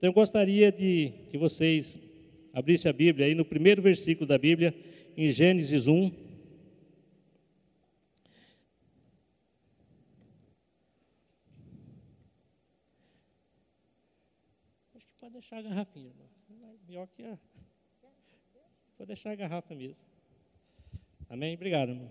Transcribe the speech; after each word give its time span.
Então, 0.00 0.08
eu 0.08 0.14
gostaria 0.14 0.72
de 0.72 1.12
que 1.30 1.36
vocês 1.36 2.00
abrissem 2.54 2.88
a 2.88 2.92
Bíblia 2.92 3.26
aí 3.26 3.34
no 3.34 3.44
primeiro 3.44 3.82
versículo 3.82 4.26
da 4.26 4.38
Bíblia, 4.38 4.74
em 5.14 5.28
Gênesis 5.28 5.86
1. 5.86 6.06
Acho 14.94 15.06
que 15.06 15.12
pode 15.20 15.34
deixar 15.34 15.58
a 15.58 15.62
garrafinha, 15.62 16.06
irmão. 16.06 16.30
Melhor 16.88 17.06
que 17.08 17.22
a... 17.22 17.38
Pode 18.96 19.08
deixar 19.08 19.32
a 19.32 19.36
garrafa 19.36 19.74
mesmo. 19.74 20.06
Amém? 21.28 21.56
Obrigado, 21.56 21.90
irmão. 21.90 22.10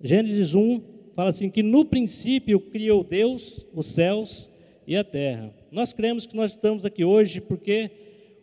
Gênesis 0.00 0.52
1, 0.52 0.99
fala 1.14 1.30
assim 1.30 1.50
que 1.50 1.62
no 1.62 1.84
princípio 1.84 2.60
criou 2.60 3.04
Deus 3.04 3.66
os 3.74 3.86
céus 3.86 4.50
e 4.86 4.96
a 4.96 5.04
terra. 5.04 5.54
Nós 5.70 5.92
cremos 5.92 6.26
que 6.26 6.36
nós 6.36 6.52
estamos 6.52 6.84
aqui 6.84 7.04
hoje 7.04 7.40
porque 7.40 7.90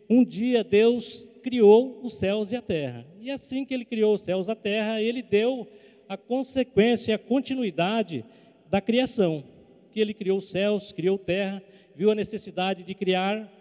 um 0.08 0.24
dia 0.24 0.64
Deus 0.64 1.28
criou 1.42 2.00
os 2.02 2.14
céus 2.14 2.52
e 2.52 2.56
a 2.56 2.62
terra. 2.62 3.06
E 3.20 3.30
assim 3.30 3.64
que 3.64 3.74
ele 3.74 3.84
criou 3.84 4.14
os 4.14 4.22
céus 4.22 4.48
e 4.48 4.50
a 4.50 4.54
terra, 4.54 5.02
ele 5.02 5.22
deu 5.22 5.66
a 6.08 6.16
consequência, 6.16 7.14
a 7.14 7.18
continuidade 7.18 8.24
da 8.70 8.80
criação. 8.80 9.44
Que 9.90 10.00
ele 10.00 10.14
criou 10.14 10.38
os 10.38 10.50
céus, 10.50 10.92
criou 10.92 11.16
a 11.16 11.24
terra, 11.24 11.62
viu 11.94 12.10
a 12.10 12.14
necessidade 12.14 12.82
de 12.82 12.94
criar 12.94 13.52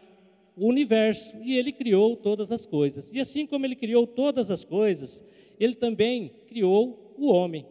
o 0.55 0.67
universo 0.67 1.35
e 1.43 1.57
ele 1.57 1.71
criou 1.71 2.15
todas 2.15 2.51
as 2.51 2.65
coisas. 2.65 3.11
E 3.13 3.19
assim 3.19 3.45
como 3.45 3.65
ele 3.65 3.75
criou 3.75 4.07
todas 4.07 4.49
as 4.49 4.63
coisas, 4.63 5.23
ele 5.59 5.75
também 5.75 6.31
criou 6.47 7.13
o 7.17 7.31
homem 7.31 7.65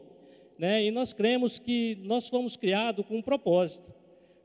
né? 0.58 0.84
E 0.84 0.90
nós 0.90 1.12
cremos 1.12 1.58
que 1.58 1.98
nós 2.02 2.28
fomos 2.28 2.56
criados 2.56 3.04
com 3.06 3.18
um 3.18 3.22
propósito. 3.22 3.92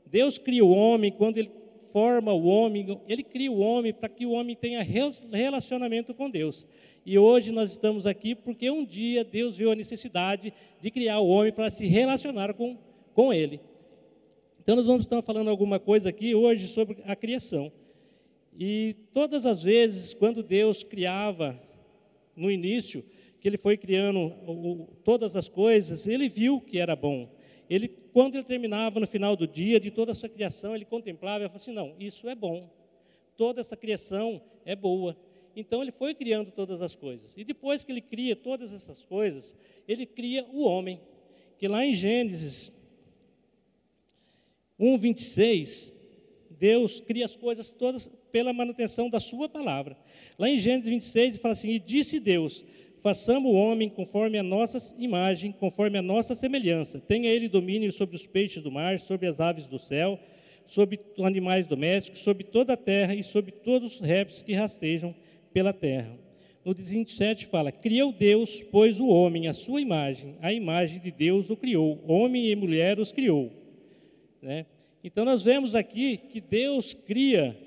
Deus 0.06 0.38
cria 0.38 0.64
o 0.64 0.70
homem 0.70 1.10
quando 1.10 1.38
ele 1.38 1.50
forma 1.92 2.32
o 2.32 2.44
homem, 2.44 2.98
ele 3.06 3.22
cria 3.22 3.52
o 3.52 3.58
homem 3.58 3.92
para 3.92 4.08
que 4.08 4.24
o 4.24 4.30
homem 4.30 4.56
tenha 4.56 4.82
relacionamento 4.82 6.14
com 6.14 6.30
Deus. 6.30 6.66
E 7.04 7.18
hoje 7.18 7.52
nós 7.52 7.70
estamos 7.70 8.06
aqui 8.06 8.34
porque 8.34 8.70
um 8.70 8.84
dia 8.84 9.24
Deus 9.24 9.56
viu 9.56 9.70
a 9.70 9.74
necessidade 9.74 10.52
de 10.80 10.90
criar 10.90 11.20
o 11.20 11.28
homem 11.28 11.52
para 11.52 11.68
se 11.68 11.86
relacionar 11.86 12.54
com, 12.54 12.78
com 13.14 13.32
ele. 13.32 13.60
Então 14.62 14.76
nós 14.76 14.86
vamos 14.86 15.04
estar 15.04 15.20
falando 15.22 15.50
alguma 15.50 15.78
coisa 15.78 16.08
aqui 16.08 16.34
hoje 16.34 16.68
sobre 16.68 16.98
a 17.04 17.14
criação. 17.14 17.70
E 18.58 18.96
todas 19.12 19.44
as 19.44 19.62
vezes 19.62 20.14
quando 20.14 20.42
Deus 20.42 20.82
criava 20.82 21.60
no 22.34 22.50
início, 22.50 23.04
que 23.42 23.48
ele 23.48 23.56
foi 23.56 23.76
criando 23.76 24.30
todas 25.02 25.34
as 25.34 25.48
coisas, 25.48 26.06
ele 26.06 26.28
viu 26.28 26.60
que 26.60 26.78
era 26.78 26.94
bom. 26.94 27.28
Ele, 27.68 27.88
quando 27.88 28.36
ele 28.36 28.44
terminava 28.44 29.00
no 29.00 29.06
final 29.06 29.34
do 29.34 29.48
dia, 29.48 29.80
de 29.80 29.90
toda 29.90 30.12
a 30.12 30.14
sua 30.14 30.28
criação, 30.28 30.76
ele 30.76 30.84
contemplava 30.84 31.38
e 31.38 31.48
falava 31.48 31.56
assim: 31.56 31.72
não, 31.72 31.96
isso 31.98 32.28
é 32.28 32.36
bom. 32.36 32.70
Toda 33.36 33.60
essa 33.60 33.76
criação 33.76 34.40
é 34.64 34.76
boa. 34.76 35.16
Então 35.56 35.82
ele 35.82 35.90
foi 35.90 36.14
criando 36.14 36.52
todas 36.52 36.80
as 36.80 36.94
coisas. 36.94 37.34
E 37.36 37.42
depois 37.42 37.82
que 37.82 37.90
ele 37.90 38.00
cria 38.00 38.36
todas 38.36 38.72
essas 38.72 39.04
coisas, 39.04 39.56
ele 39.88 40.06
cria 40.06 40.46
o 40.52 40.62
homem. 40.62 41.00
Que 41.58 41.66
lá 41.66 41.84
em 41.84 41.92
Gênesis 41.92 42.72
1, 44.78 44.98
26, 44.98 45.96
Deus 46.48 47.00
cria 47.00 47.24
as 47.24 47.34
coisas 47.34 47.72
todas 47.72 48.08
pela 48.30 48.52
manutenção 48.52 49.10
da 49.10 49.18
sua 49.18 49.48
palavra. 49.48 49.98
Lá 50.38 50.48
em 50.48 50.60
Gênesis 50.60 50.88
26, 50.88 51.28
ele 51.34 51.38
fala 51.38 51.54
assim: 51.54 51.70
E 51.70 51.80
disse 51.80 52.20
Deus: 52.20 52.64
Façamos 53.02 53.50
o 53.50 53.54
homem 53.56 53.88
conforme 53.88 54.38
a 54.38 54.44
nossa 54.44 54.94
imagem, 54.96 55.50
conforme 55.50 55.98
a 55.98 56.02
nossa 56.02 56.36
semelhança. 56.36 57.00
Tenha 57.00 57.28
ele 57.28 57.48
domínio 57.48 57.90
sobre 57.90 58.14
os 58.14 58.24
peixes 58.24 58.62
do 58.62 58.70
mar, 58.70 59.00
sobre 59.00 59.26
as 59.26 59.40
aves 59.40 59.66
do 59.66 59.76
céu, 59.76 60.20
sobre 60.64 61.00
os 61.18 61.24
animais 61.24 61.66
domésticos, 61.66 62.20
sobre 62.20 62.44
toda 62.44 62.74
a 62.74 62.76
terra 62.76 63.12
e 63.12 63.24
sobre 63.24 63.50
todos 63.50 63.96
os 63.96 64.00
répteis 64.00 64.42
que 64.42 64.52
rastejam 64.52 65.12
pela 65.52 65.72
terra. 65.72 66.16
No 66.64 66.72
27 66.72 67.46
fala: 67.46 67.72
Criou 67.72 68.12
Deus, 68.12 68.62
pois 68.70 69.00
o 69.00 69.08
homem, 69.08 69.48
a 69.48 69.52
sua 69.52 69.80
imagem, 69.80 70.36
a 70.40 70.52
imagem 70.52 71.00
de 71.00 71.10
Deus 71.10 71.50
o 71.50 71.56
criou, 71.56 72.00
homem 72.06 72.52
e 72.52 72.54
mulher 72.54 73.00
os 73.00 73.10
criou. 73.10 73.50
Né? 74.40 74.64
Então 75.02 75.24
nós 75.24 75.42
vemos 75.42 75.74
aqui 75.74 76.18
que 76.18 76.40
Deus 76.40 76.94
cria 76.94 77.58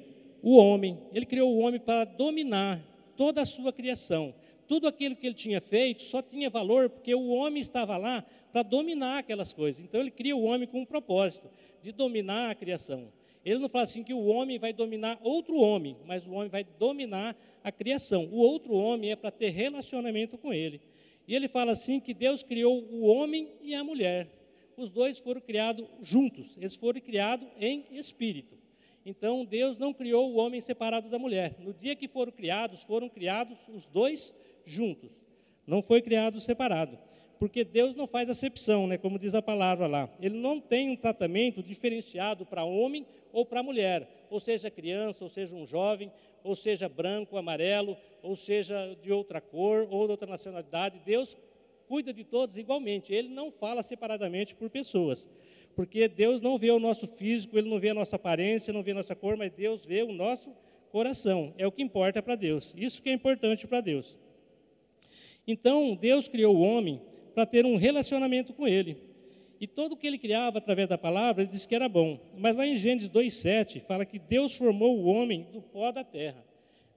o 0.41 0.55
homem, 0.55 0.97
ele 1.13 1.25
criou 1.25 1.53
o 1.53 1.59
homem 1.59 1.79
para 1.79 2.05
dominar 2.05 2.81
toda 3.17 3.41
a 3.41 3.45
sua 3.45 3.73
criação 3.73 4.33
tudo 4.67 4.87
aquilo 4.87 5.15
que 5.15 5.25
ele 5.27 5.35
tinha 5.35 5.61
feito 5.61 6.03
só 6.03 6.21
tinha 6.21 6.49
valor 6.49 6.89
porque 6.89 7.13
o 7.13 7.27
homem 7.29 7.61
estava 7.61 7.97
lá 7.97 8.25
para 8.51 8.63
dominar 8.63 9.19
aquelas 9.19 9.53
coisas. 9.53 9.83
Então 9.83 9.99
ele 9.99 10.11
cria 10.11 10.35
o 10.35 10.43
homem 10.43 10.67
com 10.67 10.79
um 10.81 10.85
propósito 10.85 11.49
de 11.81 11.91
dominar 11.91 12.51
a 12.51 12.55
criação. 12.55 13.11
Ele 13.43 13.59
não 13.59 13.69
fala 13.69 13.83
assim 13.83 14.03
que 14.03 14.13
o 14.13 14.25
homem 14.25 14.57
vai 14.57 14.73
dominar 14.73 15.19
outro 15.21 15.55
homem, 15.57 15.95
mas 16.05 16.25
o 16.25 16.31
homem 16.31 16.49
vai 16.49 16.63
dominar 16.63 17.37
a 17.63 17.71
criação. 17.71 18.27
O 18.31 18.37
outro 18.37 18.73
homem 18.73 19.11
é 19.11 19.15
para 19.15 19.29
ter 19.29 19.49
relacionamento 19.49 20.37
com 20.37 20.51
ele. 20.51 20.81
E 21.27 21.35
ele 21.35 21.47
fala 21.47 21.71
assim 21.71 21.99
que 21.99 22.13
Deus 22.13 22.41
criou 22.41 22.83
o 22.83 23.05
homem 23.05 23.51
e 23.61 23.75
a 23.75 23.83
mulher. 23.83 24.27
Os 24.75 24.89
dois 24.89 25.19
foram 25.19 25.39
criados 25.41 25.87
juntos, 26.01 26.57
eles 26.57 26.75
foram 26.75 26.99
criados 26.99 27.47
em 27.59 27.85
espírito. 27.91 28.57
Então 29.05 29.45
Deus 29.45 29.77
não 29.77 29.93
criou 29.93 30.31
o 30.31 30.37
homem 30.37 30.59
separado 30.59 31.09
da 31.09 31.19
mulher. 31.19 31.55
No 31.59 31.73
dia 31.73 31.95
que 31.95 32.07
foram 32.07 32.31
criados, 32.31 32.83
foram 32.83 33.07
criados 33.07 33.59
os 33.67 33.85
dois 33.85 34.33
juntos. 34.65 35.11
Não 35.67 35.81
foi 35.81 36.01
criado 36.01 36.39
separado. 36.39 36.97
Porque 37.37 37.63
Deus 37.63 37.93
não 37.93 38.07
faz 38.07 38.29
acepção, 38.29 38.87
né, 38.87 38.97
como 38.97 39.19
diz 39.19 39.35
a 39.35 39.41
palavra 39.41 39.87
lá. 39.87 40.09
Ele 40.19 40.37
não 40.37 40.59
tem 40.59 40.89
um 40.89 40.95
tratamento 40.95 41.61
diferenciado 41.61 42.45
para 42.45 42.63
homem 42.63 43.05
ou 43.31 43.45
para 43.45 43.61
mulher, 43.61 44.25
ou 44.29 44.39
seja 44.39 44.71
criança, 44.71 45.23
ou 45.23 45.29
seja 45.29 45.53
um 45.53 45.65
jovem, 45.65 46.11
ou 46.43 46.55
seja 46.55 46.87
branco, 46.87 47.37
amarelo, 47.37 47.97
ou 48.23 48.35
seja 48.35 48.95
de 49.01 49.11
outra 49.11 49.41
cor 49.41 49.87
ou 49.91 50.05
de 50.05 50.11
outra 50.11 50.27
nacionalidade. 50.27 51.01
Deus 51.05 51.37
cuida 51.87 52.13
de 52.13 52.23
todos 52.23 52.57
igualmente. 52.57 53.13
Ele 53.13 53.29
não 53.29 53.51
fala 53.51 53.83
separadamente 53.83 54.55
por 54.55 54.69
pessoas. 54.69 55.27
Porque 55.75 56.07
Deus 56.07 56.39
não 56.39 56.57
vê 56.57 56.71
o 56.71 56.79
nosso 56.79 57.05
físico, 57.05 57.57
ele 57.57 57.69
não 57.69 57.79
vê 57.79 57.89
a 57.89 57.93
nossa 57.93 58.15
aparência, 58.15 58.71
não 58.71 58.81
vê 58.81 58.91
a 58.91 58.95
nossa 58.95 59.15
cor, 59.15 59.35
mas 59.35 59.51
Deus 59.51 59.85
vê 59.85 60.03
o 60.03 60.11
nosso 60.11 60.49
coração. 60.89 61.53
É 61.57 61.67
o 61.67 61.71
que 61.71 61.83
importa 61.83 62.21
para 62.21 62.35
Deus. 62.35 62.73
Isso 62.77 63.01
que 63.01 63.09
é 63.09 63.13
importante 63.13 63.67
para 63.67 63.81
Deus. 63.81 64.17
Então, 65.45 65.93
Deus 65.93 66.27
criou 66.27 66.55
o 66.55 66.61
homem 66.61 67.01
para 67.33 67.45
ter 67.45 67.65
um 67.65 67.75
relacionamento 67.75 68.53
com 68.53 68.65
ele. 68.65 68.97
E 69.59 69.67
tudo 69.67 69.93
o 69.93 69.97
que 69.97 70.07
ele 70.07 70.17
criava 70.17 70.57
através 70.57 70.87
da 70.87 70.97
palavra, 70.97 71.43
ele 71.43 71.51
disse 71.51 71.67
que 71.67 71.75
era 71.75 71.89
bom. 71.89 72.19
Mas 72.37 72.55
lá 72.55 72.65
em 72.65 72.75
Gênesis 72.75 73.09
2,7, 73.09 73.81
fala 73.81 74.05
que 74.05 74.17
Deus 74.17 74.55
formou 74.55 74.97
o 74.97 75.05
homem 75.05 75.47
do 75.51 75.61
pó 75.61 75.91
da 75.91 76.03
terra. 76.03 76.43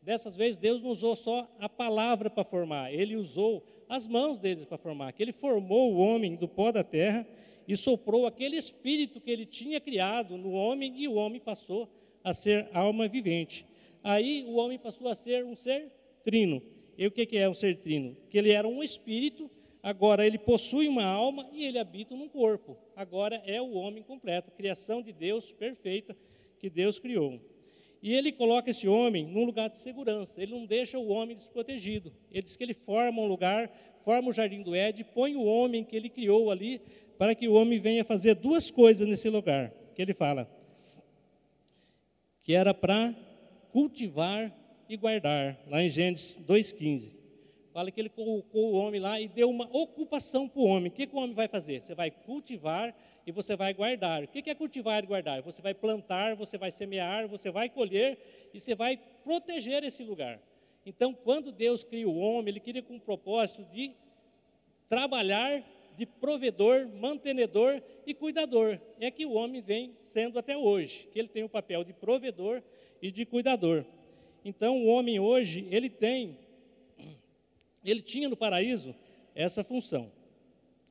Dessas 0.02 0.36
vezes, 0.36 0.56
Deus 0.56 0.80
não 0.80 0.90
usou 0.90 1.16
só 1.16 1.48
a 1.58 1.68
palavra 1.68 2.30
para 2.30 2.44
formar, 2.44 2.92
ele 2.92 3.16
usou 3.16 3.64
as 3.88 4.06
mãos 4.06 4.38
dele 4.38 4.64
para 4.64 4.78
formar. 4.78 5.12
Que 5.12 5.22
ele 5.22 5.32
formou 5.32 5.92
o 5.92 5.98
homem 5.98 6.36
do 6.36 6.48
pó 6.48 6.70
da 6.70 6.84
terra 6.84 7.26
e 7.68 7.76
soprou 7.76 8.26
aquele 8.26 8.56
espírito 8.56 9.20
que 9.20 9.30
ele 9.30 9.44
tinha 9.44 9.78
criado 9.78 10.38
no 10.38 10.52
homem, 10.52 10.94
e 10.96 11.06
o 11.06 11.12
homem 11.12 11.38
passou 11.38 11.86
a 12.24 12.32
ser 12.32 12.66
alma 12.72 13.06
vivente. 13.06 13.66
Aí 14.02 14.42
o 14.48 14.54
homem 14.54 14.78
passou 14.78 15.06
a 15.08 15.14
ser 15.14 15.44
um 15.44 15.54
ser 15.54 15.92
trino. 16.24 16.62
E 16.96 17.06
o 17.06 17.10
que 17.10 17.36
é 17.36 17.46
um 17.46 17.54
ser 17.54 17.76
trino? 17.76 18.16
Que 18.30 18.38
ele 18.38 18.50
era 18.50 18.66
um 18.66 18.82
espírito, 18.82 19.50
agora 19.82 20.26
ele 20.26 20.38
possui 20.38 20.88
uma 20.88 21.04
alma 21.04 21.46
e 21.52 21.66
ele 21.66 21.78
habita 21.78 22.16
num 22.16 22.28
corpo. 22.28 22.74
Agora 22.96 23.42
é 23.44 23.60
o 23.60 23.72
homem 23.72 24.02
completo, 24.02 24.50
criação 24.50 25.02
de 25.02 25.12
Deus 25.12 25.52
perfeita 25.52 26.16
que 26.58 26.70
Deus 26.70 26.98
criou. 26.98 27.38
E 28.02 28.14
ele 28.14 28.32
coloca 28.32 28.70
esse 28.70 28.88
homem 28.88 29.26
num 29.26 29.44
lugar 29.44 29.68
de 29.68 29.78
segurança, 29.78 30.40
ele 30.40 30.52
não 30.52 30.64
deixa 30.64 30.98
o 30.98 31.08
homem 31.08 31.36
desprotegido. 31.36 32.12
Ele 32.30 32.42
diz 32.42 32.56
que 32.56 32.62
ele 32.62 32.74
forma 32.74 33.20
um 33.20 33.26
lugar, 33.26 33.70
forma 34.04 34.30
o 34.30 34.32
jardim 34.32 34.62
do 34.62 34.74
Éden, 34.74 35.04
põe 35.12 35.36
o 35.36 35.44
homem 35.44 35.84
que 35.84 35.96
ele 35.96 36.08
criou 36.08 36.50
ali, 36.50 36.80
para 37.18 37.34
que 37.34 37.48
o 37.48 37.54
homem 37.54 37.80
venha 37.80 38.04
fazer 38.04 38.34
duas 38.34 38.70
coisas 38.70 39.06
nesse 39.06 39.28
lugar. 39.28 39.72
Que 39.94 40.00
ele 40.00 40.14
fala 40.14 40.48
que 42.40 42.54
era 42.54 42.72
para 42.72 43.14
cultivar 43.70 44.50
e 44.88 44.96
guardar, 44.96 45.60
lá 45.66 45.82
em 45.82 45.90
Gênesis 45.90 46.40
2,15. 46.48 47.14
Fala 47.74 47.90
que 47.90 48.00
ele 48.00 48.08
colocou 48.08 48.72
o 48.72 48.76
homem 48.76 49.00
lá 49.00 49.20
e 49.20 49.28
deu 49.28 49.50
uma 49.50 49.68
ocupação 49.70 50.48
para 50.48 50.60
o 50.60 50.64
homem. 50.64 50.88
O 50.88 50.90
que, 50.90 51.06
que 51.06 51.14
o 51.14 51.18
homem 51.18 51.34
vai 51.34 51.46
fazer? 51.46 51.82
Você 51.82 51.94
vai 51.94 52.10
cultivar 52.10 52.96
e 53.26 53.30
você 53.30 53.54
vai 53.54 53.74
guardar. 53.74 54.24
O 54.24 54.28
que, 54.28 54.40
que 54.40 54.48
é 54.48 54.54
cultivar 54.54 55.04
e 55.04 55.06
guardar? 55.06 55.42
Você 55.42 55.60
vai 55.60 55.74
plantar, 55.74 56.34
você 56.36 56.56
vai 56.56 56.70
semear, 56.70 57.28
você 57.28 57.50
vai 57.50 57.68
colher 57.68 58.18
e 58.54 58.58
você 58.58 58.74
vai 58.74 58.98
proteger 59.22 59.84
esse 59.84 60.02
lugar. 60.02 60.40
Então, 60.86 61.12
quando 61.12 61.52
Deus 61.52 61.84
cria 61.84 62.08
o 62.08 62.16
homem, 62.16 62.48
ele 62.48 62.60
queria 62.60 62.82
com 62.82 62.96
o 62.96 63.00
propósito 63.00 63.62
de 63.66 63.92
trabalhar 64.88 65.62
de 65.98 66.06
provedor, 66.06 66.88
mantenedor 66.94 67.82
e 68.06 68.14
cuidador. 68.14 68.80
É 69.00 69.10
que 69.10 69.26
o 69.26 69.32
homem 69.32 69.60
vem 69.60 69.96
sendo 70.04 70.38
até 70.38 70.56
hoje, 70.56 71.08
que 71.12 71.18
ele 71.18 71.26
tem 71.26 71.42
o 71.42 71.48
papel 71.48 71.82
de 71.82 71.92
provedor 71.92 72.62
e 73.02 73.10
de 73.10 73.26
cuidador. 73.26 73.84
Então, 74.44 74.78
o 74.78 74.86
homem 74.86 75.18
hoje, 75.18 75.66
ele 75.72 75.90
tem, 75.90 76.38
ele 77.84 78.00
tinha 78.00 78.28
no 78.28 78.36
paraíso 78.36 78.94
essa 79.34 79.64
função. 79.64 80.12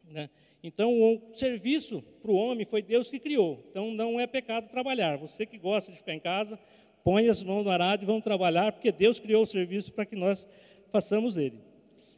Né? 0.03 0.29
Então, 0.61 0.91
o 1.01 1.33
serviço 1.33 2.01
para 2.21 2.29
o 2.29 2.35
homem 2.35 2.65
foi 2.65 2.81
Deus 2.81 3.09
que 3.09 3.17
criou. 3.17 3.63
Então, 3.71 3.91
não 3.91 4.19
é 4.19 4.27
pecado 4.27 4.69
trabalhar. 4.69 5.17
Você 5.17 5.45
que 5.45 5.57
gosta 5.57 5.89
de 5.89 5.97
ficar 5.97 6.15
em 6.15 6.19
casa, 6.19 6.59
põe 7.01 7.29
as 7.29 7.41
mãos 7.41 7.63
no 7.63 7.71
arado 7.71 8.03
e 8.03 8.05
vamos 8.05 8.25
trabalhar, 8.25 8.73
porque 8.73 8.91
Deus 8.91 9.21
criou 9.21 9.43
o 9.43 9.47
serviço 9.47 9.93
para 9.93 10.05
que 10.05 10.17
nós 10.17 10.45
façamos 10.91 11.37
ele. 11.37 11.61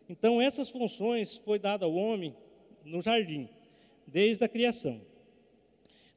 Então, 0.10 0.42
essas 0.42 0.72
funções 0.72 1.38
foi 1.38 1.60
dada 1.60 1.86
ao 1.86 1.94
homem 1.94 2.36
no 2.90 3.02
jardim, 3.02 3.48
desde 4.08 4.44
a 4.44 4.48
criação. 4.48 5.02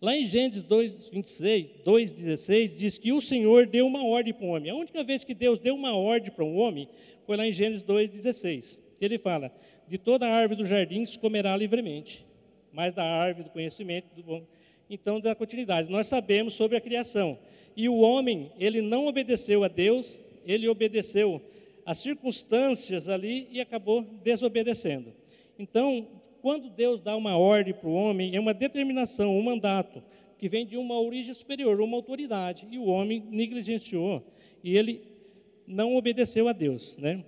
Lá 0.01 0.17
em 0.17 0.27
Gênesis 0.27 0.65
2, 0.65 1.11
26, 1.11 1.71
2, 1.85 2.13
16, 2.13 2.77
diz 2.77 2.99
que 2.99 3.13
o 3.13 3.21
Senhor 3.21 3.67
deu 3.67 3.87
uma 3.87 4.05
ordem 4.05 4.35
para 4.35 4.45
o 4.45 4.49
homem. 4.49 4.71
A 4.73 4.75
única 4.75 5.05
vez 5.05 5.23
que 5.23 5.33
Deus 5.33 5.61
deu 5.61 5.77
uma 5.77 5.95
ordem 5.95 6.33
para 6.33 6.45
um 6.45 6.59
homem 6.59 6.89
foi 7.25 7.37
lá 7.37 7.47
em 7.47 7.53
Gênesis 7.53 7.85
2, 7.85 8.11
16. 8.11 8.81
Que 8.99 9.05
ele 9.05 9.17
fala: 9.17 9.53
De 9.87 9.99
toda 9.99 10.27
árvore 10.27 10.61
do 10.61 10.67
jardim 10.67 11.07
se 11.07 11.17
comerá 11.17 11.57
livremente, 11.57 12.27
mas 12.73 12.93
da 12.93 13.05
árvore 13.05 13.45
do 13.45 13.51
conhecimento 13.51 14.13
do 14.17 14.25
bom. 14.25 14.45
Então, 14.91 15.21
da 15.21 15.37
continuidade. 15.37 15.89
Nós 15.89 16.09
sabemos 16.09 16.55
sobre 16.55 16.77
a 16.77 16.81
criação. 16.81 17.39
E 17.77 17.89
o 17.89 17.99
homem, 17.99 18.51
ele 18.59 18.83
não 18.83 19.07
obedeceu 19.07 19.63
a 19.63 19.69
Deus, 19.69 20.25
ele 20.45 20.69
obedeceu 20.69 21.41
às 21.87 21.99
circunstâncias 21.99 23.09
ali 23.09 23.49
e 23.53 23.61
acabou 23.61 24.03
desobedecendo. 24.03 25.13
Então, 25.59 26.09
quando 26.43 26.69
Deus 26.69 27.01
dá 27.01 27.17
uma 27.17 27.39
ordem 27.39 27.73
para 27.73 27.89
o 27.89 27.95
homem, 27.95 28.35
é 28.35 28.41
uma 28.41 28.53
determinação, 28.53 29.39
um 29.39 29.43
mandato, 29.43 30.03
que 30.37 30.49
vem 30.49 30.67
de 30.67 30.77
uma 30.77 31.01
origem 31.01 31.33
superior, 31.33 31.81
uma 31.81 31.97
autoridade, 31.97 32.67
e 32.69 32.79
o 32.79 32.87
homem 32.87 33.25
negligenciou, 33.31 34.27
e 34.63 34.77
ele 34.77 35.01
não 35.65 35.95
obedeceu 35.97 36.49
a 36.49 36.53
Deus, 36.53 36.99
né? 36.99 37.25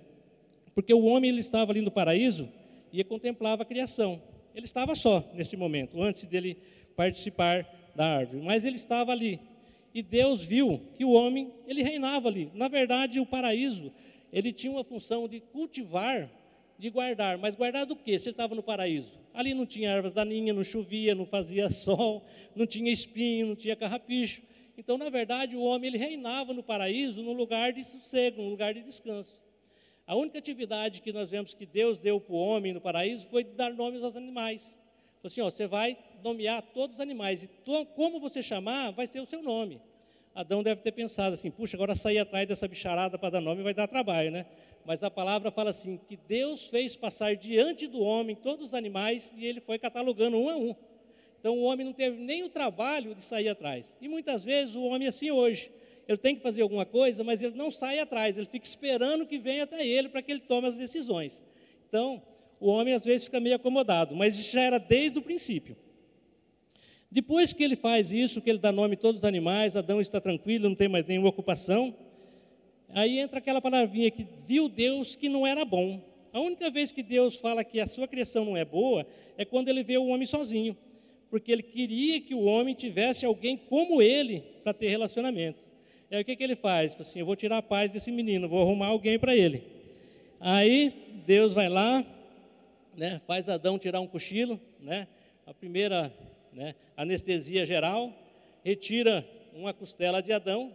Porque 0.75 0.93
o 0.93 1.05
homem 1.05 1.29
ele 1.29 1.39
estava 1.39 1.71
ali 1.71 1.79
no 1.79 1.89
paraíso 1.89 2.49
e 2.91 3.01
contemplava 3.05 3.63
a 3.63 3.65
criação. 3.65 4.21
Ele 4.53 4.65
estava 4.65 4.93
só 4.95 5.23
neste 5.33 5.55
momento, 5.55 6.01
antes 6.01 6.25
dele 6.25 6.57
participar 6.93 7.65
da 7.95 8.17
árvore, 8.17 8.43
mas 8.43 8.65
ele 8.65 8.75
estava 8.75 9.13
ali. 9.13 9.39
E 9.93 10.03
Deus 10.03 10.43
viu 10.43 10.81
que 10.97 11.05
o 11.05 11.11
homem, 11.11 11.53
ele 11.65 11.81
reinava 11.81 12.27
ali. 12.27 12.51
Na 12.53 12.67
verdade, 12.67 13.17
o 13.21 13.25
paraíso, 13.25 13.93
ele 14.31 14.51
tinha 14.51 14.73
uma 14.73 14.83
função 14.83 15.25
de 15.25 15.39
cultivar 15.39 16.29
de 16.77 16.89
guardar, 16.89 17.37
mas 17.37 17.55
guardar 17.55 17.85
do 17.85 17.95
quê? 17.95 18.19
Se 18.19 18.27
ele 18.27 18.33
estava 18.33 18.53
no 18.55 18.63
paraíso. 18.63 19.17
Ali 19.33 19.53
não 19.53 19.65
tinha 19.65 19.89
ervas 19.89 20.13
daninhas, 20.13 20.55
não 20.55 20.63
chovia, 20.63 21.15
não 21.15 21.25
fazia 21.25 21.69
sol, 21.71 22.25
não 22.55 22.65
tinha 22.65 22.91
espinho, 22.91 23.47
não 23.47 23.55
tinha 23.55 23.75
carrapicho. 23.75 24.41
Então, 24.77 24.97
na 24.97 25.09
verdade, 25.09 25.55
o 25.55 25.61
homem 25.61 25.87
ele 25.87 25.97
reinava 25.97 26.53
no 26.53 26.61
paraíso 26.61 27.23
num 27.23 27.33
lugar 27.33 27.71
de 27.71 27.83
sossego, 27.83 28.41
num 28.41 28.49
lugar 28.49 28.73
de 28.73 28.81
descanso. 28.81 29.41
A 30.05 30.15
única 30.15 30.37
atividade 30.37 31.01
que 31.01 31.11
nós 31.11 31.31
vemos 31.31 31.53
que 31.53 31.65
Deus 31.65 31.97
deu 31.97 32.19
para 32.19 32.33
o 32.33 32.37
homem 32.37 32.73
no 32.73 32.81
paraíso 32.81 33.27
foi 33.27 33.43
dar 33.43 33.73
nomes 33.73 34.03
aos 34.03 34.15
animais. 34.15 34.77
Falou 35.15 35.27
assim: 35.27 35.41
ó, 35.41 35.49
você 35.49 35.65
vai 35.65 35.97
nomear 36.23 36.61
todos 36.61 36.95
os 36.95 37.01
animais, 37.01 37.43
e 37.43 37.47
to, 37.47 37.85
como 37.95 38.19
você 38.19 38.43
chamar, 38.43 38.91
vai 38.91 39.07
ser 39.07 39.19
o 39.19 39.25
seu 39.25 39.41
nome. 39.41 39.81
Adão 40.35 40.61
deve 40.61 40.81
ter 40.81 40.91
pensado 40.91 41.33
assim: 41.33 41.49
puxa, 41.49 41.77
agora 41.77 41.95
sair 41.95 42.19
atrás 42.19 42.45
dessa 42.45 42.67
bicharada 42.67 43.17
para 43.17 43.29
dar 43.29 43.41
nome 43.41 43.63
vai 43.63 43.73
dar 43.73 43.87
trabalho, 43.87 44.29
né? 44.29 44.45
Mas 44.85 45.01
a 45.01 45.09
palavra 45.09 45.49
fala 45.49 45.69
assim: 45.69 45.97
que 45.97 46.17
Deus 46.17 46.67
fez 46.67 46.93
passar 46.93 47.37
diante 47.37 47.87
do 47.87 48.01
homem 48.01 48.35
todos 48.35 48.67
os 48.67 48.73
animais 48.73 49.33
e 49.37 49.45
ele 49.45 49.61
foi 49.61 49.79
catalogando 49.79 50.37
um 50.37 50.49
a 50.49 50.57
um. 50.57 50.75
Então 51.39 51.57
o 51.57 51.63
homem 51.63 51.85
não 51.85 51.93
teve 51.93 52.17
nem 52.17 52.43
o 52.43 52.49
trabalho 52.49 53.15
de 53.15 53.23
sair 53.23 53.47
atrás. 53.47 53.95
E 54.01 54.09
muitas 54.09 54.43
vezes 54.43 54.75
o 54.75 54.83
homem 54.83 55.05
é 55.05 55.09
assim 55.09 55.31
hoje. 55.31 55.71
Ele 56.05 56.17
tem 56.17 56.35
que 56.35 56.41
fazer 56.41 56.63
alguma 56.63 56.85
coisa, 56.85 57.23
mas 57.23 57.41
ele 57.41 57.55
não 57.55 57.71
sai 57.71 57.99
atrás, 57.99 58.37
ele 58.37 58.45
fica 58.45 58.65
esperando 58.65 59.25
que 59.25 59.39
venha 59.39 59.63
até 59.63 59.87
ele 59.87 60.09
para 60.09 60.21
que 60.21 60.31
ele 60.31 60.41
tome 60.41 60.67
as 60.67 60.75
decisões. 60.75 61.43
Então, 61.87 62.21
o 62.59 62.67
homem 62.67 62.93
às 62.93 63.03
vezes 63.03 63.25
fica 63.25 63.39
meio 63.39 63.55
acomodado, 63.55 64.15
mas 64.15 64.37
isso 64.37 64.51
já 64.51 64.61
era 64.61 64.77
desde 64.77 65.17
o 65.17 65.21
princípio. 65.21 65.75
Depois 67.15 67.53
que 67.53 67.63
ele 67.63 67.75
faz 67.75 68.11
isso, 68.11 68.41
que 68.41 68.49
ele 68.49 68.59
dá 68.59 68.71
nome 68.71 68.95
a 68.95 68.97
todos 68.97 69.21
os 69.21 69.25
animais, 69.25 69.75
Adão 69.75 70.01
está 70.01 70.19
tranquilo, 70.19 70.67
não 70.67 70.75
tem 70.75 70.89
mais 70.89 71.05
nenhuma 71.05 71.29
ocupação, 71.29 71.95
Aí 72.95 73.19
entra 73.19 73.39
aquela 73.39 73.61
palavrinha 73.61 74.09
que 74.09 74.25
viu 74.47 74.69
Deus 74.69 75.17
que 75.17 75.27
não 75.27 75.45
era 75.45 75.65
bom. 75.65 76.01
A 76.31 76.39
única 76.39 76.69
vez 76.69 76.93
que 76.93 77.03
Deus 77.03 77.35
fala 77.35 77.61
que 77.61 77.81
a 77.81 77.87
sua 77.87 78.07
criação 78.07 78.45
não 78.45 78.55
é 78.55 78.63
boa 78.63 79.05
é 79.37 79.43
quando 79.43 79.67
ele 79.67 79.83
vê 79.83 79.97
o 79.97 80.07
homem 80.07 80.25
sozinho, 80.25 80.77
porque 81.29 81.51
ele 81.51 81.61
queria 81.61 82.21
que 82.21 82.33
o 82.33 82.45
homem 82.45 82.73
tivesse 82.73 83.25
alguém 83.25 83.57
como 83.57 84.01
ele 84.01 84.45
para 84.63 84.73
ter 84.73 84.87
relacionamento. 84.87 85.59
E 86.09 86.15
aí 86.15 86.21
o 86.21 86.25
que, 86.25 86.37
que 86.37 86.43
ele 86.43 86.55
faz? 86.55 86.93
Fala 86.93 87.01
assim, 87.01 87.19
eu 87.19 87.25
vou 87.25 87.35
tirar 87.35 87.57
a 87.57 87.61
paz 87.61 87.91
desse 87.91 88.11
menino, 88.11 88.47
vou 88.47 88.61
arrumar 88.61 88.87
alguém 88.87 89.19
para 89.19 89.35
ele. 89.35 89.63
Aí 90.39 91.21
Deus 91.25 91.53
vai 91.53 91.67
lá, 91.67 92.05
né, 92.95 93.19
faz 93.27 93.49
Adão 93.49 93.77
tirar 93.77 93.99
um 93.99 94.07
cochilo, 94.07 94.57
né, 94.79 95.05
a 95.45 95.53
primeira 95.53 96.13
né, 96.55 96.73
anestesia 96.95 97.65
geral, 97.65 98.13
retira 98.63 99.27
uma 99.53 99.73
costela 99.73 100.21
de 100.21 100.31
Adão, 100.31 100.71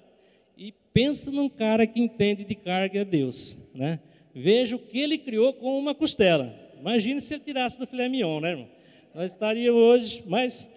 e 0.57 0.73
pensa 0.93 1.31
num 1.31 1.49
cara 1.49 1.87
que 1.87 1.99
entende 1.99 2.45
de 2.45 2.55
carga 2.55 3.01
a 3.01 3.05
Deus, 3.05 3.59
né? 3.75 3.99
Veja 4.35 4.77
o 4.77 4.79
que 4.79 4.99
ele 4.99 5.17
criou 5.17 5.55
com 5.55 5.79
uma 5.79 5.95
costela. 5.95 6.55
Imagine 6.79 7.21
se 7.21 7.35
ele 7.35 7.43
tirasse 7.43 7.79
do 7.79 7.87
filé 7.87 8.09
mignon, 8.09 8.41
né, 8.41 8.51
irmão? 8.51 8.69
Nós 9.15 9.33
estaríamos 9.33 9.81
hoje, 9.81 10.23
mas 10.27 10.69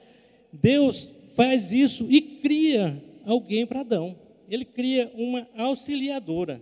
Deus 0.52 1.14
faz 1.36 1.72
isso 1.72 2.08
e 2.10 2.22
cria 2.22 3.02
alguém 3.26 3.66
para 3.66 3.82
Adão. 3.82 4.16
Ele 4.50 4.66
cria 4.66 5.12
uma 5.16 5.48
auxiliadora. 5.56 6.62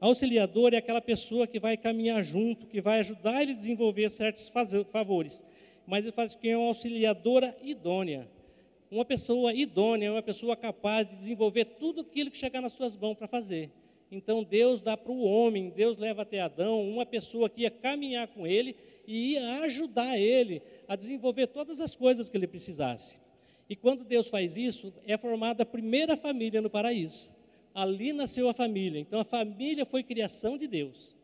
Auxiliadora 0.00 0.76
é 0.76 0.78
aquela 0.78 1.00
pessoa 1.00 1.46
que 1.46 1.58
vai 1.58 1.76
caminhar 1.76 2.22
junto, 2.22 2.66
que 2.66 2.80
vai 2.80 3.00
ajudar 3.00 3.42
ele 3.42 3.52
a 3.52 3.56
desenvolver 3.56 4.10
certos 4.10 4.50
favores. 4.90 5.44
Mas 5.90 6.04
ele 6.04 6.12
faz 6.12 6.34
que 6.34 6.48
é 6.48 6.56
uma 6.56 6.68
auxiliadora 6.68 7.54
idônea 7.62 8.26
uma 8.90 9.04
pessoa 9.04 9.54
idônea, 9.54 10.12
uma 10.12 10.22
pessoa 10.22 10.56
capaz 10.56 11.08
de 11.08 11.16
desenvolver 11.16 11.64
tudo 11.64 12.00
aquilo 12.00 12.30
que 12.30 12.36
chegar 12.36 12.60
nas 12.60 12.72
suas 12.72 12.96
mãos 12.96 13.14
para 13.14 13.28
fazer. 13.28 13.70
Então 14.10 14.42
Deus 14.42 14.80
dá 14.80 14.96
para 14.96 15.12
o 15.12 15.22
homem, 15.22 15.70
Deus 15.70 15.96
leva 15.96 16.22
até 16.22 16.40
Adão 16.40 16.82
uma 16.82 17.06
pessoa 17.06 17.48
que 17.48 17.62
ia 17.62 17.70
caminhar 17.70 18.26
com 18.26 18.44
ele 18.44 18.74
e 19.06 19.34
ia 19.34 19.60
ajudar 19.60 20.18
ele 20.18 20.60
a 20.88 20.96
desenvolver 20.96 21.46
todas 21.46 21.78
as 21.78 21.94
coisas 21.94 22.28
que 22.28 22.36
ele 22.36 22.48
precisasse. 22.48 23.16
E 23.68 23.76
quando 23.76 24.02
Deus 24.02 24.28
faz 24.28 24.56
isso, 24.56 24.92
é 25.06 25.16
formada 25.16 25.62
a 25.62 25.66
primeira 25.66 26.16
família 26.16 26.60
no 26.60 26.68
paraíso. 26.68 27.30
Ali 27.72 28.12
nasceu 28.12 28.48
a 28.48 28.54
família. 28.54 28.98
Então 28.98 29.20
a 29.20 29.24
família 29.24 29.86
foi 29.86 30.02
criação 30.02 30.58
de 30.58 30.66
Deus 30.66 31.14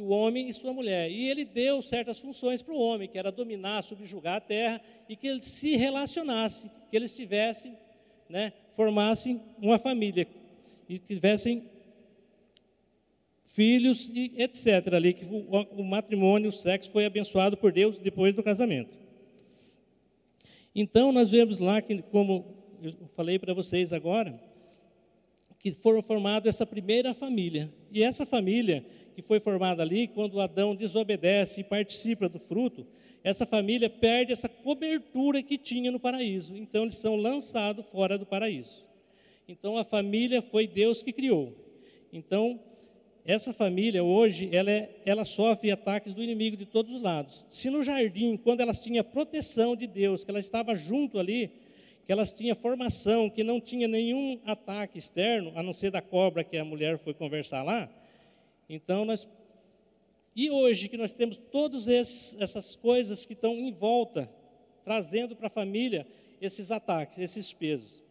o 0.00 0.08
homem 0.08 0.48
e 0.48 0.54
sua 0.54 0.72
mulher. 0.72 1.10
E 1.10 1.28
ele 1.28 1.44
deu 1.44 1.80
certas 1.82 2.18
funções 2.18 2.62
para 2.62 2.74
o 2.74 2.80
homem, 2.80 3.08
que 3.08 3.18
era 3.18 3.30
dominar, 3.30 3.82
subjugar 3.82 4.36
a 4.36 4.40
terra, 4.40 4.80
e 5.08 5.16
que 5.16 5.26
eles 5.26 5.44
se 5.44 5.76
relacionassem, 5.76 6.70
que 6.90 6.96
eles 6.96 7.14
tivessem, 7.14 7.76
né, 8.28 8.52
formassem 8.74 9.40
uma 9.60 9.78
família, 9.78 10.26
e 10.88 10.98
tivessem 10.98 11.64
filhos 13.46 14.10
e 14.14 14.34
etc. 14.36 14.94
ali, 14.94 15.12
que 15.12 15.24
o, 15.24 15.80
o 15.80 15.84
matrimônio, 15.84 16.48
o 16.48 16.52
sexo 16.52 16.90
foi 16.90 17.04
abençoado 17.04 17.56
por 17.56 17.72
Deus 17.72 17.98
depois 17.98 18.34
do 18.34 18.42
casamento. 18.42 18.94
Então, 20.74 21.10
nós 21.10 21.30
vemos 21.30 21.58
lá 21.58 21.82
que, 21.82 22.02
como 22.02 22.54
eu 22.82 22.94
falei 23.16 23.38
para 23.38 23.52
vocês 23.52 23.92
agora, 23.92 24.40
que 25.58 25.72
foram 25.72 26.00
formada 26.00 26.48
essa 26.48 26.64
primeira 26.64 27.12
família. 27.12 27.72
E 27.90 28.02
essa 28.02 28.24
família 28.24 28.84
que 29.18 29.22
foi 29.22 29.40
formada 29.40 29.82
ali, 29.82 30.06
quando 30.06 30.40
Adão 30.40 30.76
desobedece 30.76 31.60
e 31.60 31.64
participa 31.64 32.28
do 32.28 32.38
fruto, 32.38 32.86
essa 33.24 33.44
família 33.44 33.90
perde 33.90 34.30
essa 34.30 34.48
cobertura 34.48 35.42
que 35.42 35.58
tinha 35.58 35.90
no 35.90 35.98
paraíso. 35.98 36.56
Então 36.56 36.84
eles 36.84 36.98
são 36.98 37.16
lançados 37.16 37.84
fora 37.86 38.16
do 38.16 38.24
paraíso. 38.24 38.86
Então 39.48 39.76
a 39.76 39.82
família 39.82 40.40
foi 40.40 40.68
Deus 40.68 41.02
que 41.02 41.12
criou. 41.12 41.52
Então 42.12 42.60
essa 43.24 43.52
família 43.52 44.04
hoje 44.04 44.50
ela, 44.52 44.70
é, 44.70 44.88
ela 45.04 45.24
sofre 45.24 45.72
ataques 45.72 46.14
do 46.14 46.22
inimigo 46.22 46.56
de 46.56 46.64
todos 46.64 46.94
os 46.94 47.02
lados. 47.02 47.44
Se 47.48 47.68
no 47.70 47.82
jardim, 47.82 48.36
quando 48.36 48.60
elas 48.60 48.78
tinham 48.78 49.02
proteção 49.02 49.74
de 49.74 49.88
Deus, 49.88 50.22
que 50.22 50.30
ela 50.30 50.38
estava 50.38 50.76
junto 50.76 51.18
ali, 51.18 51.50
que 52.06 52.12
elas 52.12 52.32
tinham 52.32 52.54
formação, 52.54 53.28
que 53.28 53.42
não 53.42 53.60
tinha 53.60 53.88
nenhum 53.88 54.38
ataque 54.46 54.96
externo, 54.96 55.50
a 55.56 55.62
não 55.62 55.72
ser 55.72 55.90
da 55.90 56.00
cobra 56.00 56.44
que 56.44 56.56
a 56.56 56.64
mulher 56.64 56.98
foi 56.98 57.12
conversar 57.12 57.64
lá, 57.64 57.90
então, 58.68 59.04
nós. 59.04 59.28
E 60.34 60.50
hoje 60.50 60.88
que 60.88 60.96
nós 60.96 61.12
temos 61.12 61.36
todas 61.36 61.88
essas 61.88 62.76
coisas 62.76 63.24
que 63.24 63.32
estão 63.32 63.54
em 63.54 63.72
volta, 63.72 64.30
trazendo 64.84 65.34
para 65.34 65.48
a 65.48 65.50
família 65.50 66.06
esses 66.40 66.70
ataques, 66.70 67.18
esses 67.18 67.52
pesos. 67.52 68.04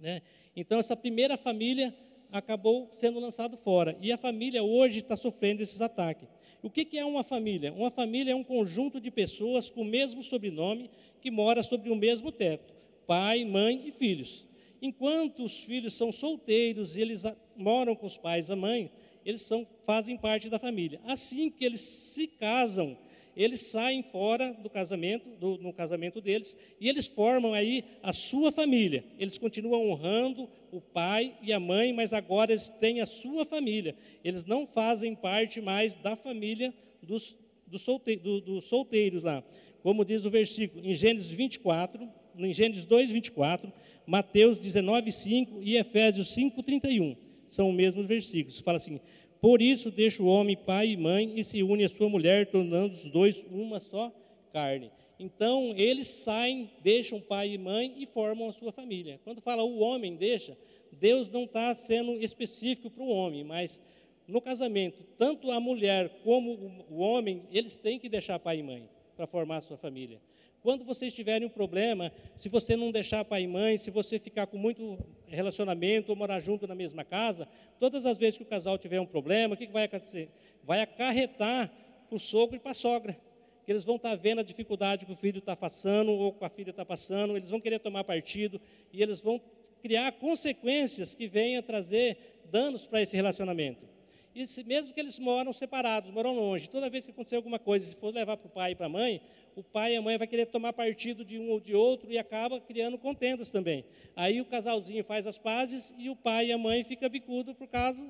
Né? 0.00 0.22
Então, 0.54 0.78
essa 0.78 0.94
primeira 0.94 1.36
família 1.36 1.94
acabou 2.30 2.90
sendo 2.92 3.18
lançada 3.18 3.56
fora. 3.56 3.96
E 4.00 4.12
a 4.12 4.16
família 4.16 4.62
hoje 4.62 4.98
está 4.98 5.16
sofrendo 5.16 5.62
esses 5.62 5.80
ataques. 5.80 6.28
O 6.62 6.70
que, 6.70 6.84
que 6.84 6.98
é 6.98 7.04
uma 7.04 7.24
família? 7.24 7.72
Uma 7.72 7.90
família 7.90 8.32
é 8.32 8.34
um 8.34 8.44
conjunto 8.44 9.00
de 9.00 9.10
pessoas 9.10 9.70
com 9.70 9.82
o 9.82 9.84
mesmo 9.84 10.22
sobrenome 10.22 10.90
que 11.20 11.30
mora 11.30 11.62
sobre 11.62 11.90
o 11.90 11.96
mesmo 11.96 12.32
teto: 12.32 12.74
pai, 13.06 13.44
mãe 13.44 13.82
e 13.86 13.92
filhos. 13.92 14.44
Enquanto 14.80 15.44
os 15.44 15.64
filhos 15.64 15.94
são 15.94 16.12
solteiros 16.12 16.96
e 16.96 17.00
eles 17.00 17.24
moram 17.56 17.96
com 17.96 18.06
os 18.06 18.16
pais 18.16 18.48
e 18.48 18.52
a 18.52 18.56
mãe, 18.56 18.90
eles 19.28 19.42
são, 19.42 19.66
fazem 19.84 20.16
parte 20.16 20.48
da 20.48 20.58
família. 20.58 20.98
Assim 21.04 21.50
que 21.50 21.62
eles 21.62 21.82
se 21.82 22.26
casam, 22.26 22.96
eles 23.36 23.60
saem 23.60 24.02
fora 24.02 24.54
do 24.54 24.70
casamento, 24.70 25.28
do, 25.38 25.58
no 25.58 25.70
casamento 25.70 26.18
deles, 26.18 26.56
e 26.80 26.88
eles 26.88 27.06
formam 27.06 27.52
aí 27.52 27.84
a 28.02 28.10
sua 28.10 28.50
família. 28.50 29.04
Eles 29.18 29.36
continuam 29.36 29.90
honrando 29.90 30.48
o 30.72 30.80
pai 30.80 31.36
e 31.42 31.52
a 31.52 31.60
mãe, 31.60 31.92
mas 31.92 32.14
agora 32.14 32.52
eles 32.52 32.70
têm 32.70 33.02
a 33.02 33.06
sua 33.06 33.44
família. 33.44 33.94
Eles 34.24 34.46
não 34.46 34.66
fazem 34.66 35.14
parte 35.14 35.60
mais 35.60 35.94
da 35.94 36.16
família 36.16 36.72
dos, 37.02 37.36
dos, 37.66 37.84
do, 38.22 38.40
dos 38.40 38.64
solteiros 38.64 39.24
lá. 39.24 39.44
Como 39.82 40.06
diz 40.06 40.24
o 40.24 40.30
versículo 40.30 40.86
em 40.86 40.94
Gênesis 40.94 41.28
24, 41.28 42.08
em 42.38 42.52
Gênesis 42.54 42.86
2, 42.86 43.10
24, 43.10 43.70
Mateus 44.06 44.58
19, 44.58 45.12
5 45.12 45.62
e 45.62 45.76
Efésios 45.76 46.32
5, 46.32 46.62
31. 46.62 47.27
São 47.48 47.70
os 47.70 47.74
mesmos 47.74 48.06
versículos. 48.06 48.60
Fala 48.60 48.76
assim: 48.76 49.00
Por 49.40 49.60
isso 49.60 49.90
deixa 49.90 50.22
o 50.22 50.26
homem 50.26 50.56
pai 50.56 50.90
e 50.90 50.96
mãe 50.96 51.32
e 51.36 51.42
se 51.42 51.62
une 51.62 51.84
à 51.84 51.88
sua 51.88 52.08
mulher, 52.08 52.46
tornando 52.46 52.94
os 52.94 53.04
dois 53.06 53.44
uma 53.50 53.80
só 53.80 54.12
carne. 54.52 54.90
Então, 55.18 55.74
eles 55.76 56.06
saem, 56.06 56.70
deixam 56.80 57.20
pai 57.20 57.50
e 57.50 57.58
mãe 57.58 57.94
e 57.96 58.06
formam 58.06 58.48
a 58.48 58.52
sua 58.52 58.70
família. 58.70 59.18
Quando 59.24 59.40
fala 59.40 59.64
o 59.64 59.80
homem 59.80 60.14
deixa, 60.14 60.56
Deus 60.92 61.28
não 61.30 61.44
está 61.44 61.74
sendo 61.74 62.12
específico 62.22 62.88
para 62.88 63.02
o 63.02 63.08
homem, 63.08 63.42
mas 63.42 63.82
no 64.28 64.40
casamento, 64.40 65.02
tanto 65.16 65.50
a 65.50 65.58
mulher 65.58 66.20
como 66.22 66.84
o 66.88 66.98
homem, 66.98 67.42
eles 67.50 67.76
têm 67.76 67.98
que 67.98 68.08
deixar 68.08 68.38
pai 68.38 68.58
e 68.58 68.62
mãe 68.62 68.88
para 69.16 69.26
formar 69.26 69.56
a 69.56 69.60
sua 69.60 69.76
família. 69.76 70.20
Quando 70.62 70.84
vocês 70.84 71.14
tiverem 71.14 71.46
um 71.46 71.50
problema, 71.50 72.12
se 72.36 72.48
você 72.48 72.76
não 72.76 72.90
deixar 72.90 73.24
pai 73.24 73.42
e 73.42 73.46
mãe, 73.46 73.76
se 73.76 73.90
você 73.90 74.18
ficar 74.18 74.46
com 74.46 74.58
muito 74.58 74.98
relacionamento 75.26 76.10
ou 76.10 76.16
morar 76.16 76.40
junto 76.40 76.66
na 76.66 76.74
mesma 76.74 77.04
casa, 77.04 77.46
todas 77.78 78.04
as 78.04 78.18
vezes 78.18 78.36
que 78.36 78.42
o 78.42 78.46
casal 78.46 78.76
tiver 78.76 79.00
um 79.00 79.06
problema, 79.06 79.54
o 79.54 79.56
que, 79.56 79.66
vai 79.68 79.84
acontecer? 79.84 80.28
Vai 80.64 80.80
acarretar 80.80 81.70
para 82.08 82.16
o 82.16 82.20
sogro 82.20 82.56
e 82.56 82.58
para 82.58 82.72
a 82.72 82.74
sogra. 82.74 83.16
Que 83.64 83.72
eles 83.72 83.84
vão 83.84 83.96
estar 83.96 84.16
vendo 84.16 84.40
a 84.40 84.42
dificuldade 84.42 85.06
que 85.06 85.12
o 85.12 85.16
filho 85.16 85.38
está 85.38 85.54
passando 85.54 86.10
ou 86.10 86.32
que 86.32 86.44
a 86.44 86.48
filha 86.48 86.70
está 86.70 86.84
passando, 86.84 87.36
eles 87.36 87.50
vão 87.50 87.60
querer 87.60 87.78
tomar 87.78 88.02
partido 88.02 88.60
e 88.92 89.02
eles 89.02 89.20
vão 89.20 89.40
criar 89.80 90.12
consequências 90.12 91.14
que 91.14 91.28
venham 91.28 91.62
trazer 91.62 92.40
danos 92.50 92.84
para 92.86 93.00
esse 93.02 93.14
relacionamento. 93.14 93.97
E 94.38 94.46
se, 94.46 94.62
mesmo 94.62 94.94
que 94.94 95.00
eles 95.00 95.18
moram 95.18 95.52
separados, 95.52 96.12
moram 96.12 96.32
longe, 96.32 96.70
toda 96.70 96.88
vez 96.88 97.04
que 97.04 97.10
acontecer 97.10 97.34
alguma 97.34 97.58
coisa, 97.58 97.84
se 97.84 97.96
for 97.96 98.14
levar 98.14 98.36
para 98.36 98.46
o 98.46 98.50
pai 98.50 98.70
e 98.70 98.74
para 98.76 98.86
a 98.86 98.88
mãe, 98.88 99.20
o 99.56 99.64
pai 99.64 99.94
e 99.94 99.96
a 99.96 100.00
mãe 100.00 100.16
vai 100.16 100.28
querer 100.28 100.46
tomar 100.46 100.72
partido 100.72 101.24
de 101.24 101.40
um 101.40 101.50
ou 101.50 101.58
de 101.58 101.74
outro 101.74 102.08
e 102.08 102.16
acaba 102.16 102.60
criando 102.60 102.96
contendas 102.96 103.50
também. 103.50 103.84
Aí 104.14 104.40
o 104.40 104.44
casalzinho 104.44 105.02
faz 105.02 105.26
as 105.26 105.36
pazes 105.36 105.92
e 105.98 106.08
o 106.08 106.14
pai 106.14 106.46
e 106.46 106.52
a 106.52 106.56
mãe 106.56 106.84
fica 106.84 107.08
bicudo 107.08 107.52
por 107.52 107.66
causa 107.66 108.08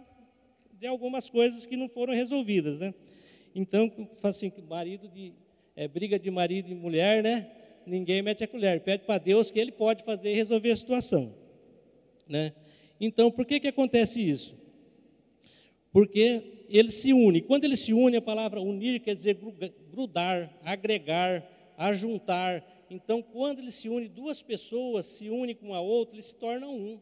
de 0.75 0.87
algumas 0.87 1.31
coisas 1.31 1.65
que 1.65 1.79
não 1.79 1.89
foram 1.89 2.13
resolvidas, 2.13 2.79
né? 2.79 2.93
Então, 3.55 3.91
assim, 4.23 4.53
marido 4.69 5.09
de 5.09 5.33
é, 5.75 5.89
briga 5.89 6.19
de 6.19 6.31
marido 6.31 6.71
e 6.71 6.75
mulher, 6.75 7.23
né? 7.23 7.51
Ninguém 7.87 8.21
mete 8.21 8.45
a 8.45 8.47
colher, 8.47 8.83
pede 8.83 9.05
para 9.05 9.17
Deus 9.17 9.51
que 9.51 9.59
ele 9.59 9.73
pode 9.73 10.05
fazer 10.05 10.35
resolver 10.35 10.73
a 10.73 10.77
situação, 10.77 11.35
né? 12.29 12.53
Então, 13.01 13.31
por 13.31 13.47
que 13.47 13.59
que 13.59 13.69
acontece 13.69 14.21
isso? 14.21 14.58
Porque 15.99 16.63
ele 16.69 16.93
se 16.93 17.13
une. 17.13 17.41
Quando 17.41 17.65
ele 17.65 17.77
se 17.77 17.93
une, 17.93 18.19
a 18.19 18.23
palavra 18.23 18.61
unir 18.61 19.01
quer 19.01 19.17
dizer 19.17 19.37
grudar, 19.91 20.57
agregar, 20.63 21.45
ajuntar. 21.77 22.65
Então, 22.89 23.21
quando 23.21 23.59
ele 23.59 23.73
se 23.73 23.89
une, 23.89 24.07
duas 24.07 24.41
pessoas 24.41 25.07
se 25.07 25.29
unem 25.29 25.57
com 25.57 25.75
a 25.75 25.81
outra, 25.81 26.15
eles 26.15 26.27
se 26.27 26.37
tornam 26.37 26.73
um. 26.73 27.01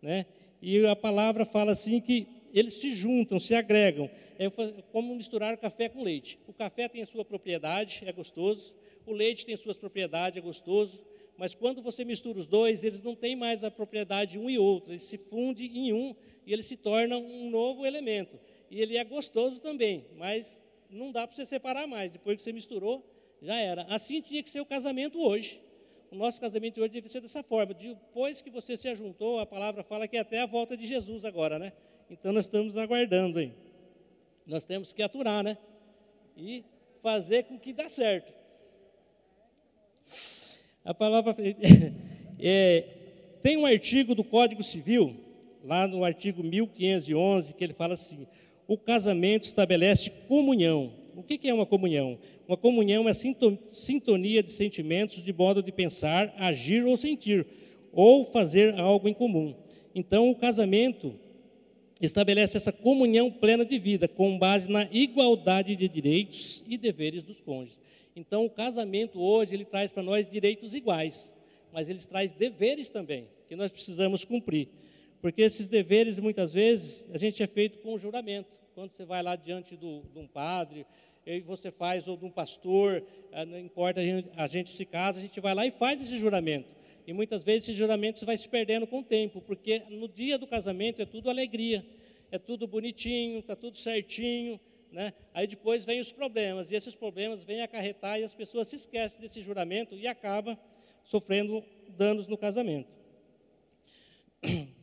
Né? 0.00 0.24
E 0.62 0.86
a 0.86 0.96
palavra 0.96 1.44
fala 1.44 1.72
assim 1.72 2.00
que 2.00 2.26
eles 2.54 2.72
se 2.72 2.94
juntam, 2.94 3.38
se 3.38 3.54
agregam. 3.54 4.08
É 4.38 4.48
como 4.90 5.14
misturar 5.14 5.54
café 5.58 5.90
com 5.90 6.02
leite. 6.02 6.38
O 6.46 6.54
café 6.54 6.88
tem 6.88 7.02
a 7.02 7.06
sua 7.06 7.26
propriedade, 7.26 8.04
é 8.06 8.12
gostoso. 8.12 8.74
O 9.04 9.12
leite 9.12 9.44
tem 9.44 9.54
suas 9.54 9.76
propriedades, 9.76 10.38
é 10.38 10.40
gostoso. 10.40 11.04
Mas 11.40 11.54
quando 11.54 11.80
você 11.80 12.04
mistura 12.04 12.38
os 12.38 12.46
dois, 12.46 12.84
eles 12.84 13.00
não 13.00 13.16
têm 13.16 13.34
mais 13.34 13.64
a 13.64 13.70
propriedade 13.70 14.32
de 14.32 14.38
um 14.38 14.50
e 14.50 14.58
outro. 14.58 14.92
Eles 14.92 15.04
se 15.04 15.16
fundem 15.16 15.74
em 15.74 15.90
um 15.90 16.14
e 16.44 16.52
eles 16.52 16.66
se 16.66 16.76
tornam 16.76 17.24
um 17.24 17.48
novo 17.48 17.86
elemento. 17.86 18.38
E 18.70 18.78
ele 18.78 18.98
é 18.98 19.02
gostoso 19.02 19.58
também, 19.58 20.04
mas 20.18 20.62
não 20.90 21.10
dá 21.10 21.26
para 21.26 21.34
você 21.34 21.46
separar 21.46 21.86
mais. 21.86 22.12
Depois 22.12 22.36
que 22.36 22.42
você 22.42 22.52
misturou, 22.52 23.02
já 23.40 23.58
era. 23.58 23.84
Assim 23.84 24.20
tinha 24.20 24.42
que 24.42 24.50
ser 24.50 24.60
o 24.60 24.66
casamento 24.66 25.18
hoje. 25.18 25.62
O 26.10 26.14
nosso 26.14 26.38
casamento 26.38 26.78
hoje 26.78 26.92
deve 26.92 27.08
ser 27.08 27.22
dessa 27.22 27.42
forma. 27.42 27.72
Depois 27.72 28.42
que 28.42 28.50
você 28.50 28.76
se 28.76 28.88
ajuntou, 28.88 29.40
a 29.40 29.46
palavra 29.46 29.82
fala 29.82 30.06
que 30.06 30.18
é 30.18 30.20
até 30.20 30.42
a 30.42 30.46
volta 30.46 30.76
de 30.76 30.86
Jesus 30.86 31.24
agora, 31.24 31.58
né? 31.58 31.72
Então 32.10 32.34
nós 32.34 32.44
estamos 32.44 32.76
aguardando 32.76 33.38
aí. 33.38 33.54
Nós 34.46 34.66
temos 34.66 34.92
que 34.92 35.02
aturar, 35.02 35.42
né? 35.42 35.56
E 36.36 36.62
fazer 37.00 37.44
com 37.44 37.58
que 37.58 37.72
dá 37.72 37.88
certo. 37.88 38.30
A 40.84 40.94
palavra 40.94 41.36
é, 42.40 42.84
tem 43.42 43.56
um 43.56 43.66
artigo 43.66 44.14
do 44.14 44.24
Código 44.24 44.62
Civil, 44.62 45.14
lá 45.62 45.86
no 45.86 46.04
artigo 46.04 46.42
1511, 46.42 47.54
que 47.54 47.62
ele 47.62 47.74
fala 47.74 47.94
assim: 47.94 48.26
o 48.66 48.78
casamento 48.78 49.44
estabelece 49.44 50.10
comunhão. 50.26 50.92
O 51.16 51.22
que 51.22 51.48
é 51.48 51.52
uma 51.52 51.66
comunhão? 51.66 52.18
Uma 52.48 52.56
comunhão 52.56 53.08
é 53.08 53.12
sintonia 53.12 54.42
de 54.42 54.50
sentimentos, 54.50 55.22
de 55.22 55.32
modo 55.32 55.62
de 55.62 55.70
pensar, 55.70 56.32
agir 56.38 56.84
ou 56.86 56.96
sentir, 56.96 57.46
ou 57.92 58.24
fazer 58.24 58.78
algo 58.78 59.08
em 59.08 59.12
comum. 59.12 59.54
Então, 59.94 60.30
o 60.30 60.34
casamento 60.34 61.14
estabelece 62.00 62.56
essa 62.56 62.72
comunhão 62.72 63.30
plena 63.30 63.64
de 63.64 63.78
vida, 63.78 64.08
com 64.08 64.38
base 64.38 64.70
na 64.70 64.88
igualdade 64.90 65.76
de 65.76 65.88
direitos 65.88 66.64
e 66.66 66.78
deveres 66.78 67.22
dos 67.22 67.40
cônjuges. 67.40 67.80
Então, 68.14 68.44
o 68.44 68.50
casamento 68.50 69.20
hoje, 69.20 69.54
ele 69.54 69.64
traz 69.64 69.90
para 69.90 70.02
nós 70.02 70.28
direitos 70.28 70.74
iguais, 70.74 71.34
mas 71.72 71.88
ele 71.88 71.98
traz 72.00 72.32
deveres 72.32 72.90
também, 72.90 73.28
que 73.48 73.56
nós 73.56 73.70
precisamos 73.70 74.24
cumprir. 74.24 74.68
Porque 75.20 75.42
esses 75.42 75.68
deveres, 75.68 76.18
muitas 76.18 76.52
vezes, 76.52 77.06
a 77.12 77.18
gente 77.18 77.42
é 77.42 77.46
feito 77.46 77.78
com 77.78 77.98
juramento 77.98 78.60
quando 78.74 78.92
você 78.92 79.04
vai 79.04 79.22
lá 79.22 79.36
diante 79.36 79.76
do, 79.76 80.02
de 80.12 80.18
um 80.18 80.26
padre, 80.26 80.86
e 81.26 81.40
você 81.40 81.70
faz, 81.70 82.08
ou 82.08 82.16
de 82.16 82.24
um 82.24 82.30
pastor, 82.30 83.04
eh, 83.30 83.44
não 83.44 83.58
importa, 83.58 84.00
a 84.00 84.02
gente, 84.02 84.28
a 84.34 84.46
gente 84.46 84.70
se 84.70 84.84
casa, 84.86 85.18
a 85.18 85.22
gente 85.22 85.38
vai 85.38 85.54
lá 85.54 85.66
e 85.66 85.70
faz 85.70 86.00
esse 86.00 86.18
juramento. 86.18 86.66
E 87.06 87.12
muitas 87.12 87.44
vezes 87.44 87.68
esse 87.68 87.76
juramento 87.76 88.24
vai 88.24 88.38
se 88.38 88.48
perdendo 88.48 88.86
com 88.86 89.00
o 89.00 89.04
tempo, 89.04 89.40
porque 89.42 89.82
no 89.90 90.08
dia 90.08 90.38
do 90.38 90.46
casamento 90.46 91.02
é 91.02 91.04
tudo 91.04 91.28
alegria, 91.28 91.84
é 92.30 92.38
tudo 92.38 92.66
bonitinho, 92.66 93.40
está 93.40 93.54
tudo 93.54 93.76
certinho, 93.76 94.58
né? 94.92 95.12
Aí 95.32 95.46
depois 95.46 95.84
vem 95.84 96.00
os 96.00 96.12
problemas, 96.12 96.70
e 96.70 96.74
esses 96.74 96.94
problemas 96.94 97.42
vêm 97.42 97.62
acarretar 97.62 98.18
e 98.18 98.24
as 98.24 98.34
pessoas 98.34 98.68
se 98.68 98.76
esquecem 98.76 99.20
desse 99.20 99.40
juramento 99.42 99.94
e 99.94 100.06
acabam 100.06 100.58
sofrendo 101.04 101.64
danos 101.88 102.26
no 102.26 102.36
casamento. 102.36 102.88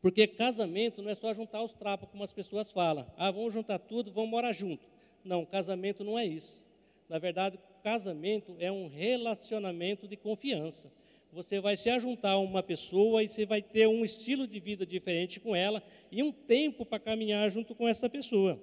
Porque 0.00 0.26
casamento 0.26 1.02
não 1.02 1.10
é 1.10 1.14
só 1.14 1.32
juntar 1.34 1.62
os 1.62 1.72
trapos, 1.74 2.08
como 2.10 2.24
as 2.24 2.32
pessoas 2.32 2.72
falam. 2.72 3.06
Ah, 3.16 3.30
vamos 3.30 3.52
juntar 3.52 3.78
tudo, 3.78 4.10
vamos 4.10 4.30
morar 4.30 4.52
junto. 4.52 4.86
Não, 5.22 5.44
casamento 5.44 6.02
não 6.02 6.18
é 6.18 6.24
isso. 6.24 6.64
Na 7.08 7.18
verdade, 7.18 7.58
casamento 7.82 8.56
é 8.58 8.72
um 8.72 8.88
relacionamento 8.88 10.08
de 10.08 10.16
confiança. 10.16 10.90
Você 11.32 11.60
vai 11.60 11.76
se 11.76 11.88
ajuntar 11.90 12.32
a 12.32 12.38
uma 12.38 12.62
pessoa 12.62 13.22
e 13.22 13.28
você 13.28 13.46
vai 13.46 13.62
ter 13.62 13.86
um 13.86 14.04
estilo 14.04 14.46
de 14.46 14.58
vida 14.58 14.84
diferente 14.84 15.38
com 15.38 15.54
ela 15.54 15.82
e 16.10 16.22
um 16.22 16.32
tempo 16.32 16.84
para 16.84 16.98
caminhar 16.98 17.50
junto 17.50 17.74
com 17.74 17.86
essa 17.86 18.08
pessoa. 18.08 18.60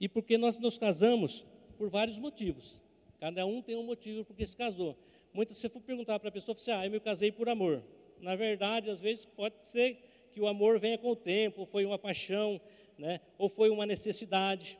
E 0.00 0.08
porque 0.08 0.36
nós 0.36 0.58
nos 0.58 0.78
casamos 0.78 1.44
por 1.76 1.88
vários 1.88 2.18
motivos. 2.18 2.82
Cada 3.20 3.46
um 3.46 3.62
tem 3.62 3.76
um 3.76 3.84
motivo 3.84 4.24
porque 4.24 4.46
se 4.46 4.56
casou. 4.56 4.96
Muitas, 5.32 5.56
se 5.56 5.68
for 5.68 5.80
perguntar 5.80 6.18
para 6.20 6.28
a 6.28 6.32
pessoa, 6.32 6.54
você, 6.54 6.70
ah, 6.70 6.84
eu 6.84 6.90
me 6.90 7.00
casei 7.00 7.32
por 7.32 7.48
amor. 7.48 7.82
Na 8.20 8.36
verdade, 8.36 8.90
às 8.90 9.00
vezes 9.00 9.24
pode 9.24 9.66
ser 9.66 9.98
que 10.32 10.40
o 10.40 10.46
amor 10.46 10.78
venha 10.78 10.98
com 10.98 11.10
o 11.10 11.16
tempo, 11.16 11.60
ou 11.60 11.66
foi 11.66 11.84
uma 11.84 11.98
paixão, 11.98 12.60
né? 12.98 13.20
ou 13.38 13.48
foi 13.48 13.70
uma 13.70 13.86
necessidade, 13.86 14.78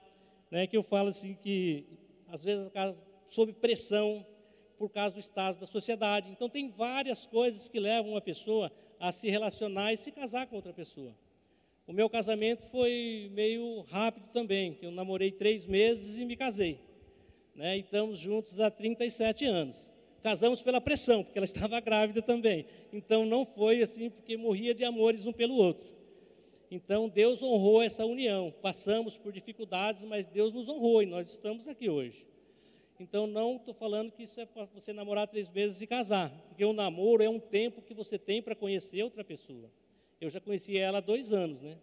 né? 0.51 0.67
que 0.67 0.77
eu 0.77 0.83
falo 0.83 1.09
assim 1.09 1.35
que 1.35 1.87
às 2.29 2.43
vezes 2.43 2.71
sob 3.27 3.53
pressão 3.53 4.27
por 4.79 4.91
causa 4.91 5.15
do 5.15 5.21
estado 5.21 5.59
da 5.59 5.67
sociedade. 5.67 6.31
Então 6.31 6.49
tem 6.49 6.71
várias 6.71 7.27
coisas 7.27 7.69
que 7.69 7.79
levam 7.81 8.13
uma 8.13 8.21
pessoa 8.21 8.71
a 8.99 9.13
se 9.13 9.29
relacionar 9.31 9.93
e 9.93 9.97
se 9.97 10.11
casar 10.11 10.47
com 10.47 10.57
outra 10.57 10.73
pessoa. 10.73 11.15
O 11.87 11.93
meu 11.93 12.09
casamento 12.09 12.67
foi 12.69 13.31
meio 13.35 13.83
rápido 13.83 14.29
também, 14.33 14.73
que 14.73 14.87
eu 14.87 14.91
namorei 14.91 15.31
três 15.31 15.67
meses 15.67 16.17
e 16.17 16.25
me 16.25 16.35
casei. 16.35 16.81
Né? 17.55 17.77
E 17.77 17.81
estamos 17.81 18.19
juntos 18.19 18.59
há 18.59 18.71
37 18.71 19.45
anos. 19.45 19.91
Casamos 20.23 20.63
pela 20.63 20.81
pressão, 20.81 21.23
porque 21.23 21.39
ela 21.39 21.45
estava 21.45 21.79
grávida 21.81 22.23
também. 22.23 22.65
Então 22.91 23.27
não 23.27 23.45
foi 23.45 23.83
assim, 23.83 24.09
porque 24.09 24.35
morria 24.35 24.75
de 24.75 24.83
amores 24.83 25.27
um 25.27 25.33
pelo 25.33 25.55
outro. 25.57 25.93
Então 26.71 27.07
Deus 27.07 27.43
honrou 27.43 27.83
essa 27.83 28.07
união. 28.07 28.53
Passamos 28.63 29.19
por 29.19 29.31
dificuldades, 29.31 30.05
mas 30.05 30.27
Deus 30.27 30.55
nos 30.55 30.69
honrou 30.69 31.03
e 31.03 31.07
nós 31.07 31.29
estamos 31.29 31.69
aqui 31.69 31.91
hoje. 31.91 32.27
Então 32.99 33.27
não 33.27 33.57
estou 33.57 33.75
falando 33.75 34.11
que 34.11 34.23
isso 34.23 34.41
é 34.41 34.47
para 34.47 34.65
você 34.67 34.91
namorar 34.95 35.29
três 35.29 35.51
meses 35.51 35.83
e 35.83 35.87
casar, 35.87 36.31
porque 36.49 36.65
o 36.65 36.73
namoro 36.73 37.23
é 37.23 37.29
um 37.29 37.39
tempo 37.39 37.83
que 37.83 37.93
você 37.93 38.19
tem 38.19 38.41
para 38.41 38.55
conhecer 38.55 39.03
outra 39.03 39.23
pessoa. 39.23 39.71
Eu 40.25 40.31
já 40.31 40.41
conheci 40.41 40.79
ela 40.79 40.99
há 40.99 41.01
dois 41.03 41.33
anos, 41.33 41.61
né? 41.61 41.77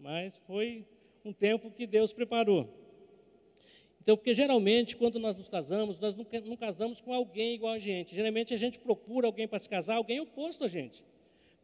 Mas 0.00 0.36
foi 0.48 0.84
um 1.24 1.32
tempo 1.32 1.70
que 1.70 1.86
Deus 1.86 2.12
preparou. 2.12 2.68
Então, 4.02 4.16
porque 4.16 4.34
geralmente, 4.34 4.96
quando 4.96 5.20
nós 5.20 5.36
nos 5.36 5.48
casamos, 5.48 6.00
nós 6.00 6.16
não, 6.16 6.26
não 6.44 6.56
casamos 6.56 7.00
com 7.00 7.14
alguém 7.14 7.54
igual 7.54 7.72
a 7.72 7.78
gente. 7.78 8.12
Geralmente, 8.12 8.52
a 8.52 8.56
gente 8.56 8.80
procura 8.80 9.28
alguém 9.28 9.46
para 9.46 9.60
se 9.60 9.68
casar, 9.68 9.94
alguém 9.94 10.18
oposto 10.18 10.64
a 10.64 10.68
gente. 10.68 11.04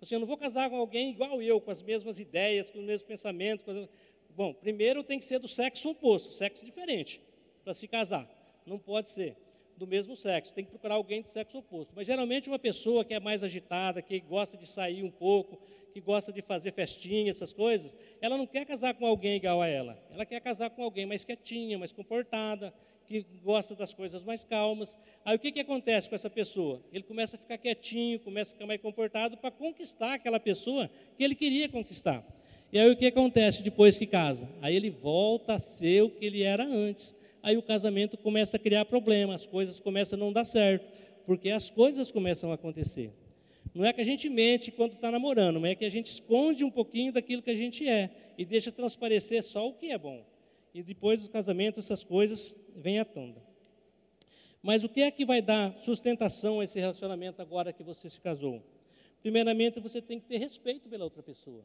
Assim, 0.01 0.15
eu 0.15 0.21
não 0.21 0.27
vou 0.27 0.37
casar 0.37 0.71
com 0.71 0.77
alguém 0.77 1.11
igual 1.11 1.43
eu, 1.43 1.61
com 1.61 1.73
as 1.73 1.83
mesmas 1.83 2.21
ideias, 2.21 2.71
com 2.71 2.79
os 2.79 2.85
mesmos 2.85 3.03
pensamentos. 3.09 3.69
As... 3.69 3.89
Bom, 4.37 4.55
primeiro 4.55 5.03
tem 5.03 5.19
que 5.19 5.25
ser 5.25 5.41
do 5.41 5.49
sexo 5.49 5.91
oposto, 5.91 6.33
sexo 6.33 6.65
diferente, 6.65 7.21
para 7.65 7.75
se 7.75 7.89
casar. 7.89 8.31
Não 8.65 8.79
pode 8.79 9.09
ser 9.09 9.37
do 9.81 9.87
mesmo 9.87 10.15
sexo, 10.15 10.53
tem 10.53 10.63
que 10.63 10.71
procurar 10.71 10.97
alguém 10.97 11.23
de 11.23 11.31
sexo 11.31 11.57
oposto. 11.57 11.95
Mas 11.97 12.07
geralmente 12.07 12.51
uma 12.51 12.59
pessoa 12.59 13.03
que 13.03 13.15
é 13.15 13.19
mais 13.19 13.43
agitada, 13.43 14.03
que 14.03 14.21
gosta 14.21 14.55
de 14.59 14.69
sair 14.69 15.03
um 15.03 15.11
pouco, 15.11 15.59
que 15.95 16.03
gosta 16.03 16.31
de 16.31 16.43
fazer 16.43 16.73
festinha, 16.73 17.31
essas 17.31 17.51
coisas, 17.51 17.97
ela 18.21 18.37
não 18.37 18.47
quer 18.47 18.67
casar 18.67 18.93
com 18.93 19.07
alguém 19.07 19.37
igual 19.37 19.63
a 19.63 19.67
ela. 19.67 19.99
Ela 20.13 20.27
quer 20.27 20.39
casar 20.43 20.69
com 20.69 20.85
alguém 20.85 21.07
mais 21.07 21.25
quietinha, 21.25 21.79
mais 21.79 21.93
comportada, 21.93 22.75
que 23.07 23.25
gosta 23.43 23.75
das 23.75 23.95
coisas 23.95 24.23
mais 24.23 24.45
calmas. 24.45 24.99
Aí 25.25 25.35
o 25.35 25.39
que, 25.39 25.51
que 25.51 25.61
acontece 25.61 26.11
com 26.11 26.15
essa 26.15 26.29
pessoa? 26.29 26.83
Ele 26.93 27.03
começa 27.03 27.37
a 27.37 27.39
ficar 27.39 27.57
quietinho, 27.57 28.21
começa 28.21 28.51
a 28.51 28.53
ficar 28.53 28.67
mais 28.67 28.83
comportado 28.83 29.39
para 29.39 29.51
conquistar 29.51 30.13
aquela 30.13 30.39
pessoa 30.39 30.91
que 31.17 31.25
ele 31.25 31.35
queria 31.35 31.71
conquistar. 31.71 32.23
E 32.71 32.79
aí 32.79 32.91
o 32.91 32.97
que 32.97 33.07
acontece 33.07 33.63
depois 33.63 33.97
que 33.99 34.07
casa? 34.07 34.47
Aí 34.61 34.77
ele 34.77 34.91
volta 34.91 35.55
a 35.55 35.59
ser 35.59 36.03
o 36.03 36.11
que 36.11 36.27
ele 36.27 36.43
era 36.43 36.65
antes. 36.65 37.19
Aí 37.43 37.57
o 37.57 37.63
casamento 37.63 38.17
começa 38.17 38.57
a 38.57 38.61
criar 38.61 38.85
problemas, 38.85 39.43
as 39.43 39.47
coisas 39.47 39.81
começam 39.81 40.19
a 40.19 40.21
não 40.21 40.33
dar 40.33 40.45
certo, 40.45 40.87
porque 41.27 41.51
as 41.51 41.71
coisas 41.71 42.11
começam 42.11 42.51
a 42.51 42.55
acontecer. 42.55 43.13
Não 43.75 43.85
é 43.85 43.93
que 43.93 44.01
a 44.01 44.05
gente 44.05 44.29
mente 44.29 44.71
quando 44.71 44.95
está 44.95 45.11
namorando, 45.11 45.61
mas 45.61 45.73
é 45.73 45.75
que 45.75 45.85
a 45.85 45.91
gente 45.91 46.07
esconde 46.07 46.65
um 46.65 46.71
pouquinho 46.71 47.13
daquilo 47.13 47.43
que 47.43 47.51
a 47.51 47.57
gente 47.57 47.89
é 47.89 48.11
e 48.37 48.45
deixa 48.45 48.73
transparecer 48.73 49.43
só 49.43 49.69
o 49.69 49.75
que 49.75 49.91
é 49.93 49.99
bom. 49.99 50.25
E 50.75 50.83
depois 50.83 51.23
do 51.23 51.29
casamento 51.29 51.81
essas 51.81 52.03
coisas 52.03 52.57
vêm 52.77 52.99
à 52.99 53.05
tona. 53.05 53.37
Mas 54.63 54.85
o 54.85 54.89
que 54.89 55.03
é 55.03 55.11
que 55.11 55.25
vai 55.25 55.41
dar 55.41 55.81
sustentação 55.81 56.61
a 56.61 56.65
esse 56.65 56.79
relacionamento 56.79 57.41
agora 57.41 57.73
que 57.73 57.83
você 57.83 58.11
se 58.11 58.21
casou? 58.21 58.63
Primeiramente, 59.23 59.81
você 59.81 60.01
tem 60.03 60.19
que 60.19 60.27
ter 60.27 60.39
respeito 60.39 60.89
pela 60.89 61.05
outra 61.05 61.23
pessoa. 61.23 61.65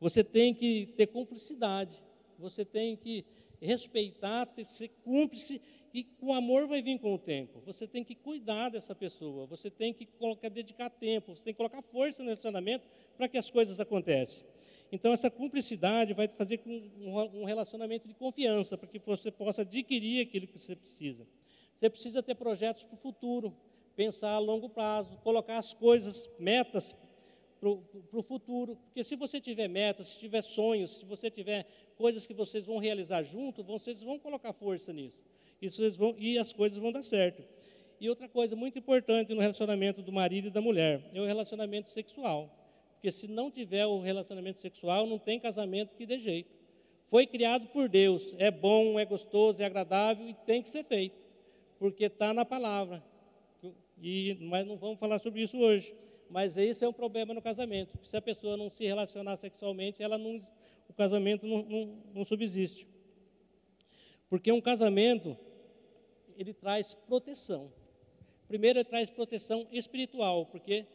Você 0.00 0.24
tem 0.24 0.54
que 0.54 0.86
ter 0.96 1.06
cumplicidade. 1.06 2.02
Você 2.38 2.64
tem 2.64 2.96
que 2.96 3.24
respeitar, 3.66 4.46
ter, 4.46 4.64
ser 4.64 4.88
cúmplice 5.04 5.60
e 5.94 6.06
o 6.20 6.32
amor 6.32 6.66
vai 6.66 6.80
vir 6.82 6.98
com 6.98 7.14
o 7.14 7.18
tempo. 7.18 7.60
Você 7.66 7.86
tem 7.86 8.02
que 8.02 8.14
cuidar 8.14 8.70
dessa 8.70 8.94
pessoa, 8.94 9.46
você 9.46 9.70
tem 9.70 9.92
que 9.92 10.06
colocar, 10.06 10.48
dedicar 10.48 10.88
tempo, 10.88 11.34
você 11.34 11.44
tem 11.44 11.52
que 11.52 11.58
colocar 11.58 11.82
força 11.82 12.22
no 12.22 12.28
relacionamento 12.28 12.86
para 13.16 13.28
que 13.28 13.36
as 13.36 13.50
coisas 13.50 13.78
aconteçam. 13.78 14.46
Então, 14.90 15.12
essa 15.12 15.30
cumplicidade 15.30 16.12
vai 16.12 16.28
fazer 16.28 16.58
com 16.58 16.70
um 16.70 17.44
relacionamento 17.44 18.06
de 18.06 18.12
confiança, 18.12 18.76
para 18.76 18.88
que 18.88 18.98
você 18.98 19.30
possa 19.30 19.62
adquirir 19.62 20.26
aquilo 20.26 20.46
que 20.46 20.58
você 20.58 20.76
precisa. 20.76 21.26
Você 21.74 21.88
precisa 21.88 22.22
ter 22.22 22.34
projetos 22.34 22.84
para 22.84 22.94
o 22.94 22.98
futuro, 22.98 23.56
pensar 23.96 24.32
a 24.32 24.38
longo 24.38 24.68
prazo, 24.68 25.16
colocar 25.24 25.56
as 25.56 25.72
coisas, 25.72 26.28
metas 26.38 26.94
para 27.58 27.70
o 27.70 28.22
futuro. 28.22 28.76
Porque 28.76 29.02
se 29.02 29.16
você 29.16 29.40
tiver 29.40 29.68
metas, 29.68 30.08
se 30.08 30.18
tiver 30.18 30.42
sonhos, 30.42 30.98
se 30.98 31.04
você 31.04 31.30
tiver 31.30 31.66
coisas 32.02 32.26
que 32.26 32.34
vocês 32.34 32.66
vão 32.66 32.78
realizar 32.78 33.22
junto, 33.22 33.62
vocês 33.62 34.02
vão 34.02 34.18
colocar 34.18 34.52
força 34.52 34.92
nisso. 34.92 35.16
Vão, 35.96 36.16
e 36.18 36.36
as 36.36 36.52
coisas 36.52 36.76
vão 36.76 36.90
dar 36.90 37.02
certo. 37.02 37.44
E 38.00 38.08
outra 38.08 38.28
coisa 38.28 38.56
muito 38.56 38.76
importante 38.76 39.32
no 39.32 39.40
relacionamento 39.40 40.02
do 40.02 40.10
marido 40.10 40.48
e 40.48 40.50
da 40.50 40.60
mulher 40.60 41.08
é 41.14 41.20
o 41.20 41.24
relacionamento 41.24 41.90
sexual. 41.90 42.50
Porque 42.94 43.12
se 43.12 43.28
não 43.28 43.52
tiver 43.52 43.86
o 43.86 44.00
relacionamento 44.00 44.60
sexual, 44.60 45.06
não 45.06 45.16
tem 45.16 45.38
casamento 45.38 45.94
que 45.94 46.04
dê 46.04 46.18
jeito. 46.18 46.50
Foi 47.06 47.24
criado 47.24 47.68
por 47.68 47.88
Deus, 47.88 48.34
é 48.36 48.50
bom, 48.50 48.98
é 48.98 49.04
gostoso, 49.04 49.62
é 49.62 49.64
agradável 49.64 50.28
e 50.28 50.34
tem 50.34 50.60
que 50.60 50.70
ser 50.70 50.82
feito. 50.82 51.24
Porque 51.78 52.06
está 52.06 52.34
na 52.34 52.44
palavra. 52.44 53.00
E, 54.02 54.36
mas 54.40 54.66
não 54.66 54.76
vamos 54.76 54.98
falar 54.98 55.20
sobre 55.20 55.40
isso 55.40 55.56
hoje. 55.56 55.94
Mas 56.32 56.56
esse 56.56 56.82
é 56.82 56.88
um 56.88 56.94
problema 56.94 57.34
no 57.34 57.42
casamento. 57.42 57.98
Se 58.02 58.16
a 58.16 58.22
pessoa 58.22 58.56
não 58.56 58.70
se 58.70 58.86
relacionar 58.86 59.36
sexualmente, 59.36 60.02
ela 60.02 60.16
não, 60.16 60.40
o 60.88 60.92
casamento 60.94 61.46
não, 61.46 61.62
não, 61.62 61.98
não 62.14 62.24
subsiste. 62.24 62.88
Porque 64.30 64.50
um 64.50 64.60
casamento, 64.60 65.36
ele 66.34 66.54
traz 66.54 66.94
proteção. 66.94 67.70
Primeiro, 68.48 68.78
ele 68.78 68.88
traz 68.88 69.10
proteção 69.10 69.68
espiritual, 69.70 70.46
porque 70.46 70.86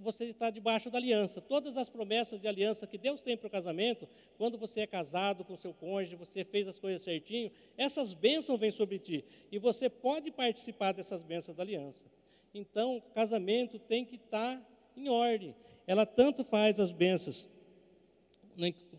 você 0.00 0.24
está 0.24 0.50
debaixo 0.50 0.90
da 0.90 0.98
aliança. 0.98 1.40
Todas 1.40 1.76
as 1.76 1.88
promessas 1.88 2.40
de 2.40 2.48
aliança 2.48 2.84
que 2.84 2.98
Deus 2.98 3.22
tem 3.22 3.36
para 3.36 3.46
o 3.46 3.50
casamento, 3.50 4.08
quando 4.36 4.58
você 4.58 4.80
é 4.80 4.86
casado 4.88 5.44
com 5.44 5.56
seu 5.56 5.72
cônjuge, 5.72 6.16
você 6.16 6.44
fez 6.44 6.66
as 6.66 6.80
coisas 6.80 7.02
certinho, 7.02 7.52
essas 7.76 8.12
bênçãos 8.12 8.58
vêm 8.58 8.72
sobre 8.72 8.98
ti. 8.98 9.24
E 9.52 9.58
você 9.60 9.88
pode 9.88 10.32
participar 10.32 10.90
dessas 10.90 11.22
bênçãos 11.22 11.56
da 11.56 11.62
aliança. 11.62 12.10
Então, 12.54 12.96
o 12.96 13.00
casamento 13.00 13.78
tem 13.78 14.04
que 14.04 14.16
estar 14.16 14.60
em 14.96 15.08
ordem. 15.08 15.54
Ela 15.86 16.04
tanto 16.04 16.44
faz 16.44 16.78
as 16.78 16.92
bênçãos 16.92 17.48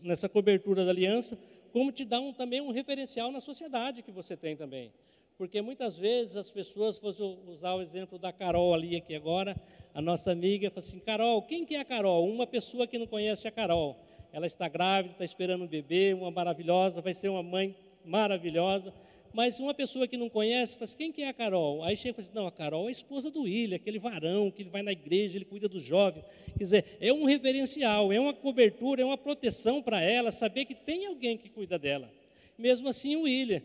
nessa 0.02 0.28
cobertura 0.28 0.84
da 0.84 0.90
aliança, 0.90 1.38
como 1.72 1.92
te 1.92 2.04
dá 2.04 2.20
um, 2.20 2.32
também 2.32 2.60
um 2.60 2.70
referencial 2.70 3.30
na 3.30 3.40
sociedade 3.40 4.02
que 4.02 4.10
você 4.10 4.36
tem 4.36 4.56
também. 4.56 4.92
Porque 5.36 5.60
muitas 5.60 5.96
vezes 5.96 6.36
as 6.36 6.50
pessoas, 6.50 6.98
vou 6.98 7.12
usar 7.48 7.74
o 7.74 7.80
exemplo 7.80 8.18
da 8.18 8.32
Carol 8.32 8.72
ali 8.72 8.96
aqui 8.96 9.14
agora, 9.14 9.56
a 9.92 10.00
nossa 10.00 10.30
amiga, 10.30 10.70
fala 10.70 10.86
assim, 10.86 11.00
Carol, 11.00 11.42
quem 11.42 11.64
que 11.64 11.74
é 11.74 11.80
a 11.80 11.84
Carol? 11.84 12.28
Uma 12.28 12.46
pessoa 12.46 12.86
que 12.86 12.98
não 12.98 13.06
conhece 13.06 13.48
a 13.48 13.50
Carol. 13.50 13.96
Ela 14.32 14.46
está 14.46 14.68
grávida, 14.68 15.14
está 15.14 15.24
esperando 15.24 15.64
um 15.64 15.68
bebê, 15.68 16.12
uma 16.12 16.30
maravilhosa, 16.30 17.00
vai 17.00 17.14
ser 17.14 17.28
uma 17.28 17.42
mãe 17.42 17.76
maravilhosa. 18.04 18.92
Mas 19.34 19.58
uma 19.58 19.74
pessoa 19.74 20.06
que 20.06 20.16
não 20.16 20.28
conhece, 20.28 20.74
fala 20.74 20.84
assim, 20.84 20.96
quem 20.96 21.10
que 21.10 21.22
é 21.22 21.28
a 21.28 21.32
Carol? 21.32 21.82
Aí 21.82 21.96
chega 21.96 22.10
e 22.10 22.14
fala 22.14 22.24
assim, 22.24 22.36
não, 22.36 22.46
a 22.46 22.52
Carol 22.52 22.84
é 22.84 22.88
a 22.90 22.92
esposa 22.92 23.32
do 23.32 23.42
William, 23.42 23.74
aquele 23.74 23.98
varão 23.98 24.48
que 24.48 24.62
ele 24.62 24.70
vai 24.70 24.80
na 24.80 24.92
igreja, 24.92 25.36
ele 25.36 25.44
cuida 25.44 25.68
dos 25.68 25.82
jovens. 25.82 26.24
Quer 26.56 26.62
dizer, 26.62 26.84
é 27.00 27.12
um 27.12 27.24
referencial, 27.24 28.12
é 28.12 28.20
uma 28.20 28.32
cobertura, 28.32 29.02
é 29.02 29.04
uma 29.04 29.18
proteção 29.18 29.82
para 29.82 30.00
ela, 30.00 30.30
saber 30.30 30.66
que 30.66 30.74
tem 30.74 31.06
alguém 31.06 31.36
que 31.36 31.48
cuida 31.48 31.76
dela. 31.76 32.08
Mesmo 32.56 32.88
assim, 32.88 33.16
o 33.16 33.22
William. 33.22 33.60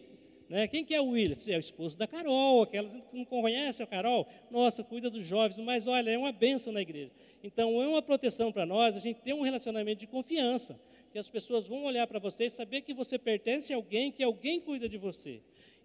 Né? 0.49 0.67
Quem 0.67 0.83
que 0.83 0.95
é 0.95 0.99
o 0.99 1.09
William? 1.09 1.37
É 1.47 1.57
o 1.57 1.59
esposo 1.59 1.95
da 1.95 2.07
Carol, 2.07 2.63
aquelas 2.63 2.91
que 3.05 3.15
não 3.15 3.23
conhecem 3.23 3.83
a 3.83 3.87
Carol. 3.87 4.27
Nossa, 4.49 4.83
cuida 4.83 5.07
dos 5.07 5.23
jovens, 5.23 5.63
mas 5.63 5.85
olha, 5.85 6.09
é 6.09 6.17
uma 6.17 6.31
bênção 6.31 6.73
na 6.73 6.81
igreja. 6.81 7.11
Então, 7.43 7.79
é 7.79 7.87
uma 7.87 8.01
proteção 8.01 8.51
para 8.51 8.65
nós, 8.65 8.95
a 8.95 8.99
gente 8.99 9.21
tem 9.21 9.35
um 9.35 9.41
relacionamento 9.41 9.99
de 9.99 10.07
confiança, 10.07 10.81
que 11.11 11.19
as 11.19 11.29
pessoas 11.29 11.67
vão 11.67 11.83
olhar 11.83 12.07
para 12.07 12.17
você 12.17 12.45
e 12.45 12.49
saber 12.49 12.81
que 12.81 12.91
você 12.91 13.19
pertence 13.19 13.71
a 13.71 13.75
alguém, 13.75 14.11
que 14.11 14.23
alguém 14.23 14.59
cuida 14.59 14.89
de 14.89 14.97
você. 14.97 15.41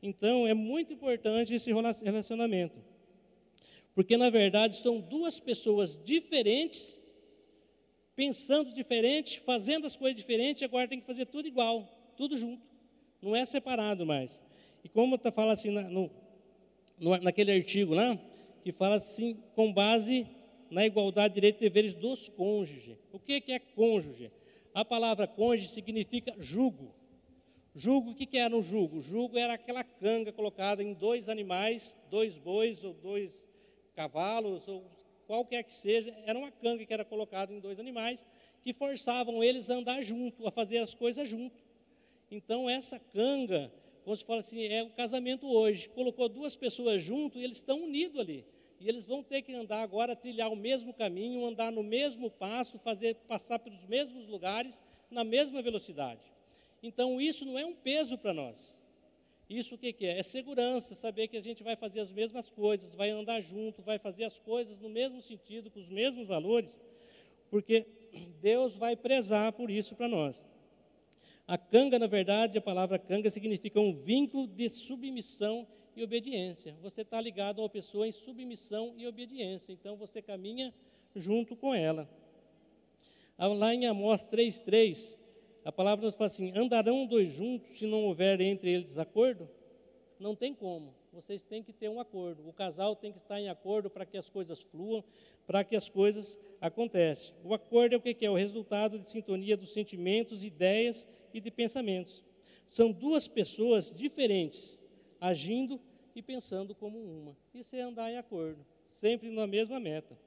Então, 0.07 0.47
é 0.47 0.53
muito 0.53 0.93
importante 0.93 1.55
esse 1.55 1.71
relacionamento. 1.73 2.77
Porque, 3.95 4.19
na 4.19 4.29
verdade, 4.29 4.77
são 4.77 5.01
duas 5.01 5.40
pessoas 5.40 5.97
diferentes, 6.05 7.03
pensando 8.14 8.73
diferente, 8.73 9.40
fazendo 9.40 9.87
as 9.87 9.97
coisas 9.97 10.17
diferentes, 10.17 10.62
agora 10.62 10.87
tem 10.87 11.01
que 11.01 11.07
fazer 11.07 11.25
tudo 11.25 11.49
igual, 11.49 12.12
tudo 12.19 12.37
junto. 12.37 12.62
Não 13.23 13.35
é 13.35 13.47
separado 13.47 14.05
mais. 14.05 14.43
E 14.85 14.88
como 14.90 15.17
tá, 15.17 15.33
fala 15.33 15.55
assim 15.55 15.71
na, 15.71 15.83
no, 15.83 16.11
no, 16.99 17.17
naquele 17.17 17.53
artigo 17.53 17.95
lá, 17.95 18.19
que 18.62 18.73
fala 18.73 18.97
assim, 18.97 19.43
com 19.55 19.73
base 19.73 20.27
na 20.71 20.85
igualdade 20.85 21.33
de 21.33 21.40
direitos 21.40 21.61
e 21.62 21.64
deveres 21.64 21.95
dos 21.95 22.29
cônjuges. 22.29 22.99
O 23.11 23.19
que, 23.19 23.40
que 23.40 23.53
é 23.53 23.59
cônjuge? 23.59 24.31
A 24.75 24.85
palavra 24.85 25.27
cônjuge 25.27 25.69
significa 25.69 26.35
jugo. 26.38 26.95
Jugo, 27.77 28.13
o 28.13 28.15
que, 28.15 28.25
que 28.25 28.39
era 28.39 28.55
um 28.55 28.63
jugo? 28.63 29.01
Jugo 29.01 29.37
era 29.37 29.55
aquela 29.55 29.83
canga 29.83 30.33
colocada 30.33 30.81
em 30.81 30.93
dois 30.93 31.29
animais, 31.29 31.99
dois 32.09 32.39
bois 32.39 32.85
ou 32.85 32.95
dois 32.95 33.45
cavalos, 33.97 34.69
ou 34.69 34.85
qualquer 35.27 35.65
que 35.65 35.75
seja, 35.75 36.15
era 36.25 36.39
uma 36.39 36.53
canga 36.53 36.85
que 36.85 36.95
era 36.95 37.05
colocada 37.05 37.53
em 37.53 37.59
dois 37.59 37.81
animais, 37.81 38.25
que 38.63 38.73
forçavam 38.73 39.43
eles 39.43 39.71
a 39.71 39.75
andar 39.75 40.01
junto, 40.03 40.47
a 40.47 40.53
fazer 40.53 40.79
as 40.79 40.95
coisas 40.95 41.29
junto. 41.29 41.65
Então, 42.31 42.71
essa 42.71 42.99
canga, 42.99 43.73
como 44.05 44.17
se 44.17 44.25
fala 44.25 44.39
assim, 44.39 44.65
é 44.67 44.85
o 44.85 44.91
casamento 44.91 45.49
hoje, 45.49 45.89
colocou 45.89 46.29
duas 46.29 46.55
pessoas 46.55 47.03
junto 47.03 47.39
e 47.39 47.45
eles 47.45 47.57
estão 47.57 47.83
unidos 47.83 48.21
ali. 48.21 48.45
E 48.79 48.89
eles 48.89 49.05
vão 49.05 49.21
ter 49.21 49.43
que 49.43 49.53
andar 49.53 49.83
agora, 49.83 50.15
trilhar 50.15 50.53
o 50.53 50.57
mesmo 50.57 50.95
caminho, 50.95 51.45
andar 51.45 51.73
no 51.73 51.83
mesmo 51.83 52.31
passo, 52.31 52.79
fazer 52.79 53.17
passar 53.27 53.59
pelos 53.59 53.85
mesmos 53.87 54.29
lugares, 54.29 54.81
na 55.11 55.25
mesma 55.25 55.61
velocidade. 55.61 56.34
Então, 56.87 57.18
isso 57.18 57.47
não 57.47 57.59
é 57.59 57.64
um 57.64 57.75
peso 57.75 58.18
para 58.18 58.35
nós. 58.35 58.79
Isso 59.49 59.75
o 59.75 59.79
que, 59.79 59.90
que 59.90 60.05
é? 60.05 60.18
É 60.18 60.23
segurança, 60.23 60.94
saber 60.94 61.29
que 61.29 61.37
a 61.38 61.42
gente 61.42 61.62
vai 61.62 61.77
fazer 61.77 62.01
as 62.01 62.12
mesmas 62.12 62.51
coisas, 62.51 62.94
vai 62.94 63.09
andar 63.09 63.40
junto, 63.40 63.81
vai 63.81 63.99
fazer 63.99 64.25
as 64.25 64.38
coisas 64.38 64.79
no 64.79 64.90
mesmo 64.90 65.23
sentido, 65.23 65.70
com 65.70 65.81
os 65.81 65.88
mesmos 65.88 66.29
valores, 66.29 66.79
porque 67.51 67.87
Deus 68.42 68.77
vai 68.77 68.97
prezar 68.97 69.51
por 69.53 69.70
isso 69.70 69.97
para 69.97 70.09
nós. 70.09 70.44
A 71.49 71.57
canga, 71.57 71.99
na 71.99 72.07
verdade, 72.07 72.59
a 72.59 72.61
palavra 72.61 72.99
canga 72.99 73.31
significa 73.31 73.81
um 73.81 73.94
vínculo 73.94 74.47
de 74.47 74.68
submissão 74.68 75.66
e 75.97 76.05
obediência. 76.05 76.77
Você 76.83 77.01
está 77.01 77.18
ligado 77.18 77.61
a 77.61 77.62
uma 77.62 77.70
pessoa 77.70 78.07
em 78.07 78.12
submissão 78.12 78.92
e 78.99 79.07
obediência, 79.07 79.73
então 79.73 79.97
você 79.97 80.20
caminha 80.20 80.75
junto 81.16 81.57
com 81.57 81.75
ela. 81.75 82.07
Lá 83.38 83.75
em 83.75 83.87
Amós 83.87 84.23
3,3, 84.23 85.24
A 85.64 85.72
palavra 85.72 86.12
fala 86.12 86.27
assim: 86.27 86.53
andarão 86.57 87.07
dois 87.07 87.31
juntos 87.31 87.79
se 87.79 87.87
não 87.87 88.05
houver 88.05 88.40
entre 88.40 88.70
eles 88.70 88.98
acordo? 88.98 89.48
Não 90.18 90.37
tem 90.37 90.55
como. 90.55 90.94
Vocês 91.12 91.44
têm 91.44 91.62
que 91.62 91.72
ter 91.72 91.88
um 91.88 92.00
acordo. 92.00 92.46
O 92.48 92.53
casal 92.53 92.94
tem 92.94 93.12
que 93.12 93.18
estar 93.18 93.40
em 93.40 93.48
acordo 93.48 93.88
para 93.88 94.05
que 94.05 94.16
as 94.16 94.29
coisas 94.29 94.62
fluam, 94.62 95.03
para 95.46 95.64
que 95.64 95.77
as 95.77 95.88
coisas 95.88 96.38
aconteçam. 96.61 97.35
O 97.42 97.55
acordo 97.55 97.94
é 97.94 97.96
o 97.96 98.00
que 98.00 98.24
é? 98.24 98.31
O 98.31 98.35
resultado 98.35 98.98
de 98.98 99.09
sintonia 99.09 99.57
dos 99.57 99.72
sentimentos, 99.72 100.44
ideias 100.44 101.09
e 101.33 101.40
de 101.40 101.50
pensamentos. 101.50 102.24
São 102.66 102.90
duas 102.90 103.29
pessoas 103.29 103.92
diferentes, 103.94 104.79
agindo 105.20 105.81
e 106.14 106.22
pensando 106.22 106.74
como 106.74 106.98
uma. 106.98 107.37
Isso 107.55 107.77
é 107.77 107.81
andar 107.81 108.11
em 108.11 108.16
acordo, 108.16 108.64
sempre 108.87 109.31
na 109.31 109.46
mesma 109.46 109.79
meta. 109.79 110.18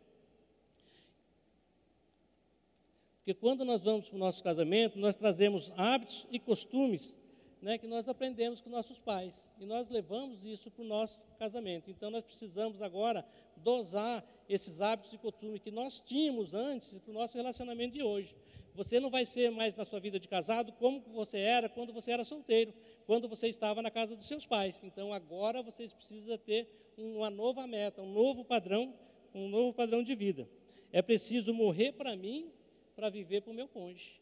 Porque 3.27 3.41
quando 3.41 3.65
nós 3.65 3.83
vamos 3.83 4.07
para 4.07 4.15
o 4.15 4.19
nosso 4.19 4.41
casamento, 4.41 4.97
nós 4.97 5.13
trazemos 5.13 5.69
hábitos 5.75 6.25
e 6.31 6.39
costumes 6.39 7.13
né, 7.61 7.77
que 7.77 7.85
nós 7.85 8.07
aprendemos 8.07 8.61
com 8.61 8.69
nossos 8.69 8.99
pais. 8.99 9.49
E 9.59 9.65
nós 9.65 9.89
levamos 9.89 10.45
isso 10.45 10.71
para 10.71 10.81
o 10.81 10.87
nosso 10.87 11.19
casamento. 11.37 11.91
Então 11.91 12.09
nós 12.09 12.23
precisamos 12.23 12.81
agora 12.81 13.25
dosar 13.57 14.25
esses 14.47 14.79
hábitos 14.79 15.11
e 15.11 15.17
costumes 15.17 15.59
que 15.59 15.71
nós 15.71 15.99
tínhamos 15.99 16.53
antes 16.53 16.97
para 16.99 17.11
o 17.11 17.13
nosso 17.13 17.35
relacionamento 17.35 17.95
de 17.95 18.01
hoje. 18.01 18.33
Você 18.73 18.97
não 18.97 19.09
vai 19.09 19.25
ser 19.25 19.51
mais 19.51 19.75
na 19.75 19.83
sua 19.83 19.99
vida 19.99 20.17
de 20.17 20.27
casado 20.29 20.71
como 20.71 21.01
você 21.11 21.37
era 21.37 21.67
quando 21.67 21.91
você 21.91 22.11
era 22.11 22.23
solteiro, 22.23 22.73
quando 23.05 23.27
você 23.27 23.49
estava 23.49 23.81
na 23.81 23.91
casa 23.91 24.15
dos 24.15 24.25
seus 24.25 24.45
pais. 24.45 24.81
Então 24.85 25.11
agora 25.11 25.61
vocês 25.61 25.91
precisam 25.91 26.37
ter 26.37 26.93
uma 26.97 27.29
nova 27.29 27.67
meta, 27.67 28.01
um 28.01 28.09
novo 28.09 28.45
padrão, 28.45 28.93
um 29.35 29.49
novo 29.49 29.73
padrão 29.73 30.01
de 30.01 30.15
vida. 30.15 30.47
É 30.93 31.01
preciso 31.01 31.53
morrer 31.53 31.91
para 31.91 32.15
mim 32.15 32.53
para 32.97 33.11
viver 33.11 33.41
para 33.41 33.51
o 33.51 33.53
meu 33.53 33.67
cônjuge. 33.67 34.19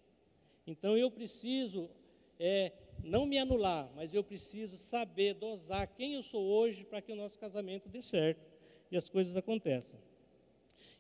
Então 0.68 0.98
eu 0.98 1.10
preciso 1.10 1.90
é, 2.38 2.74
não 3.02 3.26
me 3.26 3.38
anular, 3.38 3.90
mas 3.96 4.14
eu 4.14 4.22
preciso 4.22 4.76
saber 4.76 5.34
dosar 5.34 5.88
quem 5.96 6.16
eu 6.16 6.22
sou 6.22 6.44
hoje 6.46 6.84
para 6.84 7.02
que 7.02 7.14
o 7.14 7.16
nosso 7.16 7.40
casamento 7.40 7.88
dê 7.88 8.02
certo 8.02 8.46
e 8.92 8.98
as 8.98 9.08
coisas 9.08 9.34
aconteçam. 9.34 9.98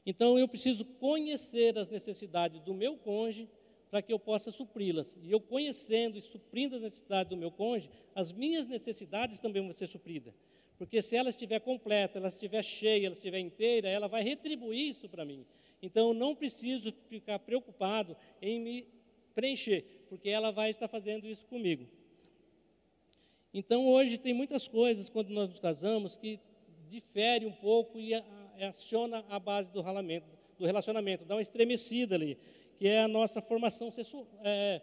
Então 0.05 0.39
eu 0.39 0.47
preciso 0.47 0.85
conhecer 0.85 1.77
as 1.77 1.89
necessidades 1.89 2.61
do 2.61 2.73
meu 2.73 2.95
cônjuge 2.95 3.49
para 3.91 4.01
que 4.01 4.13
eu 4.13 4.19
possa 4.19 4.51
supri-las. 4.51 5.17
E 5.21 5.29
eu 5.29 5.41
conhecendo 5.41 6.17
e 6.17 6.21
suprindo 6.21 6.77
as 6.77 6.81
necessidades 6.81 7.29
do 7.29 7.35
meu 7.35 7.51
cônjuge, 7.51 7.89
as 8.13 8.31
minhas 8.31 8.67
necessidades 8.67 9.37
também 9.37 9.61
vão 9.61 9.73
ser 9.73 9.87
supridas. 9.87 10.33
Porque 10.77 11.01
se 11.01 11.17
ela 11.17 11.29
estiver 11.29 11.59
completa, 11.59 12.19
ela 12.19 12.29
estiver 12.29 12.63
cheia, 12.63 13.07
ela 13.07 13.15
estiver 13.15 13.39
inteira, 13.39 13.89
ela 13.89 14.07
vai 14.07 14.23
retribuir 14.23 14.89
isso 14.89 15.09
para 15.09 15.25
mim. 15.25 15.45
Então 15.85 16.15
não 16.15 16.35
preciso 16.35 16.91
ficar 17.07 17.37
preocupado 17.37 18.17
em 18.41 18.59
me 18.59 18.87
preencher, 19.35 19.85
porque 20.09 20.29
ela 20.29 20.51
vai 20.51 20.71
estar 20.71 20.87
fazendo 20.87 21.27
isso 21.27 21.45
comigo. 21.45 21.87
Então 23.53 23.87
hoje 23.87 24.17
tem 24.17 24.33
muitas 24.33 24.67
coisas 24.67 25.09
quando 25.09 25.29
nós 25.29 25.47
nos 25.47 25.59
casamos 25.59 26.15
que 26.15 26.39
difere 26.89 27.45
um 27.45 27.51
pouco 27.51 27.99
e 27.99 28.13
aciona 28.67 29.23
a 29.29 29.39
base 29.39 29.69
do 29.71 29.81
relacionamento, 29.81 30.27
do 30.57 30.65
relacionamento, 30.65 31.25
dá 31.25 31.35
uma 31.35 31.41
estremecida 31.41 32.15
ali, 32.15 32.37
que 32.77 32.87
é 32.87 33.01
a 33.01 33.07
nossa 33.07 33.39
formação 33.41 33.93
é, 34.43 34.81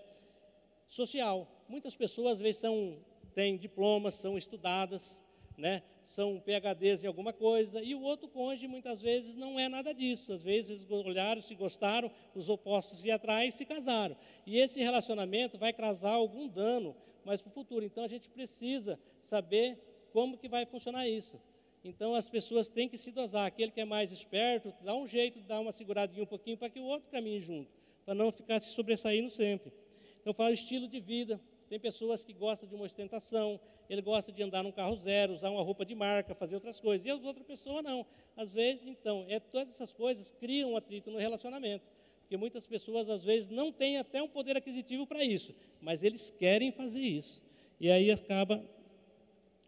social. 0.86 1.64
Muitas 1.68 1.96
pessoas 1.96 2.34
às 2.34 2.40
vezes 2.40 2.60
são, 2.60 2.96
têm 3.34 3.56
diplomas, 3.56 4.14
são 4.14 4.38
estudadas, 4.38 5.20
né, 5.56 5.82
são 6.02 6.40
PHDs 6.40 7.04
em 7.04 7.06
alguma 7.06 7.32
coisa, 7.32 7.82
e 7.82 7.94
o 7.94 8.02
outro 8.02 8.28
cônjuge 8.28 8.66
muitas 8.68 9.00
vezes 9.00 9.36
não 9.36 9.58
é 9.58 9.68
nada 9.68 9.94
disso. 9.94 10.32
Às 10.32 10.42
vezes 10.42 10.90
olharam, 10.90 11.40
se 11.40 11.54
gostaram, 11.54 12.10
os 12.34 12.48
opostos 12.48 13.04
iam 13.04 13.16
atrás 13.16 13.54
e 13.54 13.58
se 13.58 13.64
casaram. 13.64 14.16
E 14.46 14.58
esse 14.58 14.80
relacionamento 14.80 15.56
vai 15.58 15.72
causar 15.72 16.12
algum 16.12 16.48
dano 16.48 16.94
mais 17.24 17.40
para 17.40 17.50
o 17.50 17.52
futuro. 17.52 17.84
Então 17.84 18.04
a 18.04 18.08
gente 18.08 18.28
precisa 18.28 18.98
saber 19.22 19.78
como 20.12 20.36
que 20.36 20.48
vai 20.48 20.66
funcionar 20.66 21.08
isso. 21.08 21.40
Então 21.84 22.14
as 22.14 22.28
pessoas 22.28 22.68
têm 22.68 22.88
que 22.88 22.98
se 22.98 23.10
dosar. 23.10 23.46
Aquele 23.46 23.70
que 23.70 23.80
é 23.80 23.84
mais 23.84 24.12
esperto, 24.12 24.72
dá 24.82 24.94
um 24.94 25.06
jeito 25.06 25.40
de 25.40 25.46
dar 25.46 25.60
uma 25.60 25.72
seguradinha 25.72 26.22
um 26.22 26.26
pouquinho 26.26 26.56
para 26.56 26.70
que 26.70 26.78
o 26.78 26.84
outro 26.84 27.08
caminhe 27.10 27.40
junto, 27.40 27.70
para 28.04 28.14
não 28.14 28.30
ficar 28.30 28.60
se 28.60 28.70
sobressaindo 28.70 29.30
sempre. 29.30 29.72
Então 30.20 30.32
fala 30.32 30.52
estilo 30.52 30.86
de 30.86 31.00
vida. 31.00 31.40
Tem 31.72 31.80
pessoas 31.80 32.22
que 32.22 32.34
gostam 32.34 32.68
de 32.68 32.74
uma 32.74 32.84
ostentação, 32.84 33.58
ele 33.88 34.02
gosta 34.02 34.30
de 34.30 34.42
andar 34.42 34.62
num 34.62 34.70
carro 34.70 34.94
zero, 34.94 35.32
usar 35.32 35.48
uma 35.48 35.62
roupa 35.62 35.86
de 35.86 35.94
marca, 35.94 36.34
fazer 36.34 36.54
outras 36.56 36.78
coisas. 36.78 37.06
E 37.06 37.10
as 37.10 37.24
outras 37.24 37.46
pessoas 37.46 37.82
não. 37.82 38.04
Às 38.36 38.52
vezes, 38.52 38.86
então, 38.86 39.24
é, 39.26 39.40
todas 39.40 39.72
essas 39.72 39.90
coisas 39.90 40.30
criam 40.32 40.72
um 40.72 40.76
atrito 40.76 41.10
no 41.10 41.16
relacionamento. 41.16 41.82
Porque 42.20 42.36
muitas 42.36 42.66
pessoas, 42.66 43.08
às 43.08 43.24
vezes, 43.24 43.48
não 43.48 43.72
têm 43.72 43.96
até 43.96 44.22
um 44.22 44.28
poder 44.28 44.54
aquisitivo 44.54 45.06
para 45.06 45.24
isso, 45.24 45.54
mas 45.80 46.02
eles 46.02 46.28
querem 46.28 46.70
fazer 46.72 47.00
isso. 47.00 47.40
E 47.80 47.90
aí 47.90 48.10
acaba 48.10 48.62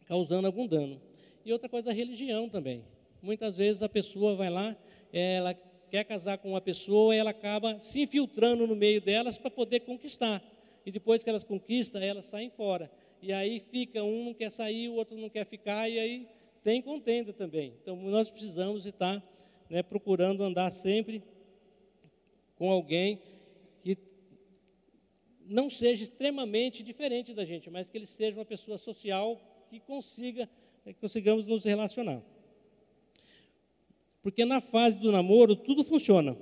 causando 0.04 0.46
algum 0.46 0.66
dano. 0.66 1.00
E 1.42 1.54
outra 1.54 1.70
coisa, 1.70 1.88
a 1.88 1.94
religião 1.94 2.50
também. 2.50 2.84
Muitas 3.22 3.56
vezes 3.56 3.82
a 3.82 3.88
pessoa 3.88 4.36
vai 4.36 4.50
lá, 4.50 4.76
ela 5.10 5.54
quer 5.88 6.04
casar 6.04 6.36
com 6.36 6.50
uma 6.50 6.60
pessoa 6.60 7.16
e 7.16 7.18
ela 7.18 7.30
acaba 7.30 7.78
se 7.78 8.02
infiltrando 8.02 8.66
no 8.66 8.76
meio 8.76 9.00
delas 9.00 9.38
para 9.38 9.50
poder 9.50 9.80
conquistar 9.80 10.42
e 10.84 10.90
depois 10.90 11.22
que 11.22 11.30
elas 11.30 11.44
conquistam, 11.44 12.02
elas 12.02 12.26
saem 12.26 12.50
fora. 12.50 12.90
E 13.22 13.32
aí 13.32 13.60
fica, 13.60 14.02
um 14.02 14.26
não 14.26 14.34
quer 14.34 14.50
sair, 14.50 14.88
o 14.88 14.94
outro 14.94 15.16
não 15.16 15.30
quer 15.30 15.46
ficar, 15.46 15.88
e 15.88 15.98
aí 15.98 16.28
tem 16.62 16.82
contenda 16.82 17.32
também. 17.32 17.74
Então 17.82 17.96
nós 17.96 18.28
precisamos 18.28 18.84
estar 18.84 19.22
né, 19.70 19.82
procurando 19.82 20.42
andar 20.42 20.70
sempre 20.70 21.22
com 22.56 22.70
alguém 22.70 23.20
que 23.82 23.96
não 25.46 25.70
seja 25.70 26.04
extremamente 26.04 26.82
diferente 26.82 27.32
da 27.32 27.44
gente, 27.44 27.70
mas 27.70 27.88
que 27.88 27.96
ele 27.96 28.06
seja 28.06 28.38
uma 28.38 28.44
pessoa 28.44 28.78
social 28.78 29.40
que 29.70 29.80
consiga, 29.80 30.48
que 30.84 30.94
consigamos 30.94 31.46
nos 31.46 31.64
relacionar. 31.64 32.22
Porque 34.22 34.44
na 34.44 34.60
fase 34.60 34.96
do 34.98 35.12
namoro 35.12 35.56
tudo 35.56 35.84
funciona, 35.84 36.36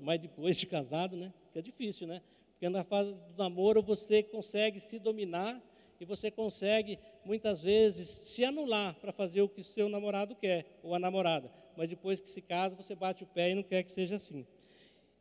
mas 0.00 0.20
depois 0.20 0.58
de 0.58 0.66
casado, 0.66 1.16
né, 1.16 1.32
que 1.52 1.58
é 1.58 1.62
difícil, 1.62 2.06
né? 2.06 2.20
Porque 2.62 2.70
na 2.70 2.84
fase 2.84 3.12
do 3.12 3.36
namoro 3.36 3.82
você 3.82 4.22
consegue 4.22 4.78
se 4.78 4.96
dominar 5.00 5.60
e 6.00 6.04
você 6.04 6.30
consegue, 6.30 6.96
muitas 7.24 7.60
vezes, 7.60 8.08
se 8.08 8.44
anular 8.44 8.94
para 9.00 9.10
fazer 9.10 9.42
o 9.42 9.48
que 9.48 9.62
o 9.62 9.64
seu 9.64 9.88
namorado 9.88 10.36
quer, 10.36 10.78
ou 10.80 10.94
a 10.94 10.98
namorada. 11.00 11.50
Mas 11.76 11.88
depois 11.88 12.20
que 12.20 12.30
se 12.30 12.40
casa, 12.40 12.76
você 12.76 12.94
bate 12.94 13.24
o 13.24 13.26
pé 13.26 13.50
e 13.50 13.54
não 13.56 13.64
quer 13.64 13.82
que 13.82 13.90
seja 13.90 14.14
assim. 14.14 14.46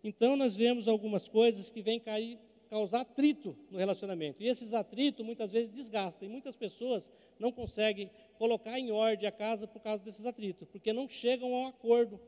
Então, 0.03 0.35
nós 0.35 0.55
vemos 0.55 0.87
algumas 0.87 1.27
coisas 1.27 1.71
que 1.71 1.81
vêm 1.81 1.99
cair, 1.99 2.37
causar 2.69 3.01
atrito 3.01 3.57
no 3.71 3.79
relacionamento. 3.79 4.43
E 4.43 4.47
esses 4.47 4.71
atritos, 4.71 5.25
muitas 5.25 5.51
vezes, 5.51 5.71
desgastam. 5.71 6.29
E 6.29 6.31
muitas 6.31 6.55
pessoas 6.55 7.11
não 7.39 7.51
conseguem 7.51 8.11
colocar 8.37 8.77
em 8.77 8.91
ordem 8.91 9.27
a 9.27 9.31
casa 9.31 9.65
por 9.65 9.81
causa 9.81 10.03
desses 10.03 10.27
atritos, 10.27 10.67
porque 10.67 10.93
não 10.93 11.09
chegam 11.09 11.51
a 11.55 11.61
um 11.61 11.67
acordo 11.69 12.19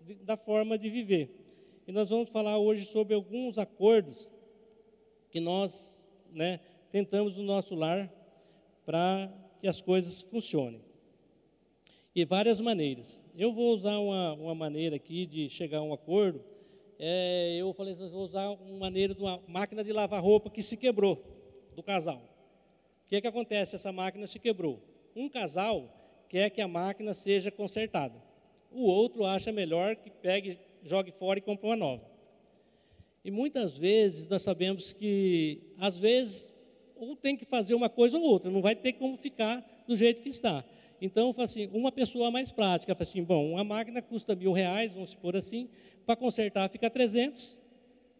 de, 0.00 0.14
da 0.14 0.38
forma 0.38 0.78
de 0.78 0.88
viver. 0.88 1.28
E 1.86 1.92
nós 1.92 2.08
vamos 2.08 2.30
falar 2.30 2.56
hoje 2.56 2.86
sobre 2.86 3.12
alguns 3.12 3.58
acordos 3.58 4.30
que 5.32 5.40
nós 5.40 6.06
né, 6.30 6.60
tentamos 6.92 7.36
no 7.36 7.42
nosso 7.42 7.74
lar 7.74 8.12
para 8.84 9.32
que 9.60 9.66
as 9.66 9.80
coisas 9.80 10.20
funcionem. 10.20 10.82
E 12.14 12.26
várias 12.26 12.60
maneiras. 12.60 13.18
Eu 13.34 13.50
vou 13.50 13.74
usar 13.74 13.98
uma, 13.98 14.34
uma 14.34 14.54
maneira 14.54 14.96
aqui 14.96 15.24
de 15.24 15.48
chegar 15.48 15.78
a 15.78 15.82
um 15.82 15.94
acordo. 15.94 16.44
É, 16.98 17.56
eu 17.58 17.72
falei 17.72 17.94
assim, 17.94 18.10
vou 18.10 18.24
usar 18.24 18.50
uma 18.50 18.78
maneira 18.78 19.14
de 19.14 19.22
uma 19.22 19.42
máquina 19.48 19.82
de 19.82 19.90
lavar 19.90 20.22
roupa 20.22 20.50
que 20.50 20.62
se 20.62 20.76
quebrou 20.76 21.24
do 21.74 21.82
casal. 21.82 22.22
O 23.06 23.08
que, 23.08 23.16
é 23.16 23.20
que 23.22 23.26
acontece? 23.26 23.74
Essa 23.74 23.90
máquina 23.90 24.26
se 24.26 24.38
quebrou. 24.38 24.78
Um 25.16 25.30
casal 25.30 26.24
quer 26.28 26.50
que 26.50 26.60
a 26.60 26.68
máquina 26.68 27.14
seja 27.14 27.50
consertada. 27.50 28.22
O 28.70 28.84
outro 28.84 29.24
acha 29.24 29.50
melhor 29.50 29.96
que 29.96 30.10
pegue, 30.10 30.58
jogue 30.82 31.10
fora 31.10 31.38
e 31.38 31.42
compre 31.42 31.66
uma 31.66 31.76
nova. 31.76 32.11
E 33.24 33.30
muitas 33.30 33.78
vezes 33.78 34.26
nós 34.26 34.42
sabemos 34.42 34.92
que, 34.92 35.60
às 35.78 35.96
vezes, 35.96 36.52
ou 36.96 37.14
tem 37.14 37.36
que 37.36 37.44
fazer 37.44 37.74
uma 37.74 37.88
coisa 37.88 38.18
ou 38.18 38.24
outra, 38.24 38.50
não 38.50 38.60
vai 38.60 38.74
ter 38.74 38.94
como 38.94 39.16
ficar 39.16 39.64
do 39.86 39.96
jeito 39.96 40.22
que 40.22 40.28
está. 40.28 40.64
Então, 41.00 41.34
assim, 41.38 41.68
uma 41.72 41.90
pessoa 41.90 42.30
mais 42.30 42.52
prática, 42.52 42.94
fala 42.94 43.02
assim, 43.02 43.22
bom, 43.22 43.52
uma 43.52 43.64
máquina 43.64 44.00
custa 44.00 44.34
mil 44.34 44.52
reais, 44.52 44.92
vamos 44.92 45.10
supor 45.10 45.36
assim, 45.36 45.68
para 46.06 46.16
consertar 46.16 46.68
fica 46.68 46.88
300, 46.88 47.60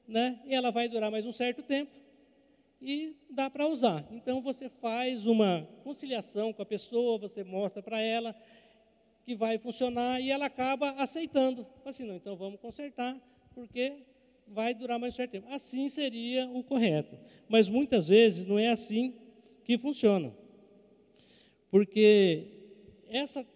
né? 0.07 0.41
e 0.45 0.55
ela 0.55 0.71
vai 0.71 0.89
durar 0.89 1.11
mais 1.11 1.25
um 1.25 1.33
certo 1.33 1.63
tempo, 1.63 1.93
e 2.81 3.17
dá 3.31 3.49
para 3.49 3.69
usar. 3.69 4.05
Então, 4.11 4.41
você 4.41 4.69
faz 4.69 5.27
uma 5.27 5.69
conciliação 5.85 6.53
com 6.53 6.63
a 6.63 6.67
pessoa, 6.67 7.19
você 7.19 7.45
mostra 7.45 7.81
para 7.81 8.01
ela 8.01 8.35
que 9.25 9.37
vai 9.37 9.59
funcionar, 9.59 10.21
e 10.21 10.31
ela 10.31 10.47
acaba 10.47 10.91
aceitando. 10.93 11.65
Fala 11.65 11.91
assim, 11.91 12.05
não, 12.05 12.17
então 12.17 12.35
vamos 12.35 12.59
consertar, 12.61 13.17
porque 13.55 14.03
vai 14.53 14.75
durar 14.75 14.99
mais 14.99 15.15
certo 15.15 15.33
tempo. 15.33 15.49
Assim 15.51 15.89
seria 15.89 16.49
o 16.49 16.63
correto. 16.63 17.19
Mas 17.49 17.69
muitas 17.69 18.09
vezes 18.09 18.45
não 18.45 18.59
é 18.59 18.69
assim 18.69 19.15
que 19.65 19.79
funciona. 19.79 20.33
Porque 21.71 22.47
essa, 23.09 23.47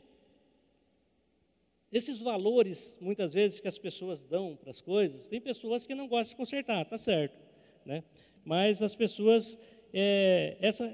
esses 1.93 2.19
valores, 2.19 2.97
muitas 3.01 3.35
vezes, 3.35 3.61
que 3.61 3.69
as 3.69 3.79
pessoas 3.79 4.25
dão 4.25 4.57
para 4.57 4.71
as 4.71 4.81
coisas, 4.81 5.27
tem 5.29 5.41
pessoas 5.41 5.87
que 5.87 5.95
não 5.95 6.09
gostam 6.09 6.31
de 6.31 6.37
consertar, 6.37 6.85
tá 6.85 6.99
certo. 6.99 7.39
Né? 7.85 8.03
Mas 8.45 8.83
as 8.83 8.95
pessoas, 8.95 9.59
é, 9.93 10.57
essa 10.61 10.93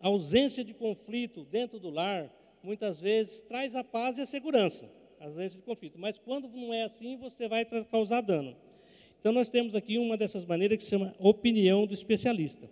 ausência 0.00 0.64
de 0.64 0.74
conflito 0.74 1.44
dentro 1.44 1.78
do 1.78 1.90
lar, 1.90 2.32
muitas 2.62 3.00
vezes 3.00 3.40
traz 3.42 3.74
a 3.74 3.84
paz 3.84 4.18
e 4.18 4.22
a 4.22 4.26
segurança, 4.26 4.90
a 5.20 5.26
ausência 5.26 5.58
de 5.58 5.64
conflito. 5.64 5.98
Mas 5.98 6.18
quando 6.18 6.48
não 6.48 6.72
é 6.72 6.82
assim, 6.82 7.16
você 7.16 7.46
vai 7.46 7.64
causar 7.84 8.20
dano. 8.20 8.56
Então, 9.22 9.30
nós 9.30 9.48
temos 9.48 9.76
aqui 9.76 9.98
uma 9.98 10.16
dessas 10.16 10.44
maneiras 10.44 10.78
que 10.78 10.82
se 10.82 10.90
chama 10.90 11.14
opinião 11.20 11.86
do 11.86 11.94
especialista. 11.94 12.68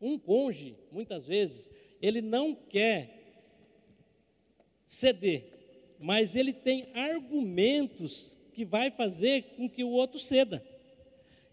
Um 0.00 0.16
cônjuge, 0.16 0.76
muitas 0.92 1.26
vezes, 1.26 1.68
ele 2.00 2.22
não 2.22 2.54
quer 2.54 3.18
ceder, 4.86 5.42
mas 5.98 6.36
ele 6.36 6.52
tem 6.52 6.86
argumentos 6.94 8.38
que 8.54 8.64
vai 8.64 8.92
fazer 8.92 9.42
com 9.56 9.68
que 9.68 9.82
o 9.82 9.90
outro 9.90 10.20
ceda. 10.20 10.64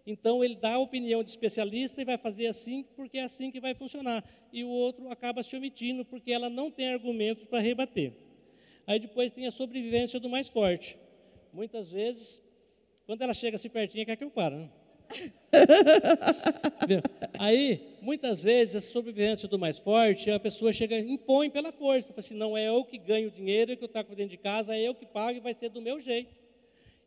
Então 0.06 0.44
ele 0.44 0.56
dá 0.56 0.76
a 0.76 0.80
opinião 0.80 1.24
de 1.24 1.32
especialista 1.32 2.00
e 2.00 2.06
vai 2.06 2.20
fazer 2.20 2.46
assim 2.46 2.86
porque 2.96 3.18
é 3.18 3.24
assim 3.24 3.52
que 3.52 3.60
vai 3.60 3.74
funcionar. 3.74 4.24
E 4.54 4.64
o 4.64 4.70
outro 4.70 5.10
acaba 5.10 5.42
se 5.42 5.56
omitindo 5.58 6.06
porque 6.06 6.32
ela 6.32 6.52
não 6.52 6.70
tem 6.70 6.88
argumentos 6.88 7.46
para 7.46 7.60
rebater. 7.60 8.14
Aí 8.86 9.00
depois 9.00 9.34
tem 9.34 9.48
a 9.48 9.52
sobrevivência 9.52 10.20
do 10.20 10.30
mais 10.30 10.48
forte. 10.48 10.98
Muitas 11.52 11.90
vezes, 11.90 12.42
quando 13.08 13.22
ela 13.22 13.34
chega 13.34 13.56
assim 13.56 13.70
pertinho, 13.70 14.06
quer 14.06 14.18
que 14.18 14.24
eu 14.26 14.30
pare. 14.30 14.56
Né? 14.58 14.70
Aí, 17.40 17.82
muitas 18.02 18.44
vezes, 18.44 18.76
a 18.76 18.82
sobrevivência 18.82 19.48
do 19.48 19.58
mais 19.58 19.80
forte, 19.80 20.30
a 20.30 20.38
pessoa 20.38 20.74
chega, 20.74 21.00
impõe 21.00 21.50
pela 21.50 21.72
força. 21.72 22.10
Fala 22.10 22.20
assim, 22.20 22.36
não 22.36 22.58
é 22.58 22.68
eu 22.68 22.84
que 22.84 22.98
ganho 22.98 23.30
o 23.30 23.32
dinheiro, 23.32 23.72
é 23.72 23.76
que 23.78 23.84
eu 23.84 23.88
trago 23.88 24.14
dentro 24.14 24.32
de 24.32 24.38
casa, 24.38 24.76
é 24.76 24.82
eu 24.82 24.94
que 24.94 25.06
pago 25.06 25.38
e 25.38 25.40
vai 25.40 25.54
ser 25.54 25.70
do 25.70 25.82
meu 25.82 26.02
jeito. 26.02 26.36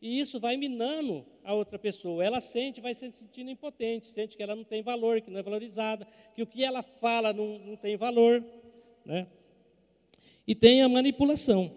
E 0.00 0.18
isso 0.18 0.40
vai 0.40 0.56
minando 0.56 1.26
a 1.44 1.52
outra 1.52 1.78
pessoa. 1.78 2.24
Ela 2.24 2.40
sente, 2.40 2.80
vai 2.80 2.94
se 2.94 3.12
sentindo 3.12 3.50
impotente, 3.50 4.06
sente 4.06 4.38
que 4.38 4.42
ela 4.42 4.56
não 4.56 4.64
tem 4.64 4.82
valor, 4.82 5.20
que 5.20 5.30
não 5.30 5.38
é 5.38 5.42
valorizada, 5.42 6.08
que 6.34 6.42
o 6.42 6.46
que 6.46 6.64
ela 6.64 6.82
fala 6.82 7.34
não, 7.34 7.58
não 7.58 7.76
tem 7.76 7.98
valor. 7.98 8.42
Né? 9.04 9.26
E 10.46 10.54
tem 10.54 10.80
a 10.80 10.88
manipulação. 10.88 11.70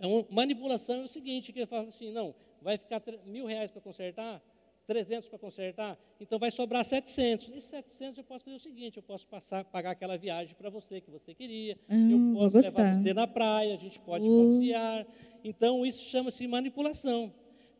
É 0.00 0.06
manipulação 0.28 1.02
é 1.02 1.04
o 1.04 1.08
seguinte, 1.08 1.52
que 1.52 1.64
fala 1.66 1.86
assim, 1.86 2.10
não, 2.10 2.34
vai 2.62 2.78
ficar 2.78 3.02
mil 3.26 3.46
reais 3.46 3.70
para 3.70 3.80
consertar, 3.80 4.42
300 4.86 5.28
para 5.28 5.38
consertar, 5.38 5.98
então 6.20 6.38
vai 6.38 6.50
sobrar 6.50 6.84
700. 6.84 7.48
E 7.54 7.60
700 7.60 8.18
eu 8.18 8.24
posso 8.24 8.44
fazer 8.44 8.56
o 8.56 8.60
seguinte, 8.60 8.96
eu 8.96 9.02
posso 9.02 9.26
passar, 9.26 9.64
pagar 9.64 9.92
aquela 9.92 10.18
viagem 10.18 10.54
para 10.56 10.68
você 10.68 11.00
que 11.00 11.10
você 11.10 11.34
queria, 11.34 11.78
hum, 11.88 12.34
eu 12.34 12.40
posso 12.40 12.58
levar 12.58 12.96
você 12.96 13.14
na 13.14 13.26
praia, 13.26 13.74
a 13.74 13.78
gente 13.78 14.00
pode 14.00 14.28
uh. 14.28 14.44
passear. 14.44 15.06
Então 15.44 15.86
isso 15.86 16.02
chama-se 16.08 16.46
manipulação. 16.46 17.32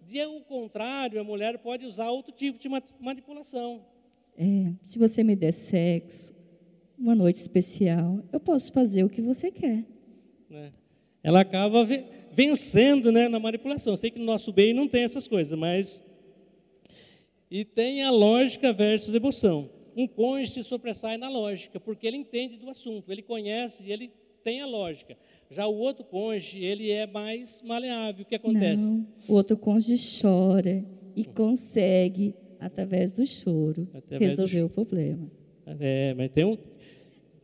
De 0.03 0.25
o 0.25 0.41
contrário, 0.41 1.21
a 1.21 1.25
mulher 1.25 1.59
pode 1.59 1.85
usar 1.85 2.09
outro 2.11 2.33
tipo 2.33 2.59
de 2.59 2.69
manipulação. 2.99 3.85
É, 4.37 4.73
se 4.87 4.99
você 4.99 5.23
me 5.23 5.37
der 5.37 5.53
sexo, 5.53 6.35
uma 6.97 7.15
noite 7.15 7.37
especial, 7.37 8.23
eu 8.33 8.39
posso 8.39 8.73
fazer 8.73 9.05
o 9.05 9.09
que 9.09 9.21
você 9.21 9.51
quer. 9.51 9.85
Né? 10.49 10.73
Ela 11.23 11.41
acaba 11.41 11.87
vencendo 12.33 13.13
né, 13.13 13.29
na 13.29 13.39
manipulação. 13.39 13.97
Sei 13.97 14.11
que 14.11 14.19
no 14.19 14.25
nosso 14.25 14.53
bem 14.53 14.73
não 14.73 14.89
tem 14.89 15.05
essas 15.05 15.29
coisas, 15.29 15.59
mas 15.59 16.03
e 17.51 17.65
tem 17.65 18.05
a 18.05 18.11
lógica 18.11 18.73
versus 18.73 19.15
emoção. 19.15 19.69
Um 19.97 20.07
cônjuge 20.07 20.53
se 20.53 20.63
sobressai 20.63 21.19
na 21.19 21.29
lógica, 21.29 21.81
porque 21.81 22.07
ele 22.07 22.17
entende 22.17 22.57
do 22.57 22.71
assunto, 22.71 23.11
ele 23.11 23.23
conhece 23.23 23.83
e 23.85 23.93
ele 23.93 24.13
tem 24.45 24.61
a 24.61 24.67
lógica. 24.67 25.17
Já 25.51 25.67
o 25.67 25.77
outro 25.77 26.05
cônjuge, 26.05 26.65
ele 26.65 26.91
é 26.91 27.07
mais 27.07 27.61
maleável. 27.63 28.23
O 28.23 28.27
que 28.27 28.37
acontece? 28.37 28.85
Não, 28.85 29.07
o 29.29 29.35
outro 29.35 29.57
cônjuge 29.57 30.21
chora 30.23 30.85
e 31.17 31.25
consegue, 31.25 32.35
através 32.61 33.11
do 33.11 33.27
choro, 33.27 33.89
através 33.93 34.31
resolver 34.31 34.61
do... 34.61 34.67
o 34.67 34.71
problema. 34.71 35.31
É, 35.79 36.15
mas 36.15 36.31
tem, 36.31 36.45
um, 36.45 36.57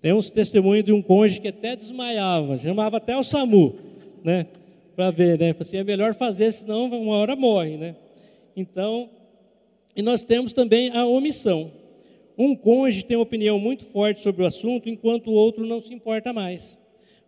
tem 0.00 0.12
uns 0.12 0.30
testemunhos 0.30 0.84
de 0.84 0.92
um 0.92 1.02
cônjuge 1.02 1.40
que 1.40 1.48
até 1.48 1.74
desmaiava, 1.74 2.58
chamava 2.58 2.98
até 2.98 3.16
o 3.16 3.24
SAMU, 3.24 3.74
né? 4.22 4.46
Para 4.94 5.10
ver, 5.10 5.38
né? 5.38 5.54
Assim, 5.58 5.76
é 5.78 5.84
melhor 5.84 6.14
fazer, 6.14 6.52
senão 6.52 6.86
uma 6.86 7.16
hora 7.16 7.34
morre, 7.34 7.76
né? 7.76 7.96
Então, 8.56 9.10
e 9.94 10.02
nós 10.02 10.22
temos 10.22 10.52
também 10.52 10.90
a 10.90 11.06
omissão. 11.06 11.72
Um 12.38 12.54
cônjuge 12.54 13.04
tem 13.04 13.16
uma 13.16 13.22
opinião 13.22 13.58
muito 13.58 13.84
forte 13.84 14.22
sobre 14.22 14.42
o 14.42 14.46
assunto, 14.46 14.88
enquanto 14.88 15.28
o 15.28 15.32
outro 15.32 15.66
não 15.66 15.80
se 15.80 15.92
importa 15.94 16.32
mais. 16.32 16.78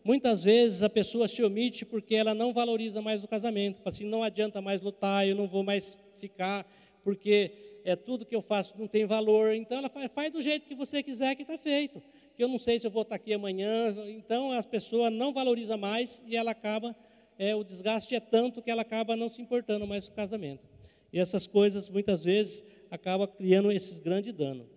Muitas 0.04 0.44
vezes 0.44 0.82
a 0.82 0.88
pessoa 0.88 1.28
se 1.28 1.42
omite 1.42 1.84
porque 1.84 2.14
ela 2.14 2.34
não 2.34 2.52
valoriza 2.52 3.00
mais 3.00 3.24
o 3.24 3.28
casamento. 3.28 3.78
Fala 3.78 3.88
assim, 3.88 4.04
não 4.04 4.22
adianta 4.22 4.60
mais 4.60 4.80
lutar, 4.80 5.26
eu 5.26 5.34
não 5.34 5.46
vou 5.46 5.62
mais 5.62 5.96
ficar, 6.18 6.66
porque 7.02 7.50
é 7.84 7.96
tudo 7.96 8.26
que 8.26 8.34
eu 8.34 8.42
faço 8.42 8.74
não 8.78 8.86
tem 8.86 9.06
valor. 9.06 9.54
Então 9.54 9.78
ela 9.78 9.88
faz, 9.88 10.10
faz 10.14 10.32
do 10.32 10.42
jeito 10.42 10.66
que 10.66 10.74
você 10.74 11.02
quiser 11.02 11.34
que 11.34 11.42
está 11.42 11.56
feito. 11.56 12.02
Que 12.38 12.44
eu 12.44 12.48
não 12.48 12.60
sei 12.60 12.78
se 12.78 12.86
eu 12.86 12.90
vou 12.92 13.02
estar 13.02 13.16
aqui 13.16 13.34
amanhã. 13.34 13.92
Então 14.06 14.52
a 14.52 14.62
pessoa 14.62 15.10
não 15.10 15.32
valoriza 15.32 15.76
mais 15.76 16.22
e 16.24 16.36
ela 16.36 16.52
acaba, 16.52 16.94
é, 17.36 17.52
o 17.56 17.64
desgaste 17.64 18.14
é 18.14 18.20
tanto 18.20 18.62
que 18.62 18.70
ela 18.70 18.82
acaba 18.82 19.16
não 19.16 19.28
se 19.28 19.42
importando 19.42 19.88
mais 19.88 20.06
com 20.06 20.12
o 20.12 20.16
casamento. 20.16 20.64
E 21.12 21.18
essas 21.18 21.48
coisas, 21.48 21.88
muitas 21.88 22.22
vezes, 22.22 22.62
acabam 22.92 23.26
criando 23.26 23.72
esses 23.72 23.98
grandes 23.98 24.32
danos. 24.32 24.68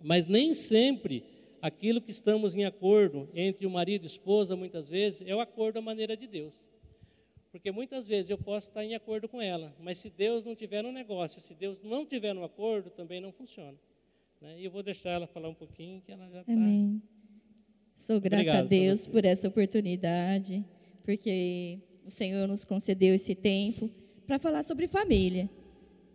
Mas 0.00 0.24
nem 0.24 0.54
sempre 0.54 1.24
aquilo 1.60 2.00
que 2.00 2.10
estamos 2.10 2.54
em 2.54 2.64
acordo 2.64 3.28
entre 3.34 3.66
o 3.66 3.70
marido 3.70 4.04
e 4.04 4.06
a 4.06 4.06
esposa, 4.06 4.56
muitas 4.56 4.88
vezes, 4.88 5.20
é 5.26 5.34
o 5.34 5.40
acordo 5.40 5.74
da 5.74 5.82
maneira 5.82 6.16
de 6.16 6.26
Deus. 6.26 6.66
Porque 7.52 7.70
muitas 7.70 8.08
vezes 8.08 8.30
eu 8.30 8.38
posso 8.38 8.68
estar 8.68 8.82
em 8.82 8.94
acordo 8.94 9.28
com 9.28 9.42
ela, 9.42 9.76
mas 9.78 9.98
se 9.98 10.08
Deus 10.08 10.42
não 10.42 10.56
tiver 10.56 10.80
no 10.80 10.90
negócio, 10.90 11.38
se 11.38 11.52
Deus 11.52 11.82
não 11.82 12.06
tiver 12.06 12.32
no 12.32 12.44
acordo, 12.44 12.88
também 12.88 13.20
não 13.20 13.30
funciona. 13.30 13.76
Né? 14.40 14.60
E 14.60 14.64
eu 14.64 14.70
vou 14.70 14.82
deixar 14.82 15.10
ela 15.10 15.26
falar 15.26 15.48
um 15.48 15.54
pouquinho, 15.54 16.00
que 16.00 16.12
ela 16.12 16.28
já 16.30 16.40
está. 16.40 16.52
Amém. 16.52 17.02
Sou 17.96 18.20
grata 18.20 18.36
Obrigado 18.36 18.64
a 18.64 18.68
Deus 18.68 19.08
por 19.08 19.24
essa 19.24 19.48
oportunidade, 19.48 20.64
porque 21.02 21.80
o 22.06 22.10
Senhor 22.10 22.46
nos 22.46 22.64
concedeu 22.64 23.14
esse 23.14 23.34
tempo 23.34 23.90
para 24.26 24.38
falar 24.38 24.62
sobre 24.62 24.86
família. 24.86 25.50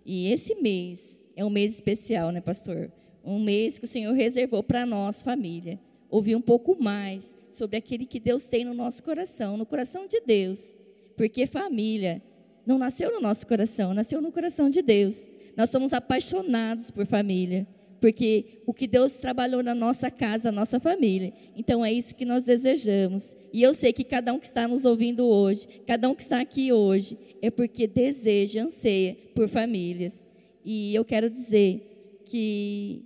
E 0.06 0.28
esse 0.28 0.56
mês 0.56 1.22
é 1.36 1.44
um 1.44 1.50
mês 1.50 1.74
especial, 1.74 2.32
né, 2.32 2.40
pastor? 2.40 2.92
Um 3.24 3.40
mês 3.40 3.78
que 3.78 3.86
o 3.86 3.88
Senhor 3.88 4.14
reservou 4.14 4.64
para 4.64 4.86
nós, 4.86 5.22
família. 5.22 5.80
Ouvir 6.10 6.36
um 6.36 6.42
pouco 6.42 6.82
mais 6.82 7.36
sobre 7.52 7.76
aquele 7.76 8.06
que 8.06 8.20
Deus 8.20 8.48
tem 8.48 8.64
no 8.64 8.74
nosso 8.74 9.04
coração, 9.04 9.58
no 9.58 9.66
coração 9.66 10.08
de 10.08 10.22
Deus. 10.22 10.74
Porque 11.18 11.46
família 11.46 12.22
não 12.66 12.78
nasceu 12.78 13.12
no 13.12 13.20
nosso 13.20 13.46
coração, 13.46 13.94
nasceu 13.94 14.22
no 14.22 14.32
coração 14.32 14.70
de 14.70 14.82
Deus. 14.82 15.28
Nós 15.58 15.70
somos 15.70 15.92
apaixonados 15.92 16.90
por 16.90 17.06
família 17.06 17.68
porque 18.04 18.60
o 18.66 18.74
que 18.74 18.86
Deus 18.86 19.14
trabalhou 19.14 19.64
na 19.64 19.74
nossa 19.74 20.12
casa, 20.12 20.52
na 20.52 20.60
nossa 20.60 20.78
família. 20.78 21.32
Então 21.56 21.86
é 21.86 21.94
isso 21.94 22.14
que 22.14 22.26
nós 22.26 22.44
desejamos. 22.44 23.34
E 23.54 23.64
eu 23.64 23.74
sei 23.74 23.94
que 23.94 24.04
cada 24.04 24.34
um 24.34 24.40
que 24.40 24.46
está 24.46 24.68
nos 24.68 24.84
ouvindo 24.84 25.26
hoje, 25.26 25.66
cada 25.88 26.10
um 26.10 26.14
que 26.14 26.22
está 26.22 26.42
aqui 26.42 26.74
hoje, 26.74 27.18
é 27.42 27.50
porque 27.50 27.88
deseja, 27.88 28.66
anseia 28.66 29.16
por 29.34 29.48
famílias. 29.48 30.28
E 30.66 30.94
eu 30.94 31.06
quero 31.06 31.30
dizer 31.30 32.22
que 32.26 33.06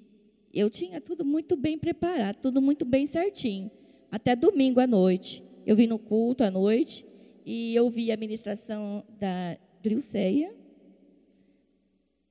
eu 0.52 0.68
tinha 0.68 1.00
tudo 1.00 1.24
muito 1.24 1.56
bem 1.56 1.78
preparado, 1.78 2.38
tudo 2.38 2.60
muito 2.60 2.84
bem 2.84 3.06
certinho. 3.06 3.70
Até 4.10 4.36
domingo 4.36 4.80
à 4.80 4.88
noite. 4.88 5.44
Eu 5.64 5.76
vim 5.76 5.86
no 5.86 6.00
culto 6.00 6.44
à 6.44 6.50
noite 6.50 7.06
e 7.46 7.76
eu 7.76 7.88
vi 7.88 8.12
a 8.12 8.18
ministração 8.18 9.04
da 9.20 9.60
Drilceia. 9.80 10.56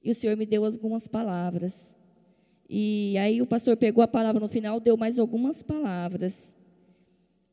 E 0.02 0.10
o 0.10 0.14
Senhor 0.16 0.36
me 0.36 0.44
deu 0.44 0.64
algumas 0.64 1.06
palavras. 1.06 1.95
E 2.68 3.16
aí 3.18 3.40
o 3.40 3.46
pastor 3.46 3.76
pegou 3.76 4.02
a 4.02 4.08
palavra 4.08 4.40
no 4.40 4.48
final, 4.48 4.80
deu 4.80 4.96
mais 4.96 5.18
algumas 5.18 5.62
palavras. 5.62 6.54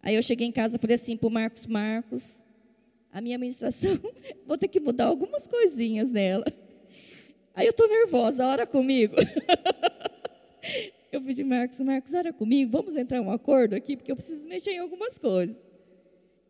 Aí 0.01 0.15
eu 0.15 0.23
cheguei 0.23 0.47
em 0.47 0.51
casa 0.51 0.75
e 0.75 0.79
falei 0.79 0.95
assim 0.95 1.15
para 1.15 1.27
o 1.27 1.31
Marcos, 1.31 1.67
Marcos, 1.67 2.41
a 3.11 3.21
minha 3.21 3.35
administração, 3.35 3.97
vou 4.45 4.57
ter 4.57 4.67
que 4.67 4.79
mudar 4.79 5.05
algumas 5.05 5.47
coisinhas 5.47 6.09
nela. 6.09 6.45
Aí 7.53 7.67
eu 7.67 7.71
estou 7.71 7.87
nervosa, 7.87 8.45
ora 8.45 8.65
comigo. 8.65 9.15
eu 11.11 11.21
pedi, 11.21 11.43
Marcos, 11.43 11.79
Marcos, 11.79 12.13
ora 12.15 12.33
comigo, 12.33 12.71
vamos 12.71 12.95
entrar 12.95 13.19
em 13.19 13.21
um 13.21 13.29
acordo 13.29 13.75
aqui, 13.75 13.95
porque 13.95 14.11
eu 14.11 14.15
preciso 14.15 14.47
mexer 14.47 14.71
em 14.71 14.79
algumas 14.79 15.19
coisas. 15.19 15.55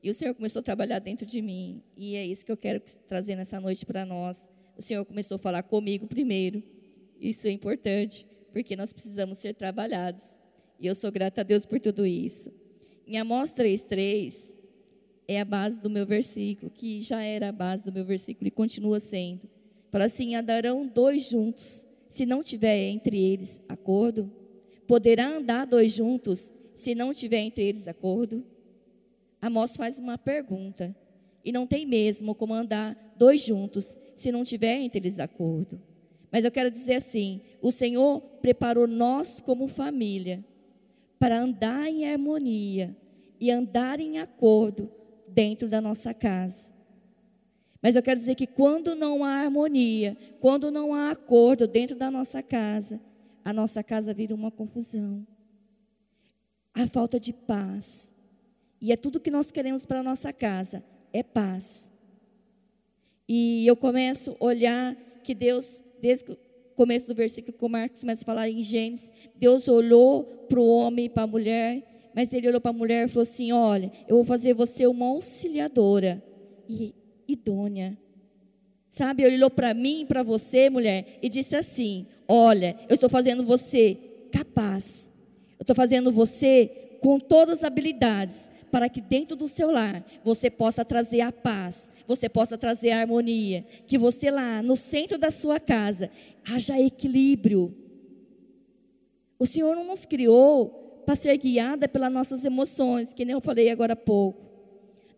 E 0.02 0.10
o 0.10 0.14
Senhor 0.14 0.34
começou 0.34 0.62
a 0.62 0.64
trabalhar 0.64 1.00
dentro 1.00 1.26
de 1.26 1.42
mim, 1.42 1.84
e 1.98 2.16
é 2.16 2.26
isso 2.26 2.46
que 2.46 2.52
eu 2.52 2.58
quero 2.58 2.82
trazer 3.08 3.36
nessa 3.36 3.60
noite 3.60 3.86
para 3.86 4.06
nós. 4.06 4.50
O 4.78 4.82
Senhor 4.82 5.04
começou 5.04 5.36
a 5.36 5.40
falar 5.40 5.64
comigo 5.64 6.08
primeiro, 6.08 6.64
isso 7.20 7.48
é 7.48 7.52
importante 7.52 8.26
porque 8.54 8.76
nós 8.76 8.94
precisamos 8.94 9.40
ser 9.40 9.56
trabalhados. 9.56 10.38
E 10.80 10.86
eu 10.86 10.94
sou 10.94 11.12
grata 11.12 11.42
a 11.42 11.44
Deus 11.44 11.66
por 11.66 11.80
tudo 11.80 12.06
isso. 12.06 12.54
Em 13.06 13.18
Amós 13.18 13.52
3,3 13.52 14.54
é 15.28 15.42
a 15.42 15.46
base 15.46 15.82
do 15.82 15.90
meu 15.90 16.06
versículo, 16.06 16.72
que 16.72 17.02
já 17.02 17.22
era 17.22 17.50
a 17.50 17.52
base 17.52 17.84
do 17.84 17.92
meu 17.92 18.06
versículo 18.06 18.48
e 18.48 18.52
continua 18.52 19.00
sendo. 19.00 19.50
Fala 19.92 20.06
assim: 20.06 20.36
andarão 20.36 20.86
dois 20.86 21.28
juntos, 21.28 21.88
se 22.08 22.26
não 22.26 22.44
tiver 22.44 22.78
entre 22.90 23.18
eles 23.18 23.62
acordo? 23.68 24.32
Poderá 24.88 25.28
andar 25.28 25.66
dois 25.66 25.94
juntos, 25.94 26.52
se 26.76 26.94
não 26.94 27.14
tiver 27.14 27.40
entre 27.40 27.64
eles 27.64 27.88
acordo? 27.88 28.46
Amós 29.42 29.76
faz 29.76 29.98
uma 29.98 30.18
pergunta, 30.18 30.96
e 31.44 31.52
não 31.52 31.66
tem 31.66 31.86
mesmo 31.86 32.36
como 32.36 32.54
andar 32.54 33.16
dois 33.18 33.42
juntos, 33.42 33.98
se 34.16 34.32
não 34.32 34.44
tiver 34.44 34.78
entre 34.78 35.00
eles 35.00 35.20
acordo. 35.20 35.82
Mas 36.34 36.44
eu 36.44 36.52
quero 36.52 36.72
dizer 36.72 36.96
assim: 36.96 37.42
o 37.62 37.72
Senhor 37.72 38.20
preparou 38.42 38.88
nós 38.88 39.40
como 39.40 39.68
família 39.68 40.44
para 41.20 41.40
andar 41.40 41.88
em 41.88 42.10
harmonia 42.10 42.98
e 43.40 43.52
andar 43.52 44.00
em 44.00 44.18
acordo 44.18 44.92
dentro 45.28 45.70
da 45.70 45.80
nossa 45.80 46.12
casa. 46.12 46.74
Mas 47.84 47.96
eu 47.96 48.02
quero 48.02 48.20
dizer 48.20 48.34
que 48.34 48.48
quando 48.48 48.96
não 48.96 49.24
há 49.24 49.42
harmonia, 49.42 50.18
quando 50.40 50.72
não 50.72 50.94
há 50.94 51.12
acordo 51.12 51.68
dentro 51.68 51.96
da 51.96 52.10
nossa 52.10 52.42
casa, 52.42 53.00
a 53.46 53.54
nossa 53.54 53.84
casa 53.84 54.14
vira 54.14 54.34
uma 54.34 54.50
confusão. 54.50 55.28
A 56.74 56.88
falta 56.88 57.20
de 57.20 57.32
paz. 57.32 58.12
E 58.82 58.92
é 58.92 58.96
tudo 58.96 59.20
que 59.20 59.30
nós 59.30 59.52
queremos 59.52 59.86
para 59.86 60.00
a 60.00 60.04
nossa 60.04 60.34
casa, 60.34 60.84
é 61.12 61.22
paz. 61.22 61.92
E 63.28 63.68
eu 63.68 63.76
começo 63.76 64.36
a 64.40 64.46
olhar 64.46 64.96
que 65.24 65.36
Deus, 65.36 65.84
desde 66.04 66.34
o 66.34 66.38
começo 66.76 67.08
do 67.08 67.16
versículo 67.16 67.58
que 67.58 67.64
o 67.64 67.70
Marcos 67.70 68.02
começa 68.02 68.24
a 68.24 68.26
falar 68.26 68.50
em 68.50 68.62
Gênesis, 68.62 69.10
Deus 69.38 69.70
olhou 69.70 70.26
para 70.50 70.60
o 70.60 70.68
homem 70.68 71.06
e 71.06 71.10
para 71.10 71.24
a 71.24 71.28
mulher, 71.28 72.12
mas 72.14 72.34
ele 72.34 72.50
olhou 72.50 72.60
para 72.60 72.72
a 72.72 72.74
mulher 72.74 73.06
e 73.06 73.08
falou 73.08 73.24
assim: 73.24 73.54
Olha, 73.54 73.90
eu 74.06 74.18
vou 74.18 74.26
fazer 74.26 74.54
você 74.54 74.86
uma 74.86 75.08
auxiliadora. 75.08 76.22
E 76.68 76.94
idônea. 77.26 77.98
Sabe, 78.90 79.24
ele 79.24 79.36
olhou 79.36 79.50
para 79.50 79.74
mim 79.74 80.02
e 80.02 80.06
para 80.06 80.24
você, 80.24 80.70
mulher, 80.70 81.20
e 81.22 81.30
disse 81.30 81.56
assim: 81.56 82.06
Olha, 82.28 82.76
eu 82.90 82.96
estou 82.96 83.10
fazendo 83.10 83.46
você 83.46 83.98
capaz. 84.30 85.10
Eu 85.58 85.64
estou 85.64 85.76
fazendo 85.76 86.12
você 86.12 86.98
com 87.00 87.18
todas 87.18 87.60
as 87.60 87.64
habilidades 87.64 88.52
para 88.74 88.90
que 88.90 89.00
dentro 89.00 89.36
do 89.36 89.48
seu 89.48 89.70
lar 89.70 90.04
você 90.24 90.50
possa 90.50 90.84
trazer 90.84 91.22
a 91.22 91.32
paz, 91.32 91.92
você 92.08 92.28
possa 92.28 92.58
trazer 92.58 92.90
a 92.90 93.02
harmonia, 93.02 93.64
que 93.86 94.00
você 94.00 94.32
lá 94.32 94.64
no 94.64 94.76
centro 94.76 95.16
da 95.16 95.30
sua 95.30 95.60
casa 95.60 96.10
haja 96.44 96.82
equilíbrio. 96.82 97.72
O 99.38 99.46
Senhor 99.46 99.76
não 99.76 99.86
nos 99.86 100.08
criou 100.08 101.04
para 101.06 101.14
ser 101.14 101.38
guiada 101.38 101.88
pelas 101.88 102.12
nossas 102.12 102.44
emoções, 102.44 103.14
que 103.14 103.24
nem 103.24 103.34
eu 103.34 103.42
falei 103.42 103.70
agora 103.70 103.94
há 103.94 103.96
pouco. 103.96 104.42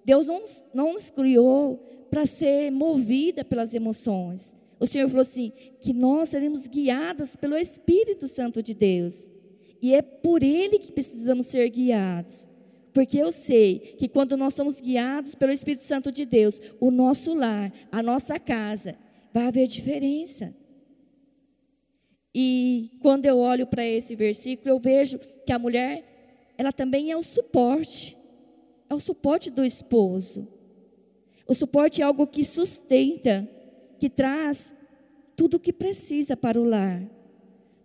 Deus 0.04 0.26
não, 0.26 0.44
não 0.74 0.92
nos 0.92 1.10
criou 1.10 1.78
para 2.12 2.26
ser 2.26 2.70
movida 2.72 3.46
pelas 3.46 3.74
emoções. 3.74 4.54
O 4.78 4.86
Senhor 4.86 5.08
falou 5.08 5.22
assim: 5.22 5.54
que 5.80 5.94
nós 5.94 6.28
seremos 6.28 6.68
guiadas 6.68 7.38
pelo 7.38 7.56
Espírito 7.56 8.28
Santo 8.28 8.62
de 8.62 8.74
Deus. 8.74 9.30
E 9.82 9.94
é 9.94 10.02
por 10.02 10.44
Ele 10.44 10.78
que 10.78 10.92
precisamos 10.92 11.46
ser 11.46 11.70
guiados. 11.70 12.50
Porque 12.96 13.18
eu 13.18 13.30
sei 13.30 13.78
que 14.00 14.08
quando 14.08 14.38
nós 14.38 14.54
somos 14.54 14.80
guiados 14.80 15.36
pelo 15.36 15.52
Espírito 15.52 15.84
Santo 15.84 16.14
de 16.14 16.26
Deus, 16.26 16.62
o 16.80 16.90
nosso 16.90 17.34
lar, 17.34 17.70
a 17.92 18.02
nossa 18.02 18.40
casa, 18.40 18.96
vai 19.34 19.48
haver 19.48 19.68
diferença. 19.68 20.56
E 22.34 22.92
quando 23.02 23.26
eu 23.26 23.38
olho 23.38 23.68
para 23.68 23.86
esse 23.86 24.16
versículo, 24.16 24.70
eu 24.70 24.80
vejo 24.80 25.20
que 25.46 25.52
a 25.52 25.60
mulher, 25.60 26.54
ela 26.58 26.72
também 26.72 27.12
é 27.12 27.18
o 27.18 27.22
suporte. 27.22 28.18
É 28.90 28.94
o 28.94 29.00
suporte 29.02 29.52
do 29.52 29.66
esposo. 29.66 30.48
O 31.46 31.54
suporte 31.54 32.02
é 32.02 32.06
algo 32.06 32.26
que 32.26 32.46
sustenta, 32.46 33.46
que 34.00 34.10
traz 34.10 34.74
tudo 35.36 35.56
o 35.58 35.60
que 35.60 35.74
precisa 35.74 36.38
para 36.38 36.62
o 36.62 36.64
lar. 36.64 37.06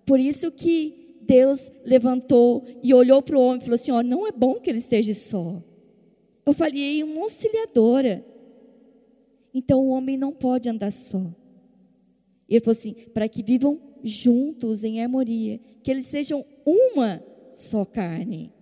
Por 0.07 0.20
isso 0.20 0.53
que 0.53 1.10
Deus 1.31 1.71
levantou 1.85 2.66
e 2.83 2.93
olhou 2.93 3.23
para 3.23 3.38
o 3.38 3.40
homem 3.40 3.59
e 3.59 3.62
falou 3.62 3.77
assim: 3.77 3.93
ó, 3.93 4.03
não 4.03 4.27
é 4.27 4.33
bom 4.33 4.55
que 4.55 4.69
ele 4.69 4.79
esteja 4.79 5.14
só. 5.14 5.62
Eu 6.45 6.53
falei 6.53 7.05
uma 7.05 7.21
auxiliadora. 7.21 8.27
Então 9.55 9.81
o 9.81 9.90
homem 9.90 10.16
não 10.16 10.33
pode 10.33 10.69
andar 10.69 10.90
só. 10.90 11.25
E 12.49 12.55
ele 12.55 12.64
falou 12.64 12.73
assim: 12.73 12.95
para 13.14 13.29
que 13.29 13.45
vivam 13.45 13.81
juntos 14.03 14.83
em 14.83 15.01
harmonia, 15.01 15.61
que 15.85 15.90
eles 15.93 16.07
sejam 16.09 16.45
uma 16.66 17.23
só 17.55 17.85
carne. 17.85 18.53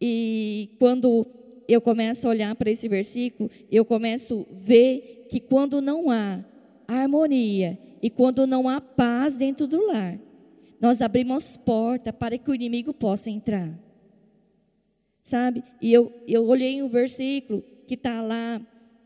E 0.00 0.70
quando 0.78 1.26
eu 1.68 1.82
começo 1.82 2.26
a 2.26 2.30
olhar 2.30 2.56
para 2.56 2.70
esse 2.70 2.88
versículo, 2.88 3.50
eu 3.70 3.84
começo 3.84 4.46
a 4.50 4.54
ver 4.54 5.26
que 5.28 5.38
quando 5.38 5.82
não 5.82 6.10
há 6.10 6.42
harmonia 6.88 7.78
e 8.00 8.08
quando 8.08 8.46
não 8.46 8.70
há 8.70 8.80
paz 8.80 9.36
dentro 9.36 9.66
do 9.66 9.86
lar, 9.88 10.18
nós 10.82 11.00
abrimos 11.00 11.56
porta 11.56 12.12
para 12.12 12.36
que 12.36 12.50
o 12.50 12.54
inimigo 12.54 12.92
possa 12.92 13.30
entrar. 13.30 13.72
Sabe? 15.22 15.62
E 15.80 15.92
eu, 15.92 16.12
eu 16.26 16.44
olhei 16.44 16.82
o 16.82 16.88
versículo 16.88 17.62
que 17.86 17.94
está 17.94 18.20
lá 18.20 18.60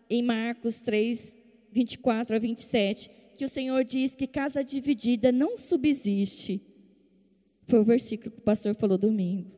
em 0.08 0.22
Marcos 0.22 0.80
3, 0.80 1.36
24 1.70 2.34
a 2.34 2.38
27, 2.38 3.10
que 3.36 3.44
o 3.44 3.48
Senhor 3.48 3.84
diz 3.84 4.14
que 4.14 4.26
casa 4.26 4.64
dividida 4.64 5.30
não 5.30 5.58
subsiste. 5.58 6.62
Foi 7.66 7.80
o 7.80 7.84
versículo 7.84 8.30
que 8.30 8.38
o 8.38 8.42
pastor 8.42 8.74
falou 8.74 8.96
domingo. 8.96 9.50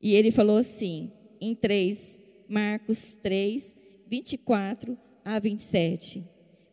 E 0.00 0.16
ele 0.16 0.32
falou 0.32 0.56
assim: 0.56 1.12
em 1.40 1.54
3, 1.54 2.20
Marcos 2.48 3.12
3, 3.22 3.76
24 4.08 4.98
a 5.24 5.38
27. 5.38 6.24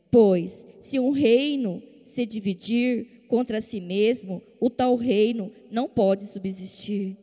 Pois, 0.10 0.66
se 0.82 1.00
um 1.00 1.12
reino 1.12 1.84
se 2.04 2.26
dividir 2.26 3.19
contra 3.30 3.62
si 3.62 3.80
mesmo, 3.80 4.42
o 4.60 4.70
tal 4.70 4.96
reino 4.96 5.52
não 5.72 5.88
pode 5.88 6.26
subsistir. 6.26 7.16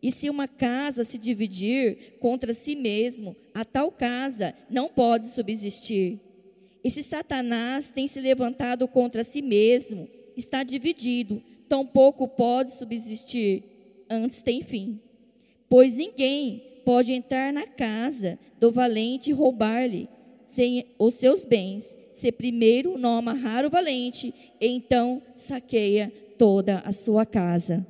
E 0.00 0.12
se 0.12 0.28
uma 0.28 0.46
casa 0.46 1.02
se 1.02 1.16
dividir 1.16 2.18
contra 2.20 2.52
si 2.52 2.76
mesmo, 2.76 3.34
a 3.54 3.64
tal 3.64 3.90
casa 3.90 4.54
não 4.68 4.90
pode 4.90 5.26
subsistir. 5.28 6.20
E 6.84 6.90
se 6.90 7.02
Satanás 7.02 7.90
tem 7.90 8.06
se 8.06 8.20
levantado 8.20 8.86
contra 8.86 9.24
si 9.24 9.40
mesmo, 9.40 10.06
está 10.36 10.62
dividido, 10.62 11.42
tampouco 11.66 12.28
pode 12.28 12.74
subsistir, 12.74 13.64
antes 14.10 14.42
tem 14.42 14.60
fim. 14.60 15.00
Pois 15.66 15.94
ninguém 15.94 16.82
pode 16.84 17.14
entrar 17.14 17.50
na 17.50 17.66
casa 17.66 18.38
do 18.60 18.70
valente 18.70 19.30
e 19.30 19.32
roubar-lhe 19.32 20.10
os 20.98 21.14
seus 21.14 21.42
bens, 21.42 21.96
se 22.14 22.30
primeiro 22.30 22.96
não 22.96 23.18
amarrar 23.18 23.66
o 23.66 23.70
valente, 23.70 24.32
então 24.60 25.20
saqueia 25.34 26.12
toda 26.38 26.78
a 26.78 26.92
sua 26.92 27.26
casa. 27.26 27.84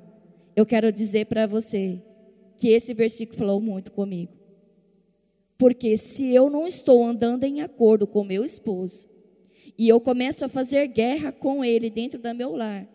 Eu 0.56 0.64
quero 0.64 0.90
dizer 0.90 1.26
para 1.26 1.46
você 1.46 2.00
que 2.56 2.68
esse 2.68 2.94
versículo 2.94 3.38
falou 3.38 3.60
muito 3.60 3.92
comigo. 3.92 4.32
Porque 5.58 5.98
se 5.98 6.34
eu 6.34 6.48
não 6.48 6.66
estou 6.66 7.04
andando 7.04 7.44
em 7.44 7.60
acordo 7.60 8.06
com 8.06 8.24
meu 8.24 8.44
esposo, 8.44 9.06
e 9.76 9.88
eu 9.88 10.00
começo 10.00 10.44
a 10.44 10.48
fazer 10.48 10.86
guerra 10.86 11.30
com 11.30 11.62
ele 11.62 11.90
dentro 11.90 12.18
do 12.18 12.34
meu 12.34 12.56
lar, 12.56 12.88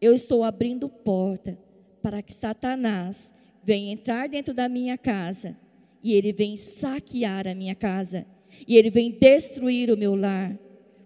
eu 0.00 0.12
estou 0.12 0.42
abrindo 0.42 0.88
porta 0.88 1.56
para 2.02 2.22
que 2.22 2.34
Satanás 2.34 3.32
vem 3.62 3.92
entrar 3.92 4.28
dentro 4.28 4.52
da 4.52 4.68
minha 4.68 4.98
casa 4.98 5.56
e 6.02 6.12
ele 6.12 6.32
vem 6.32 6.56
saquear 6.56 7.46
a 7.46 7.54
minha 7.54 7.74
casa 7.74 8.26
e 8.66 8.76
ele 8.76 8.90
vem 8.90 9.10
destruir 9.10 9.90
o 9.90 9.96
meu 9.96 10.14
lar, 10.14 10.58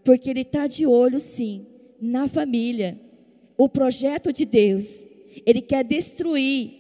porque 0.05 0.31
ele 0.31 0.41
está 0.41 0.67
de 0.67 0.87
olho, 0.87 1.21
sim, 1.21 1.67
na 2.01 2.29
família. 2.29 2.99
O 3.57 3.69
projeto 3.69 4.33
de 4.33 4.45
Deus, 4.45 5.07
ele 5.45 5.61
quer 5.61 5.85
destruir 5.85 6.73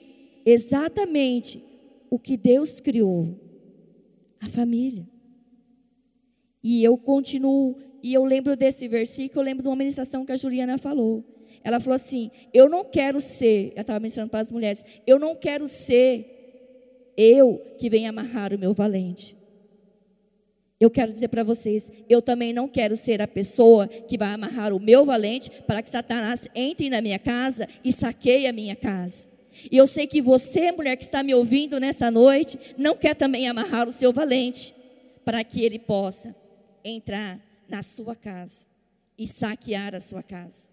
exatamente 0.44 1.62
o 2.10 2.18
que 2.18 2.36
Deus 2.36 2.80
criou 2.80 3.38
a 4.40 4.48
família. 4.48 5.06
E 6.62 6.82
eu 6.82 6.96
continuo, 6.98 7.76
e 8.02 8.12
eu 8.12 8.24
lembro 8.24 8.56
desse 8.56 8.88
versículo, 8.88 9.40
eu 9.40 9.44
lembro 9.44 9.62
de 9.62 9.68
uma 9.68 9.76
ministração 9.76 10.24
que 10.24 10.32
a 10.32 10.36
Juliana 10.36 10.78
falou. 10.78 11.24
Ela 11.62 11.78
falou 11.80 11.96
assim: 11.96 12.30
Eu 12.52 12.68
não 12.68 12.84
quero 12.84 13.20
ser, 13.20 13.72
ela 13.72 13.82
estava 13.82 14.00
mencionando 14.00 14.30
para 14.30 14.40
as 14.40 14.52
mulheres, 14.52 14.84
eu 15.06 15.18
não 15.18 15.34
quero 15.34 15.68
ser 15.68 17.12
eu 17.16 17.60
que 17.78 17.90
venha 17.90 18.10
amarrar 18.10 18.54
o 18.54 18.58
meu 18.58 18.72
valente. 18.72 19.36
Eu 20.80 20.90
quero 20.90 21.12
dizer 21.12 21.28
para 21.28 21.44
vocês, 21.44 21.92
eu 22.08 22.22
também 22.22 22.54
não 22.54 22.66
quero 22.66 22.96
ser 22.96 23.20
a 23.20 23.28
pessoa 23.28 23.86
que 23.86 24.16
vai 24.16 24.32
amarrar 24.32 24.72
o 24.72 24.80
meu 24.80 25.04
valente 25.04 25.50
para 25.66 25.82
que 25.82 25.90
Satanás 25.90 26.48
entre 26.54 26.88
na 26.88 27.02
minha 27.02 27.18
casa 27.18 27.68
e 27.84 27.92
saqueie 27.92 28.46
a 28.46 28.52
minha 28.52 28.74
casa. 28.74 29.28
E 29.70 29.76
eu 29.76 29.86
sei 29.86 30.06
que 30.06 30.22
você, 30.22 30.72
mulher 30.72 30.96
que 30.96 31.04
está 31.04 31.22
me 31.22 31.34
ouvindo 31.34 31.78
nesta 31.78 32.10
noite, 32.10 32.58
não 32.78 32.96
quer 32.96 33.14
também 33.14 33.46
amarrar 33.46 33.86
o 33.86 33.92
seu 33.92 34.10
valente 34.10 34.74
para 35.22 35.44
que 35.44 35.62
ele 35.62 35.78
possa 35.78 36.34
entrar 36.82 37.38
na 37.68 37.82
sua 37.82 38.16
casa 38.16 38.64
e 39.18 39.28
saquear 39.28 39.94
a 39.94 40.00
sua 40.00 40.22
casa 40.22 40.70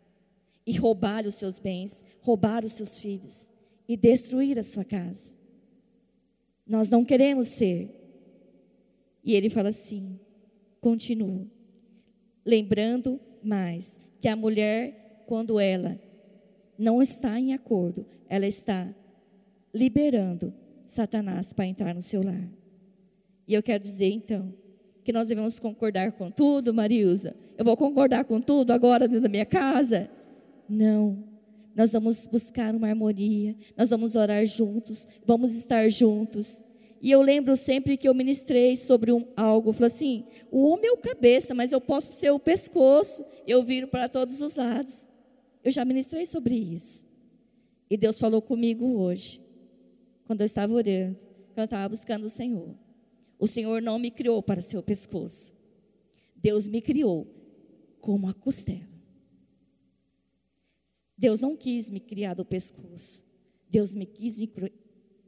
e 0.66 0.78
roubar 0.78 1.26
os 1.26 1.36
seus 1.36 1.60
bens, 1.60 2.02
roubar 2.22 2.64
os 2.64 2.74
seus 2.74 3.00
filhos 3.00 3.50
e 3.88 3.98
destruir 3.98 4.58
a 4.58 4.64
sua 4.64 4.86
casa. 4.86 5.34
Nós 6.66 6.90
não 6.90 7.04
queremos 7.04 7.50
ser. 7.50 7.90
E 9.28 9.36
ele 9.36 9.50
fala 9.50 9.70
assim: 9.70 10.18
continua. 10.80 11.46
Lembrando 12.46 13.20
mais 13.44 14.00
que 14.22 14.28
a 14.30 14.38
mulher, 14.38 15.26
quando 15.28 15.60
ela 15.60 16.00
não 16.80 17.02
está 17.02 17.38
em 17.38 17.54
acordo, 17.54 18.06
ela 18.30 18.48
está 18.48 18.88
liberando 19.74 20.54
Satanás 20.88 21.52
para 21.52 21.68
entrar 21.68 21.94
no 21.94 22.02
seu 22.02 22.24
lar. 22.24 22.50
E 23.46 23.54
eu 23.54 23.62
quero 23.62 23.84
dizer 23.84 24.10
então 24.10 24.54
que 25.04 25.12
nós 25.12 25.28
devemos 25.28 25.60
concordar 25.60 26.14
com 26.14 26.32
tudo, 26.32 26.74
Marilza? 26.74 27.36
Eu 27.58 27.66
vou 27.66 27.76
concordar 27.76 28.24
com 28.24 28.40
tudo 28.40 28.72
agora 28.72 29.10
dentro 29.10 29.24
da 29.24 29.30
minha 29.30 29.46
casa? 29.46 30.10
Não. 30.70 31.22
Nós 31.76 31.92
vamos 31.92 32.26
buscar 32.26 32.74
uma 32.74 32.88
harmonia, 32.88 33.56
nós 33.76 33.90
vamos 33.90 34.16
orar 34.16 34.46
juntos, 34.46 35.06
vamos 35.26 35.54
estar 35.54 35.90
juntos. 35.90 36.62
E 37.02 37.12
eu 37.12 37.22
lembro 37.22 37.56
sempre 37.56 37.98
que 37.98 38.08
eu 38.08 38.14
ministrei 38.14 38.76
sobre 38.76 39.12
um, 39.12 39.26
algo, 39.36 39.72
falei 39.72 39.88
assim: 39.88 40.26
o 40.52 40.68
homem 40.68 40.88
é 40.88 40.92
o 40.92 40.98
cabeça, 40.98 41.54
mas 41.54 41.72
eu 41.72 41.80
posso 41.80 42.12
ser 42.14 42.32
o 42.32 42.40
pescoço, 42.40 43.24
eu 43.46 43.64
viro 43.64 43.88
para 43.88 44.10
todos 44.10 44.42
os 44.42 44.56
lados. 44.56 45.08
Eu 45.64 45.72
já 45.72 45.86
ministrei 45.86 46.26
sobre 46.26 46.56
isso. 46.56 47.06
E 47.90 47.98
Deus 47.98 48.20
falou 48.20 48.42
comigo 48.42 48.86
hoje, 49.00 49.42
quando 50.26 50.42
eu 50.42 50.46
estava 50.46 50.74
orando, 50.74 51.16
quando 51.50 51.60
eu 51.60 51.66
estava 51.66 51.90
buscando 51.90 52.26
o 52.26 52.30
Senhor. 52.30 52.76
O 53.40 53.48
Senhor 53.48 53.82
não 53.82 54.00
me 54.00 54.10
criou 54.10 54.42
para 54.42 54.62
ser 54.62 54.78
o 54.78 54.84
pescoço. 54.84 55.54
Deus 56.36 56.68
me 56.68 56.82
criou 56.82 57.28
como 58.00 58.28
a 58.28 58.34
costela. 58.34 58.88
Deus 61.18 61.40
não 61.40 61.56
quis 61.56 61.90
me 61.90 62.00
criar 62.00 62.34
do 62.34 62.46
pescoço. 62.46 63.26
Deus 63.70 63.94
me 63.94 64.06
quis 64.06 64.38
me 64.40 64.52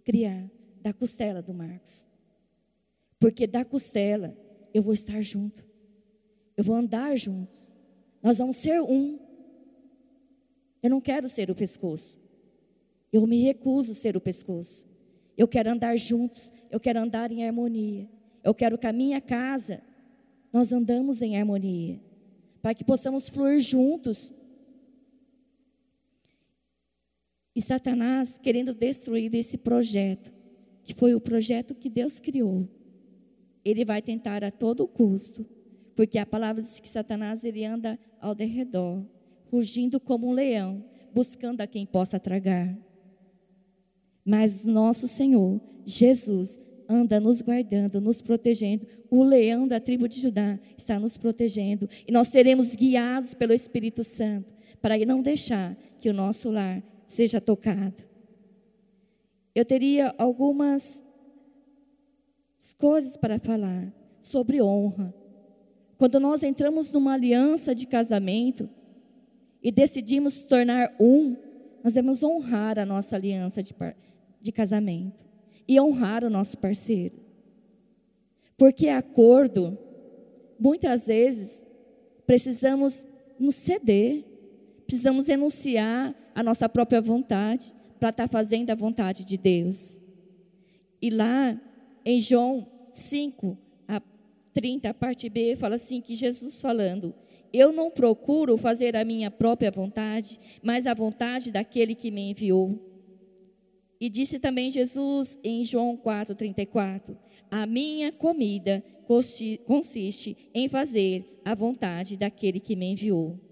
criar 0.04 0.50
da 0.82 0.94
costela 0.94 1.42
do 1.42 1.54
Marcos. 1.54 2.08
Porque 3.20 3.46
da 3.46 3.66
costela 3.66 4.36
eu 4.74 4.82
vou 4.82 4.94
estar 4.94 5.22
junto. 5.22 5.66
Eu 6.56 6.64
vou 6.64 6.76
andar 6.76 7.16
juntos. 7.18 7.72
Nós 8.22 8.38
vamos 8.38 8.56
ser 8.56 8.82
um. 8.82 9.20
Eu 10.82 10.90
não 10.90 11.02
quero 11.02 11.28
ser 11.28 11.50
o 11.50 11.56
pescoço. 11.56 12.20
Eu 13.12 13.26
me 13.26 13.42
recuso 13.42 13.92
a 13.92 13.96
ser 13.96 14.16
o 14.16 14.22
pescoço. 14.22 14.88
Eu 15.38 15.48
quero 15.48 15.70
andar 15.70 15.98
juntos. 15.98 16.52
Eu 16.70 16.80
quero 16.80 17.00
andar 17.00 17.32
em 17.32 17.46
harmonia. 17.46 18.10
Eu 18.44 18.54
quero 18.54 18.78
que 18.78 18.88
a 18.88 18.94
minha 18.94 19.20
casa 19.20 19.82
nós 20.52 20.72
andamos 20.72 21.22
em 21.22 21.38
harmonia, 21.38 22.02
para 22.62 22.74
que 22.74 22.84
possamos 22.84 23.30
fluir 23.30 23.60
juntos. 23.60 24.34
E 27.56 27.62
Satanás 27.62 28.38
querendo 28.38 28.74
destruir 28.74 29.34
esse 29.36 29.58
projeto, 29.58 30.32
que 30.84 30.94
foi 30.94 31.14
o 31.14 31.22
projeto 31.22 31.76
que 31.76 31.90
Deus 31.90 32.20
criou. 32.20 32.68
Ele 33.64 33.86
vai 33.86 34.02
tentar 34.02 34.44
a 34.44 34.52
todo 34.52 34.88
custo, 34.88 35.46
porque 35.96 36.18
a 36.18 36.26
palavra 36.26 36.62
diz 36.62 36.80
que 36.80 36.90
Satanás 36.90 37.44
ele 37.44 37.66
anda 37.66 38.00
ao 38.20 38.34
derredor, 38.34 39.04
rugindo 39.52 40.00
como 40.00 40.28
um 40.28 40.32
leão, 40.32 40.84
buscando 41.14 41.62
a 41.62 41.68
quem 41.68 41.86
possa 41.86 42.20
tragar. 42.20 42.78
Mas 44.26 44.66
nosso 44.66 45.08
Senhor, 45.08 45.60
Jesus, 45.86 46.60
anda 46.88 47.20
nos 47.20 47.42
guardando, 47.42 48.02
nos 48.02 48.22
protegendo. 48.22 48.88
O 49.10 49.24
leão 49.24 49.68
da 49.68 49.80
tribo 49.80 50.08
de 50.08 50.20
Judá 50.20 50.60
está 50.78 51.00
nos 51.00 51.18
protegendo. 51.18 51.88
E 52.08 52.12
nós 52.12 52.30
seremos 52.30 52.76
guiados 52.76 53.34
pelo 53.34 53.54
Espírito 53.54 54.04
Santo 54.04 54.56
para 54.82 54.98
não 55.06 55.22
deixar 55.22 55.78
que 56.00 56.10
o 56.10 56.14
nosso 56.14 56.50
lar 56.50 56.82
seja 57.08 57.40
tocado 57.40 58.09
eu 59.54 59.66
teria 59.66 60.14
algumas 60.18 61.04
coisas 62.78 63.18
para 63.18 63.38
falar 63.40 63.94
sobre 64.22 64.62
honra. 64.62 65.14
Quando 65.98 66.20
nós 66.20 66.44
entramos 66.44 66.92
numa 66.92 67.14
aliança 67.14 67.76
de 67.76 67.86
casamento 67.86 68.70
e 69.62 69.72
decidimos 69.72 70.42
tornar 70.44 70.96
um, 71.00 71.36
nós 71.84 71.94
devemos 71.94 72.24
honrar 72.24 72.80
a 72.80 72.86
nossa 72.86 73.16
aliança 73.16 73.62
de, 73.62 73.76
de 74.42 74.52
casamento 74.52 75.26
e 75.68 75.80
honrar 75.80 76.24
o 76.24 76.30
nosso 76.30 76.58
parceiro. 76.58 77.16
Porque 78.58 78.88
acordo, 78.90 79.78
muitas 80.60 81.08
vezes, 81.08 81.66
precisamos 82.26 83.06
nos 83.38 83.56
ceder, 83.56 84.26
precisamos 84.86 85.28
renunciar 85.28 86.16
à 86.34 86.44
nossa 86.44 86.68
própria 86.68 87.02
vontade, 87.02 87.74
para 88.00 88.10
estar 88.10 88.28
tá 88.28 88.32
fazendo 88.32 88.70
a 88.70 88.76
vontade 88.76 89.26
de 89.26 89.38
Deus. 89.38 90.00
E 91.02 91.10
lá 91.10 91.60
em 92.06 92.20
João 92.20 92.68
5, 92.94 93.58
a 93.88 94.02
30, 94.54 94.90
a 94.90 94.94
parte 94.94 95.30
B, 95.30 95.56
fala 95.56 95.76
assim 95.76 96.02
que 96.02 96.16
Jesus 96.16 96.62
falando: 96.62 97.14
Eu 97.52 97.72
não 97.72 97.92
procuro 97.92 98.58
fazer 98.58 98.96
a 98.96 99.04
minha 99.04 99.30
própria 99.30 99.72
vontade, 99.72 100.40
mas 100.62 100.88
a 100.88 100.94
vontade 100.94 101.52
daquele 101.52 101.96
que 101.96 102.12
me 102.12 102.32
enviou. 102.32 102.86
E 104.00 104.10
disse 104.10 104.40
também 104.40 104.72
Jesus 104.72 105.38
em 105.44 105.64
João 105.64 105.98
4:34: 105.98 107.18
A 107.52 107.66
minha 107.66 108.12
comida 108.12 108.84
consiste 109.66 110.50
em 110.54 110.70
fazer 110.70 111.42
a 111.44 111.56
vontade 111.56 112.16
daquele 112.16 112.60
que 112.60 112.76
me 112.76 112.92
enviou. 112.92 113.49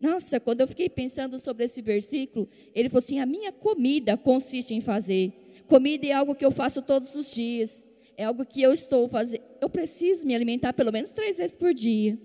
Nossa, 0.00 0.38
quando 0.38 0.60
eu 0.60 0.68
fiquei 0.68 0.88
pensando 0.88 1.38
sobre 1.38 1.64
esse 1.64 1.82
versículo, 1.82 2.48
ele 2.74 2.88
falou 2.88 3.00
assim: 3.00 3.18
a 3.18 3.26
minha 3.26 3.52
comida 3.52 4.16
consiste 4.16 4.72
em 4.74 4.80
fazer. 4.80 5.32
Comida 5.66 6.06
é 6.06 6.12
algo 6.12 6.34
que 6.34 6.44
eu 6.44 6.50
faço 6.50 6.80
todos 6.80 7.14
os 7.14 7.34
dias. 7.34 7.86
É 8.16 8.24
algo 8.24 8.44
que 8.44 8.62
eu 8.62 8.72
estou 8.72 9.08
fazendo. 9.08 9.42
Eu 9.60 9.68
preciso 9.68 10.26
me 10.26 10.34
alimentar 10.34 10.72
pelo 10.72 10.92
menos 10.92 11.12
três 11.12 11.38
vezes 11.38 11.56
por 11.56 11.74
dia. 11.74 12.18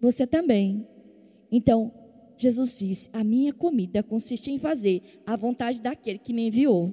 Você 0.00 0.26
também. 0.26 0.86
Então, 1.50 1.92
Jesus 2.36 2.78
disse: 2.78 3.08
a 3.12 3.22
minha 3.22 3.52
comida 3.52 4.02
consiste 4.02 4.50
em 4.50 4.58
fazer 4.58 5.02
a 5.26 5.36
vontade 5.36 5.80
daquele 5.80 6.18
que 6.18 6.32
me 6.32 6.48
enviou. 6.48 6.92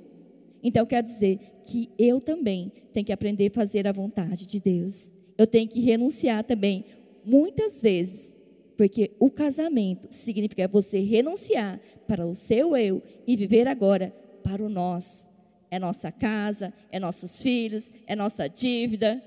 Então, 0.61 0.85
quer 0.85 1.03
dizer 1.03 1.39
que 1.65 1.89
eu 1.97 2.19
também 2.21 2.71
tenho 2.93 3.05
que 3.05 3.13
aprender 3.13 3.47
a 3.47 3.53
fazer 3.53 3.87
a 3.87 3.91
vontade 3.91 4.45
de 4.45 4.59
Deus. 4.59 5.11
Eu 5.37 5.45
tenho 5.45 5.67
que 5.67 5.79
renunciar 5.79 6.43
também, 6.43 6.85
muitas 7.23 7.81
vezes, 7.81 8.34
porque 8.75 9.11
o 9.19 9.29
casamento 9.31 10.07
significa 10.11 10.67
você 10.67 10.99
renunciar 10.99 11.79
para 12.07 12.25
o 12.25 12.35
seu 12.35 12.75
eu 12.75 13.01
e 13.25 13.35
viver 13.35 13.67
agora 13.67 14.13
para 14.43 14.63
o 14.63 14.69
nós. 14.69 15.27
É 15.71 15.79
nossa 15.79 16.11
casa, 16.11 16.73
é 16.91 16.99
nossos 16.99 17.41
filhos, 17.41 17.91
é 18.05 18.15
nossa 18.15 18.47
dívida, 18.47 19.21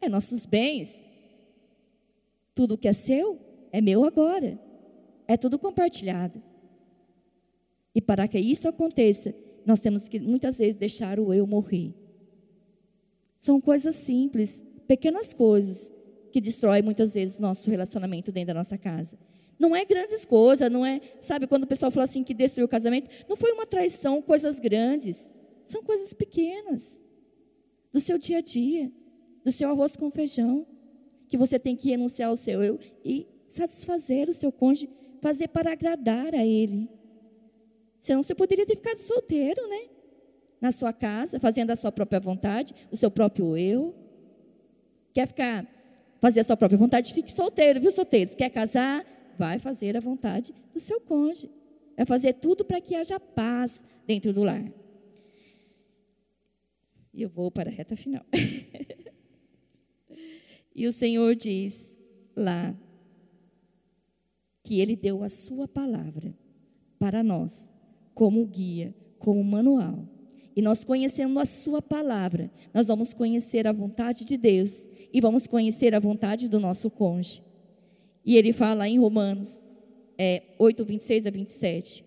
é 0.00 0.08
nossos 0.08 0.46
bens. 0.46 1.04
Tudo 2.54 2.78
que 2.78 2.88
é 2.88 2.92
seu 2.92 3.38
é 3.72 3.80
meu 3.80 4.04
agora. 4.04 4.58
É 5.26 5.36
tudo 5.36 5.58
compartilhado. 5.58 6.42
E 7.94 8.00
para 8.00 8.28
que 8.28 8.38
isso 8.38 8.68
aconteça, 8.68 9.34
nós 9.66 9.80
temos 9.80 10.08
que 10.08 10.20
muitas 10.20 10.56
vezes 10.56 10.76
deixar 10.76 11.18
o 11.18 11.34
eu 11.34 11.46
morrer. 11.46 11.92
São 13.38 13.60
coisas 13.60 13.96
simples, 13.96 14.64
pequenas 14.86 15.34
coisas, 15.34 15.92
que 16.30 16.40
destrói 16.40 16.82
muitas 16.82 17.14
vezes 17.14 17.38
nosso 17.38 17.70
relacionamento 17.70 18.30
dentro 18.30 18.48
da 18.48 18.54
nossa 18.54 18.76
casa. 18.76 19.18
Não 19.58 19.74
é 19.74 19.84
grandes 19.84 20.24
coisas, 20.24 20.70
não 20.70 20.86
é, 20.86 21.00
sabe, 21.20 21.46
quando 21.46 21.64
o 21.64 21.66
pessoal 21.66 21.90
fala 21.90 22.04
assim 22.04 22.22
que 22.22 22.32
destruiu 22.32 22.66
o 22.66 22.68
casamento, 22.68 23.10
não 23.28 23.36
foi 23.36 23.52
uma 23.52 23.66
traição, 23.66 24.22
coisas 24.22 24.60
grandes. 24.60 25.28
São 25.66 25.82
coisas 25.82 26.12
pequenas. 26.12 26.98
Do 27.92 28.00
seu 28.00 28.18
dia 28.18 28.38
a 28.38 28.40
dia, 28.40 28.92
do 29.44 29.50
seu 29.50 29.68
arroz 29.70 29.96
com 29.96 30.10
feijão, 30.10 30.66
que 31.28 31.36
você 31.36 31.58
tem 31.58 31.74
que 31.76 31.88
renunciar 31.88 32.30
ao 32.30 32.36
seu 32.36 32.62
eu 32.62 32.78
e 33.04 33.26
satisfazer 33.48 34.28
o 34.28 34.32
seu 34.32 34.52
cônjuge, 34.52 34.88
fazer 35.20 35.48
para 35.48 35.72
agradar 35.72 36.34
a 36.34 36.46
ele. 36.46 36.88
Senão 38.00 38.22
você 38.22 38.34
poderia 38.34 38.64
ter 38.64 38.76
ficado 38.76 38.98
solteiro, 38.98 39.68
né? 39.68 39.88
Na 40.60 40.70
sua 40.72 40.92
casa, 40.92 41.40
fazendo 41.40 41.70
a 41.70 41.76
sua 41.76 41.90
própria 41.90 42.20
vontade, 42.20 42.74
o 42.90 42.96
seu 42.96 43.10
próprio 43.10 43.56
eu. 43.56 43.94
Quer 45.12 45.26
ficar 45.26 45.66
fazer 46.20 46.40
a 46.40 46.44
sua 46.44 46.56
própria 46.56 46.78
vontade, 46.78 47.14
fique 47.14 47.32
solteiro, 47.32 47.80
viu, 47.80 47.90
solteiros? 47.90 48.34
Quer 48.34 48.50
casar? 48.50 49.04
Vai 49.38 49.58
fazer 49.58 49.96
a 49.96 50.00
vontade 50.00 50.52
do 50.72 50.80
seu 50.80 51.00
cônjuge. 51.00 51.50
Vai 51.96 52.06
fazer 52.06 52.34
tudo 52.34 52.64
para 52.64 52.80
que 52.80 52.94
haja 52.94 53.18
paz 53.18 53.82
dentro 54.06 54.32
do 54.32 54.42
lar. 54.42 54.64
E 57.12 57.22
eu 57.22 57.28
vou 57.28 57.50
para 57.50 57.70
a 57.70 57.72
reta 57.72 57.96
final. 57.96 58.24
e 60.74 60.86
o 60.86 60.92
Senhor 60.92 61.34
diz 61.34 61.98
lá 62.36 62.74
que 64.62 64.80
Ele 64.80 64.94
deu 64.94 65.22
a 65.22 65.28
Sua 65.28 65.66
palavra 65.66 66.36
para 66.98 67.22
nós, 67.22 67.70
como 68.14 68.44
guia, 68.46 68.94
como 69.18 69.42
manual. 69.42 70.06
E 70.58 70.60
nós 70.60 70.82
conhecendo 70.82 71.38
a 71.38 71.46
Sua 71.46 71.80
palavra, 71.80 72.50
nós 72.74 72.88
vamos 72.88 73.14
conhecer 73.14 73.64
a 73.68 73.70
vontade 73.70 74.24
de 74.24 74.36
Deus 74.36 74.88
e 75.12 75.20
vamos 75.20 75.46
conhecer 75.46 75.94
a 75.94 76.00
vontade 76.00 76.48
do 76.48 76.58
nosso 76.58 76.90
cônjuge. 76.90 77.44
E 78.26 78.36
ele 78.36 78.52
fala 78.52 78.88
em 78.88 78.98
Romanos 78.98 79.62
é, 80.18 80.42
8, 80.58 80.84
26 80.84 81.26
a 81.26 81.30
27, 81.30 82.04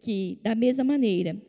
que 0.00 0.40
da 0.42 0.56
mesma 0.56 0.82
maneira 0.82 1.40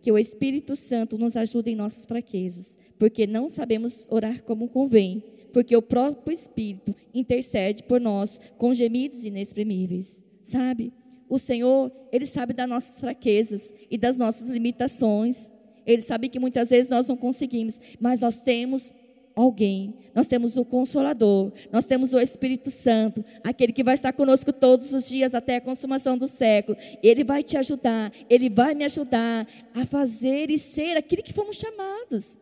que 0.00 0.10
o 0.10 0.18
Espírito 0.18 0.74
Santo 0.74 1.16
nos 1.16 1.36
ajuda 1.36 1.70
em 1.70 1.76
nossas 1.76 2.04
fraquezas, 2.04 2.76
porque 2.98 3.24
não 3.24 3.48
sabemos 3.48 4.08
orar 4.10 4.42
como 4.42 4.68
convém, 4.68 5.22
porque 5.52 5.76
o 5.76 5.80
próprio 5.80 6.34
Espírito 6.34 6.96
intercede 7.14 7.84
por 7.84 8.00
nós 8.00 8.40
com 8.58 8.74
gemidos 8.74 9.22
inexprimíveis. 9.22 10.20
Sabe? 10.42 10.92
O 11.28 11.38
Senhor, 11.38 11.92
Ele 12.10 12.26
sabe 12.26 12.52
das 12.52 12.68
nossas 12.68 12.98
fraquezas 12.98 13.72
e 13.88 13.96
das 13.96 14.16
nossas 14.16 14.48
limitações. 14.48 15.51
Ele 15.86 16.02
sabe 16.02 16.28
que 16.28 16.38
muitas 16.38 16.70
vezes 16.70 16.90
nós 16.90 17.06
não 17.06 17.16
conseguimos, 17.16 17.80
mas 18.00 18.20
nós 18.20 18.40
temos 18.40 18.92
alguém. 19.34 19.94
Nós 20.14 20.26
temos 20.26 20.56
o 20.56 20.64
Consolador, 20.64 21.52
nós 21.70 21.86
temos 21.86 22.12
o 22.12 22.20
Espírito 22.20 22.70
Santo, 22.70 23.24
aquele 23.42 23.72
que 23.72 23.82
vai 23.82 23.94
estar 23.94 24.12
conosco 24.12 24.52
todos 24.52 24.92
os 24.92 25.08
dias 25.08 25.34
até 25.34 25.56
a 25.56 25.60
consumação 25.60 26.18
do 26.18 26.28
século. 26.28 26.76
Ele 27.02 27.24
vai 27.24 27.42
te 27.42 27.56
ajudar, 27.56 28.12
ele 28.28 28.50
vai 28.50 28.74
me 28.74 28.84
ajudar 28.84 29.46
a 29.74 29.84
fazer 29.86 30.50
e 30.50 30.58
ser 30.58 30.96
aquilo 30.96 31.22
que 31.22 31.32
fomos 31.32 31.56
chamados. 31.56 32.38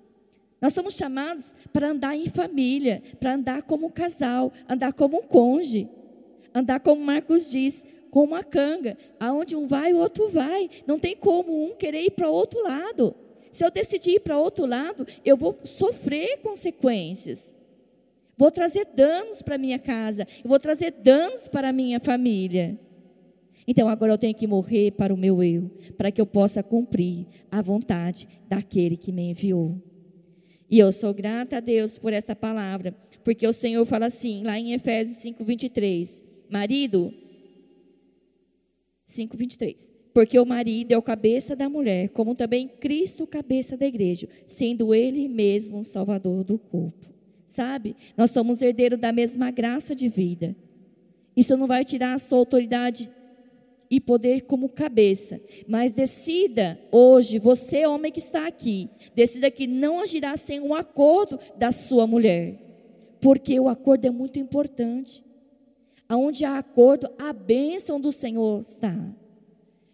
Nós 0.61 0.75
somos 0.75 0.95
chamados 0.95 1.55
para 1.73 1.89
andar 1.89 2.17
em 2.17 2.27
família, 2.27 3.03
para 3.19 3.35
andar 3.35 3.63
como 3.63 3.87
um 3.87 3.91
casal, 3.91 4.53
andar 4.69 4.93
como 4.93 5.19
um 5.19 5.23
cônjuge, 5.23 5.89
andar 6.55 6.81
como 6.81 7.01
Marcos 7.01 7.51
diz, 7.51 7.83
como 8.11 8.35
uma 8.35 8.43
canga, 8.43 8.99
aonde 9.19 9.57
um 9.57 9.67
vai, 9.67 9.95
o 9.95 9.99
outro 9.99 10.29
vai. 10.29 10.69
Não 10.87 10.99
tem 10.99 11.17
como 11.17 11.65
um 11.65 11.75
querer 11.77 12.03
ir 12.03 12.11
para 12.11 12.29
o 12.29 12.33
outro 12.33 12.63
lado. 12.63 13.15
Se 13.53 13.65
eu 13.65 13.71
decidir 13.71 14.13
ir 14.13 14.21
para 14.21 14.39
outro 14.39 14.67
lado, 14.67 15.07
eu 15.25 15.37
vou 15.37 15.59
sofrer 15.65 16.39
consequências. 16.39 17.55
Vou 18.37 18.51
trazer 18.51 18.87
danos 18.95 19.43
para 19.43 19.59
minha 19.59 19.79
casa, 19.79 20.27
eu 20.43 20.49
vou 20.49 20.59
trazer 20.59 20.93
danos 20.93 21.47
para 21.47 21.69
a 21.69 21.73
minha 21.73 22.01
família. 22.01 22.79
Então 23.67 23.89
agora 23.89 24.13
eu 24.13 24.19
tenho 24.19 24.35
que 24.35 24.47
morrer 24.47 24.93
para 24.93 25.13
o 25.13 25.17
meu 25.17 25.43
eu, 25.43 25.71
para 25.97 26.11
que 26.11 26.21
eu 26.21 26.27
possa 26.27 26.63
cumprir 26.63 27.27
a 27.51 27.61
vontade 27.61 28.27
daquele 28.49 28.97
que 28.97 29.13
me 29.13 29.31
enviou. 29.31 29.81
E 30.71 30.79
eu 30.79 30.91
sou 30.91 31.13
grata 31.13 31.59
a 31.59 31.61
Deus 31.61 31.99
por 31.99 32.13
esta 32.13 32.35
palavra, 32.35 32.95
porque 33.23 33.47
o 33.47 33.53
Senhor 33.53 33.85
fala 33.85 34.07
assim, 34.07 34.43
lá 34.43 34.59
em 34.59 34.73
Efésios 34.73 35.19
5, 35.19 35.45
23. 35.45 36.23
Marido, 36.49 37.13
5, 39.07 39.37
23. 39.37 40.00
Porque 40.13 40.39
o 40.39 40.45
marido 40.47 40.93
é 40.93 40.99
o 40.99 41.03
cabeça 41.03 41.55
da 41.55 41.69
mulher, 41.69 42.09
como 42.09 42.35
também 42.35 42.67
Cristo, 42.67 43.27
cabeça 43.27 43.77
da 43.77 43.87
igreja, 43.87 44.29
sendo 44.47 44.95
ele 44.95 45.29
mesmo 45.29 45.79
o 45.79 45.85
salvador 45.85 46.43
do 46.43 46.59
corpo. 46.59 47.09
Sabe? 47.47 47.97
Nós 48.17 48.31
somos 48.31 48.63
herdeiros 48.63 48.99
da 48.99 49.13
mesma 49.13 49.51
graça 49.51 49.95
de 49.95 50.09
vida. 50.09 50.55
Isso 51.37 51.57
não 51.57 51.67
vai 51.67 51.85
tirar 51.85 52.15
a 52.15 52.19
sua 52.19 52.39
autoridade 52.39 53.11
e 53.91 54.01
poder 54.01 54.43
como 54.43 54.69
cabeça. 54.69 55.41
Mas 55.67 55.93
decida 55.93 56.79
hoje, 56.93 57.39
você, 57.39 57.87
homem 57.87 58.13
que 58.13 58.21
está 58.21 58.47
aqui, 58.47 58.89
decida 59.15 59.51
que 59.51 59.67
não 59.67 60.01
agirá 60.01 60.37
sem 60.37 60.61
um 60.61 60.75
acordo 60.75 61.39
da 61.57 61.73
sua 61.73 62.07
mulher. 62.07 62.59
Porque 63.21 63.59
o 63.59 63.69
acordo 63.69 64.07
é 64.07 64.11
muito 64.11 64.39
importante. 64.39 65.25
Onde 66.09 66.45
há 66.45 66.59
acordo, 66.59 67.09
a 67.19 67.33
bênção 67.33 68.01
do 68.01 68.11
Senhor 68.11 68.61
está. 68.61 68.97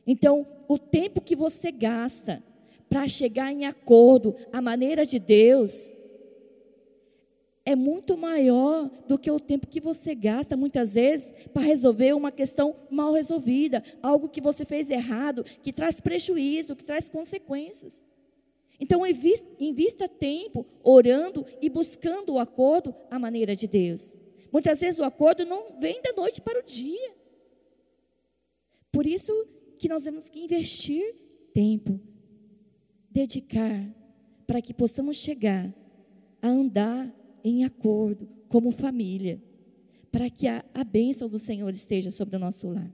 Então, 0.06 0.46
o 0.68 0.78
tempo 0.78 1.20
que 1.20 1.34
você 1.34 1.72
gasta 1.72 2.42
para 2.88 3.08
chegar 3.08 3.52
em 3.52 3.66
acordo 3.66 4.36
à 4.52 4.60
maneira 4.60 5.04
de 5.04 5.18
Deus 5.18 5.92
é 7.64 7.74
muito 7.74 8.16
maior 8.16 8.88
do 9.08 9.18
que 9.18 9.28
o 9.28 9.40
tempo 9.40 9.66
que 9.66 9.80
você 9.80 10.14
gasta 10.14 10.56
muitas 10.56 10.94
vezes 10.94 11.32
para 11.52 11.62
resolver 11.62 12.12
uma 12.12 12.30
questão 12.30 12.76
mal 12.88 13.12
resolvida, 13.12 13.82
algo 14.00 14.28
que 14.28 14.40
você 14.40 14.64
fez 14.64 14.88
errado, 14.88 15.42
que 15.42 15.72
traz 15.72 16.00
prejuízo, 16.00 16.76
que 16.76 16.84
traz 16.84 17.08
consequências. 17.08 18.04
Então, 18.78 19.02
invista 19.04 20.08
tempo 20.08 20.64
orando 20.84 21.44
e 21.60 21.68
buscando 21.68 22.34
o 22.34 22.38
acordo 22.38 22.94
à 23.10 23.18
maneira 23.18 23.56
de 23.56 23.66
Deus. 23.66 24.14
Muitas 24.52 24.80
vezes 24.80 25.00
o 25.00 25.04
acordo 25.04 25.44
não 25.44 25.80
vem 25.80 26.00
da 26.00 26.12
noite 26.12 26.40
para 26.40 26.60
o 26.60 26.62
dia. 26.62 27.14
Por 28.92 29.06
isso 29.06 29.32
que 29.78 29.88
nós 29.88 30.04
temos 30.04 30.28
que 30.28 30.40
investir 30.40 31.14
tempo, 31.52 32.00
dedicar, 33.10 33.88
para 34.46 34.60
que 34.60 34.74
possamos 34.74 35.16
chegar 35.16 35.74
a 36.40 36.48
andar 36.48 37.14
em 37.42 37.64
acordo, 37.64 38.28
como 38.48 38.70
família, 38.70 39.42
para 40.10 40.30
que 40.30 40.46
a, 40.46 40.64
a 40.72 40.84
bênção 40.84 41.28
do 41.28 41.38
Senhor 41.38 41.72
esteja 41.72 42.10
sobre 42.10 42.36
o 42.36 42.38
nosso 42.38 42.68
lar. 42.68 42.90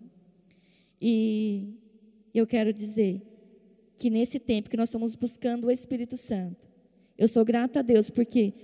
E 1.01 1.75
eu 2.35 2.47
quero 2.47 2.73
dizer 2.73 3.21
que 3.99 4.11
nesse 4.11 4.39
tempo 4.39 4.71
que 4.71 4.77
nós 4.77 4.89
estamos 4.89 5.15
buscando 5.15 5.67
o 5.67 5.71
Espírito 5.71 6.17
Santo, 6.17 6.69
eu 7.17 7.29
sou 7.29 7.45
grata 7.45 7.81
a 7.81 7.83
Deus, 7.83 8.11
porque 8.11 8.55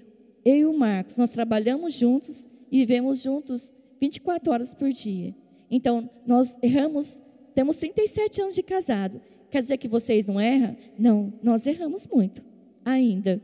eu 0.44 0.56
e 0.56 0.66
o 0.66 0.76
Marcos, 0.76 1.16
nós 1.16 1.30
trabalhamos 1.30 1.94
juntos 1.94 2.46
e 2.70 2.78
vivemos 2.78 3.20
juntos 3.20 3.72
24 4.00 4.52
horas 4.52 4.74
por 4.74 4.90
dia. 4.90 5.34
Então, 5.70 6.08
nós 6.26 6.58
erramos 6.62 7.20
temos 7.58 7.76
37 7.78 8.40
anos 8.40 8.54
de 8.54 8.62
casado. 8.62 9.20
Quer 9.50 9.60
dizer 9.60 9.78
que 9.78 9.88
vocês 9.88 10.24
não 10.24 10.40
erram? 10.40 10.76
Não, 10.96 11.32
nós 11.42 11.66
erramos 11.66 12.06
muito, 12.06 12.40
ainda. 12.84 13.42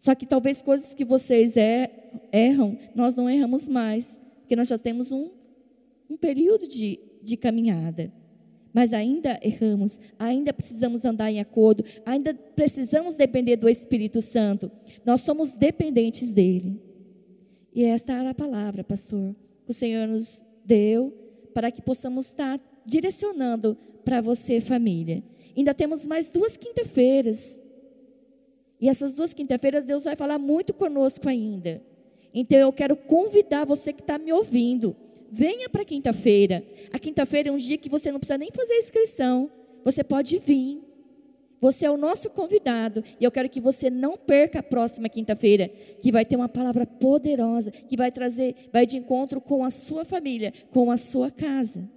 Só 0.00 0.16
que 0.16 0.26
talvez 0.26 0.62
coisas 0.62 0.92
que 0.92 1.04
vocês 1.04 1.56
er, 1.56 2.10
erram, 2.32 2.76
nós 2.92 3.14
não 3.14 3.30
erramos 3.30 3.68
mais, 3.68 4.20
porque 4.40 4.56
nós 4.56 4.66
já 4.66 4.76
temos 4.76 5.12
um, 5.12 5.30
um 6.10 6.16
período 6.16 6.66
de, 6.66 6.98
de 7.22 7.36
caminhada. 7.36 8.12
Mas 8.72 8.92
ainda 8.92 9.38
erramos, 9.44 9.96
ainda 10.18 10.52
precisamos 10.52 11.04
andar 11.04 11.30
em 11.30 11.38
acordo, 11.38 11.84
ainda 12.04 12.34
precisamos 12.34 13.14
depender 13.14 13.54
do 13.54 13.68
Espírito 13.68 14.20
Santo. 14.20 14.72
Nós 15.04 15.20
somos 15.20 15.52
dependentes 15.52 16.32
dele. 16.32 16.80
E 17.72 17.84
esta 17.84 18.12
era 18.12 18.30
a 18.30 18.34
palavra, 18.34 18.82
pastor, 18.82 19.36
que 19.64 19.70
o 19.70 19.74
Senhor 19.74 20.08
nos 20.08 20.44
deu 20.64 21.25
para 21.56 21.72
que 21.72 21.80
possamos 21.80 22.26
estar 22.26 22.60
direcionando 22.84 23.78
para 24.04 24.20
você, 24.20 24.60
família. 24.60 25.24
Ainda 25.56 25.72
temos 25.72 26.06
mais 26.06 26.28
duas 26.28 26.54
quinta-feiras. 26.54 27.58
E 28.78 28.90
essas 28.90 29.14
duas 29.14 29.32
quinta-feiras 29.32 29.82
Deus 29.82 30.04
vai 30.04 30.14
falar 30.16 30.38
muito 30.38 30.74
conosco 30.74 31.30
ainda. 31.30 31.82
Então 32.34 32.58
eu 32.58 32.70
quero 32.74 32.94
convidar 32.94 33.64
você 33.64 33.90
que 33.90 34.02
está 34.02 34.18
me 34.18 34.30
ouvindo. 34.34 34.94
Venha 35.32 35.66
para 35.70 35.82
quinta-feira. 35.82 36.62
A 36.92 36.98
quinta-feira 36.98 37.48
é 37.48 37.52
um 37.52 37.56
dia 37.56 37.78
que 37.78 37.88
você 37.88 38.12
não 38.12 38.18
precisa 38.20 38.36
nem 38.36 38.50
fazer 38.54 38.74
inscrição. 38.74 39.50
Você 39.82 40.04
pode 40.04 40.38
vir. 40.38 40.82
Você 41.60 41.86
é 41.86 41.90
o 41.90 41.96
nosso 41.96 42.30
convidado 42.30 43.02
e 43.18 43.24
eu 43.24 43.30
quero 43.30 43.48
que 43.48 43.60
você 43.60 43.88
não 43.88 44.16
perca 44.16 44.60
a 44.60 44.62
próxima 44.62 45.08
quinta-feira, 45.08 45.68
que 46.00 46.12
vai 46.12 46.24
ter 46.24 46.36
uma 46.36 46.48
palavra 46.48 46.86
poderosa, 46.86 47.70
que 47.70 47.96
vai 47.96 48.12
trazer, 48.12 48.54
vai 48.72 48.86
de 48.86 48.96
encontro 48.96 49.40
com 49.40 49.64
a 49.64 49.70
sua 49.70 50.04
família, 50.04 50.52
com 50.70 50.90
a 50.90 50.96
sua 50.96 51.30
casa. 51.30 51.95